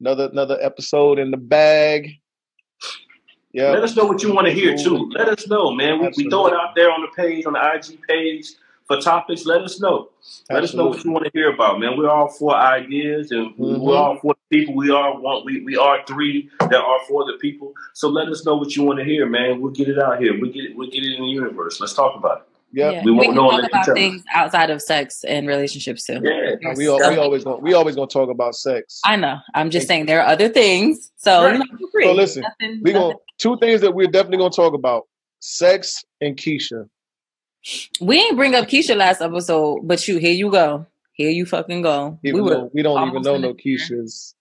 Another 0.00 0.28
another 0.30 0.58
episode 0.60 1.18
in 1.18 1.30
the 1.30 1.36
bag. 1.36 2.10
Yeah. 3.52 3.70
Let 3.70 3.82
us 3.84 3.96
know 3.96 4.04
what 4.04 4.22
you 4.22 4.34
want 4.34 4.46
to 4.46 4.52
hear 4.52 4.76
too. 4.76 5.10
Let 5.14 5.28
us 5.28 5.48
know, 5.48 5.72
man. 5.72 6.00
We, 6.00 6.10
we, 6.16 6.28
throw 6.30 6.48
it 6.48 6.54
out 6.54 6.74
there 6.76 6.92
on 6.92 7.00
the 7.00 7.08
page, 7.16 7.46
on 7.46 7.54
the 7.54 7.72
IG 7.74 7.98
page 8.06 8.52
for 8.88 9.00
topics. 9.00 9.44
Let 9.44 9.60
us 9.60 9.80
know. 9.80 10.08
Let 10.50 10.64
us 10.64 10.74
know 10.74 10.86
what 10.86 11.04
you 11.04 11.12
want 11.12 11.26
to 11.26 11.30
hear 11.32 11.52
about, 11.52 11.78
man. 11.78 11.96
We're 11.96 12.10
all 12.10 12.28
for 12.28 12.56
ideas 12.56 13.30
and 13.30 13.52
mm-hmm. 13.52 13.80
we're 13.80 13.96
all 13.96 14.18
for 14.18 14.34
the 14.34 14.58
people. 14.58 14.74
We 14.74 14.90
are 14.90 15.16
one 15.20 15.44
we, 15.44 15.60
we 15.62 15.76
are 15.76 16.04
three 16.06 16.50
that 16.58 16.74
are 16.74 16.98
for 17.06 17.24
the 17.26 17.38
people. 17.38 17.74
So 17.92 18.08
let 18.08 18.28
us 18.28 18.44
know 18.44 18.56
what 18.56 18.74
you 18.74 18.82
want 18.82 18.98
to 18.98 19.04
hear, 19.04 19.26
man. 19.26 19.60
We'll 19.60 19.72
get 19.72 19.88
it 19.88 19.98
out 19.98 20.20
here. 20.20 20.40
We 20.40 20.50
get 20.50 20.64
it 20.64 20.76
we'll 20.76 20.90
get 20.90 21.04
it 21.04 21.14
in 21.14 21.22
the 21.22 21.28
universe. 21.28 21.80
Let's 21.80 21.92
talk 21.92 22.16
about 22.16 22.38
it. 22.38 22.44
Yep. 22.72 22.92
Yeah, 22.92 23.04
we, 23.04 23.12
we 23.12 23.16
won't 23.18 23.34
know 23.34 23.50
talk 23.50 23.64
about 23.64 23.94
things 23.94 24.22
outside 24.32 24.68
of 24.70 24.82
sex 24.82 25.24
and 25.24 25.46
relationships 25.46 26.04
too. 26.04 26.20
Yeah, 26.22 26.74
we, 26.76 26.86
all, 26.86 26.98
we 26.98 27.16
always 27.16 27.44
gonna, 27.44 27.56
we 27.58 27.72
always 27.72 27.94
gonna 27.94 28.08
talk 28.08 28.28
about 28.28 28.54
sex. 28.54 29.00
I 29.06 29.16
know. 29.16 29.38
I'm 29.54 29.70
just 29.70 29.86
saying 29.86 30.04
there 30.04 30.20
are 30.20 30.28
other 30.28 30.50
things. 30.50 31.10
So, 31.16 31.44
right. 31.44 31.62
so 32.02 32.12
listen, 32.12 32.42
nothing, 32.42 32.80
we 32.82 32.92
gonna 32.92 33.14
two 33.38 33.58
things 33.58 33.80
that 33.80 33.94
we're 33.94 34.08
definitely 34.08 34.38
gonna 34.38 34.50
talk 34.50 34.74
about: 34.74 35.04
sex 35.40 36.04
and 36.20 36.36
Keisha. 36.36 36.88
We 38.00 38.18
ain't 38.18 38.36
bring 38.36 38.54
up 38.54 38.68
Keisha 38.68 38.96
last 38.96 39.20
episode, 39.20 39.80
but 39.84 40.06
you 40.08 40.18
here 40.18 40.32
you 40.32 40.50
go. 40.50 40.86
Here 41.12 41.30
you 41.30 41.46
fucking 41.46 41.82
go. 41.82 42.18
Even 42.22 42.44
we, 42.44 42.52
we 42.74 42.82
don't 42.82 43.08
even 43.08 43.22
know 43.22 43.36
no 43.36 43.54
Keisha's. 43.54 44.34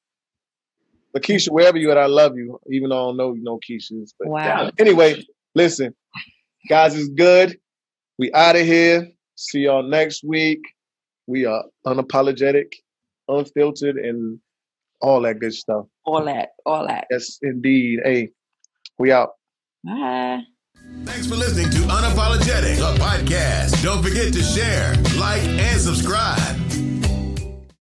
But 1.12 1.24
Keisha, 1.24 1.50
wherever 1.50 1.78
you 1.78 1.90
at, 1.90 1.98
I 1.98 2.06
love 2.06 2.38
you. 2.38 2.60
Even 2.72 2.90
though 2.90 2.98
I 2.98 3.10
don't 3.10 3.18
know 3.18 3.34
you 3.34 3.44
know 3.44 3.60
Keisha's. 3.68 4.14
But 4.20 4.28
wow. 4.28 4.70
Anyway, 4.78 5.26
listen, 5.56 5.96
guys, 6.70 6.96
it's 6.96 7.10
good. 7.10 7.58
We 8.20 8.32
out 8.34 8.56
of 8.56 8.66
here. 8.66 9.10
See 9.36 9.62
y'all 9.62 9.84
next 9.84 10.24
week. 10.24 10.62
We 11.26 11.46
are 11.46 11.64
unapologetic, 11.86 12.74
unfiltered, 13.28 13.98
and 13.98 14.40
all 15.02 15.22
that 15.22 15.40
good 15.40 15.54
stuff. 15.54 15.86
All 16.06 16.24
that, 16.26 16.50
all 16.66 16.88
that. 16.88 17.08
Yes, 17.10 17.40
indeed. 17.42 18.00
Hey, 18.04 18.30
we 18.98 19.12
out. 19.12 19.32
Bye. 19.84 20.42
Thanks 21.06 21.28
for 21.28 21.36
listening 21.36 21.70
to 21.72 21.78
Unapologetic, 21.88 22.78
a 22.78 22.98
podcast. 23.00 23.82
Don't 23.84 24.04
forget 24.04 24.34
to 24.34 24.42
share, 24.42 24.94
like, 25.20 25.44
and 25.44 25.80
subscribe. 25.82 26.67